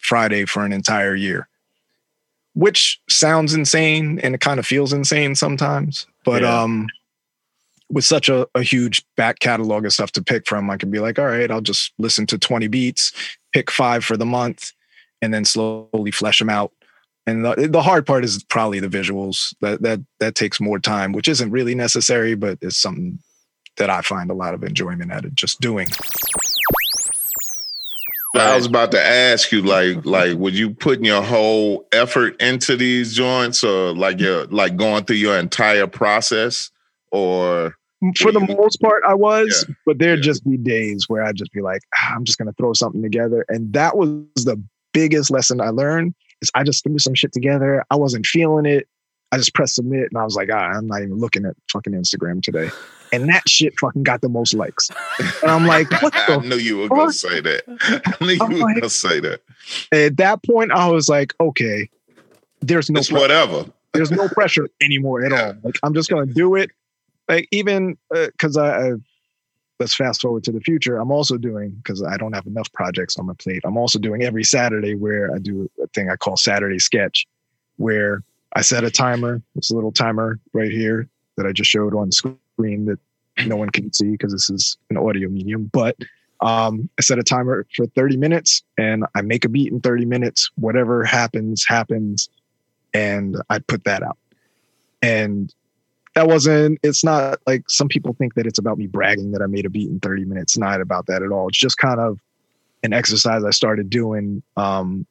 [0.00, 1.48] Friday for an entire year,
[2.54, 6.06] which sounds insane and it kind of feels insane sometimes.
[6.24, 6.62] But Yeah.
[6.62, 6.86] um,
[7.90, 10.98] with such a, a huge back catalog of stuff to pick from, I can be
[11.00, 13.12] like, all right, I'll just listen to 20 beats,
[13.52, 14.72] pick five for the month,
[15.22, 16.72] and then slowly flesh them out.
[17.26, 19.54] And the, the hard part is probably the visuals.
[19.60, 23.18] That that that takes more time, which isn't really necessary, but it's something
[23.76, 25.88] that I find a lot of enjoyment at it just doing.
[28.36, 32.76] I was about to ask you, like, like, would you putting your whole effort into
[32.76, 36.70] these joints, or like you're like going through your entire process,
[37.12, 37.76] or
[38.18, 41.62] For the most part, I was, but there'd just be days where I'd just be
[41.62, 43.44] like, "Ah, I'm just gonna throw something together.
[43.48, 44.60] And that was the
[44.92, 47.84] biggest lesson I learned is I just threw some shit together.
[47.90, 48.88] I wasn't feeling it.
[49.32, 51.92] I just pressed submit and I was like, ah, I'm not even looking at fucking
[51.92, 52.70] Instagram today.
[53.12, 54.90] And that shit fucking got the most likes.
[55.42, 57.62] And I'm like, what I the knew you were gonna say that.
[58.20, 59.40] I knew you I'm were like- gonna say that.
[59.92, 61.88] At that point, I was like, okay,
[62.60, 63.66] there's no whatever.
[63.92, 65.54] There's no pressure anymore at all.
[65.62, 66.70] Like I'm just gonna do it.
[67.28, 68.92] Like even because I, I
[69.80, 70.98] let's fast forward to the future.
[70.98, 73.62] I'm also doing because I don't have enough projects on my plate.
[73.64, 77.26] I'm also doing every Saturday where I do a thing I call Saturday Sketch,
[77.76, 78.22] where
[78.54, 79.42] I set a timer.
[79.56, 82.98] It's a little timer right here that I just showed on screen that
[83.46, 85.70] no one can see because this is an audio medium.
[85.72, 85.96] But
[86.40, 90.04] um, I set a timer for 30 minutes and I make a beat in 30
[90.04, 90.50] minutes.
[90.56, 92.28] Whatever happens, happens.
[92.92, 94.18] And I put that out.
[95.02, 95.52] And
[96.14, 99.46] that wasn't, it's not like some people think that it's about me bragging that I
[99.46, 100.56] made a beat in 30 minutes.
[100.56, 101.48] Not about that at all.
[101.48, 102.20] It's just kind of
[102.82, 105.06] an exercise I started doing um,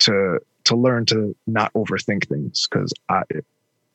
[0.00, 3.22] to to learn to not overthink things because I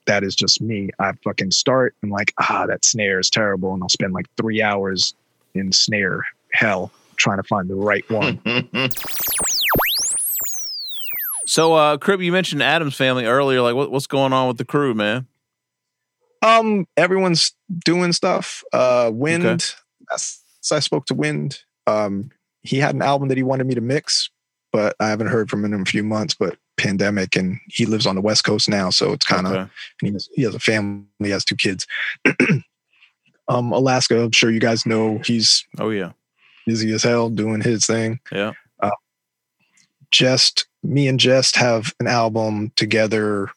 [0.06, 0.90] that is just me.
[1.00, 4.62] I fucking start and like, ah, that snare is terrible, and I'll spend like three
[4.62, 5.14] hours
[5.54, 8.42] in snare hell trying to find the right one.
[11.48, 13.62] So, uh, Crip, you mentioned Atoms Family earlier.
[13.62, 15.28] Like, what, what's going on with the crew, man?
[16.46, 17.54] Um, everyone's
[17.84, 18.64] doing stuff.
[18.72, 19.46] Uh, Wind.
[19.46, 20.16] Okay.
[20.72, 21.60] I spoke to Wind.
[21.88, 22.30] Um,
[22.62, 24.30] he had an album that he wanted me to mix,
[24.72, 26.36] but I haven't heard from him in a few months.
[26.36, 29.54] But pandemic, and he lives on the West Coast now, so it's kind of.
[29.54, 29.72] Okay.
[30.02, 31.06] He has, he has a family.
[31.20, 31.88] He has two kids.
[33.48, 34.22] um, Alaska.
[34.22, 35.66] I'm sure you guys know he's.
[35.80, 36.12] Oh yeah.
[36.68, 38.20] Busy as hell doing his thing.
[38.32, 38.54] Yeah.
[38.80, 38.92] Uh,
[40.12, 43.50] Jest, me and Jest have an album together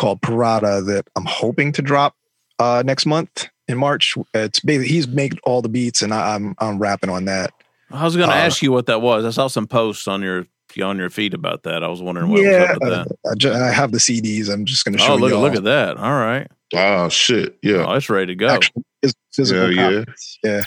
[0.00, 2.16] called Parada that I'm hoping to drop
[2.58, 4.16] uh, next month in March.
[4.32, 7.52] It's basically he's made all the beats and I, I'm I'm rapping on that.
[7.90, 9.26] I was going to Uh, ask you what that was.
[9.26, 10.46] I saw some posts on your
[10.82, 11.84] on your feed about that.
[11.84, 13.30] I was wondering what yeah, was up with that.
[13.30, 14.48] I, ju- I have the CDs.
[14.50, 15.12] I'm just going to show you.
[15.12, 15.38] Oh, look, you.
[15.38, 15.98] look at that.
[15.98, 16.48] All right.
[16.72, 17.58] Oh shit!
[17.62, 17.84] Yeah.
[17.86, 18.48] Oh, it's ready to go.
[18.48, 19.72] Actually, it's physical.
[19.72, 20.04] Yeah, yeah.
[20.44, 20.62] yeah.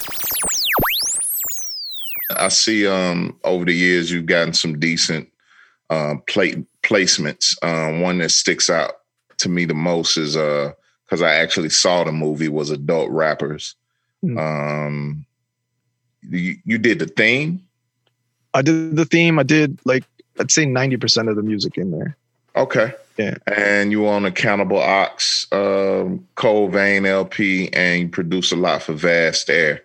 [2.36, 5.30] I see um over the years you've gotten some decent
[5.90, 7.56] uh plate placements.
[7.64, 8.96] Um one that sticks out
[9.44, 10.74] to me the most is uh
[11.06, 13.76] because I actually saw the movie was adult rappers.
[14.22, 14.38] Hmm.
[14.38, 15.26] Um
[16.24, 17.62] you, you did the theme?
[18.54, 19.40] I did the theme.
[19.40, 20.04] I did like
[20.40, 22.18] I'd say 90% of the music in there.
[22.56, 22.94] Okay.
[23.18, 23.36] Yeah.
[23.46, 28.82] And you on a Cannibal Ox, um, Cold Vein LP, and you produce a lot
[28.82, 29.84] for Vast Aire.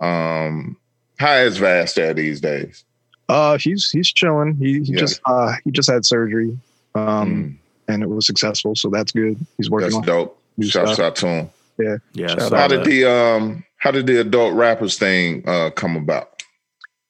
[0.00, 0.76] Um,
[1.18, 2.84] how is Vast Aire these days?
[3.28, 4.56] Uh, he's he's chilling.
[4.56, 4.98] He he Yeah.
[4.98, 6.58] Just uh he just had surgery,
[6.94, 9.36] um, and it was successful, so that's good.
[9.56, 10.42] He's working That's on dope.
[10.56, 11.04] new Shouts stuff.
[11.06, 11.50] out to him.
[11.78, 12.48] Yeah, Yeah.
[12.50, 12.84] How did that.
[12.86, 16.42] the um how did the adult rappers thing uh come about?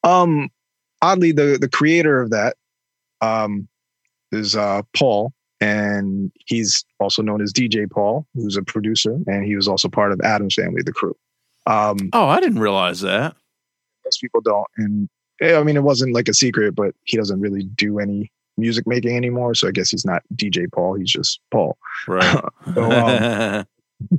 [0.04, 0.48] Um,
[1.00, 2.56] oddly, the the creator of that,
[3.20, 3.68] um,
[4.32, 9.56] is uh Paul, and he's also known as DJ Paul, who's a producer, and he
[9.56, 11.16] was also part of Atoms Family, the crew.
[11.66, 13.36] Um, Oh, I didn't realize that.
[14.04, 15.08] most people don't, and
[15.42, 18.30] I mean, it wasn't like a secret, but he doesn't really do any
[18.62, 20.94] music making anymore, so I guess he's not DJ Paul.
[20.94, 21.76] He's just Paul.
[22.08, 22.42] Right.
[22.74, 23.66] So, um,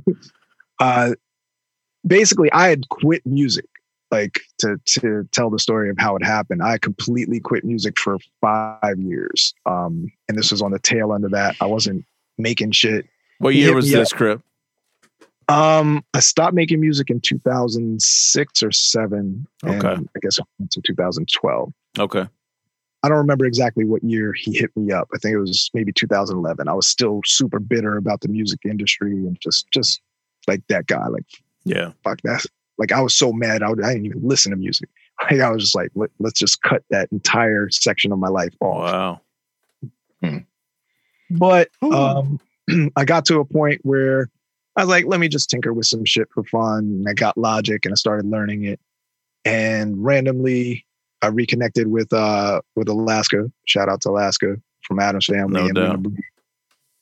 [0.78, 1.14] uh,
[2.06, 3.66] basically, I had quit music.
[4.10, 8.18] Like to to tell the story of how it happened, I completely quit music for
[8.40, 11.56] five years, um, and this was on the tail end of that.
[11.60, 12.04] I wasn't
[12.38, 13.06] making shit.
[13.38, 14.16] what year was me this, up.
[14.16, 14.42] Crip?
[15.48, 19.46] Um, I stopped making music in 2006 or seven.
[19.62, 20.02] and Okay.
[20.16, 21.72] I guess to 2012.
[21.98, 22.28] Okay.
[23.04, 25.08] I don't remember exactly what year he hit me up.
[25.14, 26.68] I think it was maybe 2011.
[26.68, 30.00] I was still super bitter about the music industry and just just
[30.48, 31.06] like that guy.
[31.08, 31.26] Like
[31.64, 31.92] Yeah.
[32.02, 32.46] fuck that.
[32.78, 33.62] Like I was so mad.
[33.62, 34.88] I, would, I didn't even listen to music.
[35.30, 38.54] Like I was just like, Let, let's just cut that entire section of my life
[38.60, 38.90] off.
[38.90, 39.20] Wow.
[41.30, 42.40] But um,
[42.96, 44.28] I got to a point where
[44.76, 46.78] I was like, let me just tinker with some shit for fun.
[46.78, 48.80] And I got Logic and I started learning it.
[49.44, 50.86] And randomly,
[51.24, 53.50] I reconnected with uh with Alaska.
[53.66, 55.60] Shout out to Alaska from Atoms Family.
[55.60, 56.12] No and, doubt.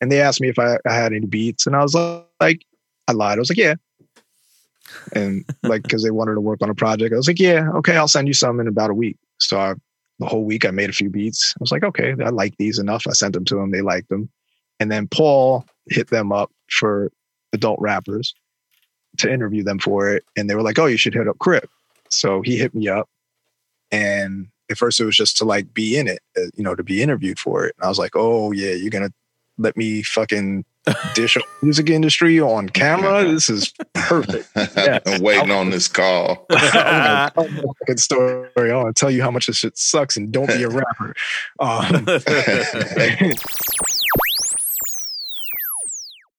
[0.01, 1.95] and they asked me if I, I had any beats, and I was
[2.41, 2.65] like,
[3.09, 3.39] I lied.
[3.39, 3.75] I was like, yeah.
[5.15, 7.97] And like, because they wanted to work on a project, I was like, yeah, okay,
[7.97, 9.19] I'll send you some in about a week.
[9.41, 9.75] So I,
[10.19, 11.53] the whole week, I made a few beats.
[11.57, 13.05] I was like, okay, I like these enough.
[13.09, 13.71] I sent them to them.
[13.71, 14.29] They liked them.
[14.79, 17.11] And then Paul hit them up for
[17.53, 18.35] adult rappers
[19.19, 20.25] to interview them for it.
[20.37, 21.69] And they were like, oh, you should hit up Crip.
[22.09, 23.09] So he hit me up.
[23.93, 26.83] And at first it was just to like be in it, uh, you know, to
[26.83, 27.75] be interviewed for it.
[27.79, 29.13] And I was like, oh, yeah, you're going to
[29.59, 30.65] let me fucking
[31.15, 33.23] dish on the music industry on camera.
[33.33, 34.49] This is perfect.
[34.77, 34.99] Yeah.
[35.07, 36.47] I'm waiting on this call.
[36.51, 38.49] I'm gonna tell story.
[38.57, 41.15] I want to tell you how much this shit sucks and don't be a rapper.
[41.61, 42.07] Um,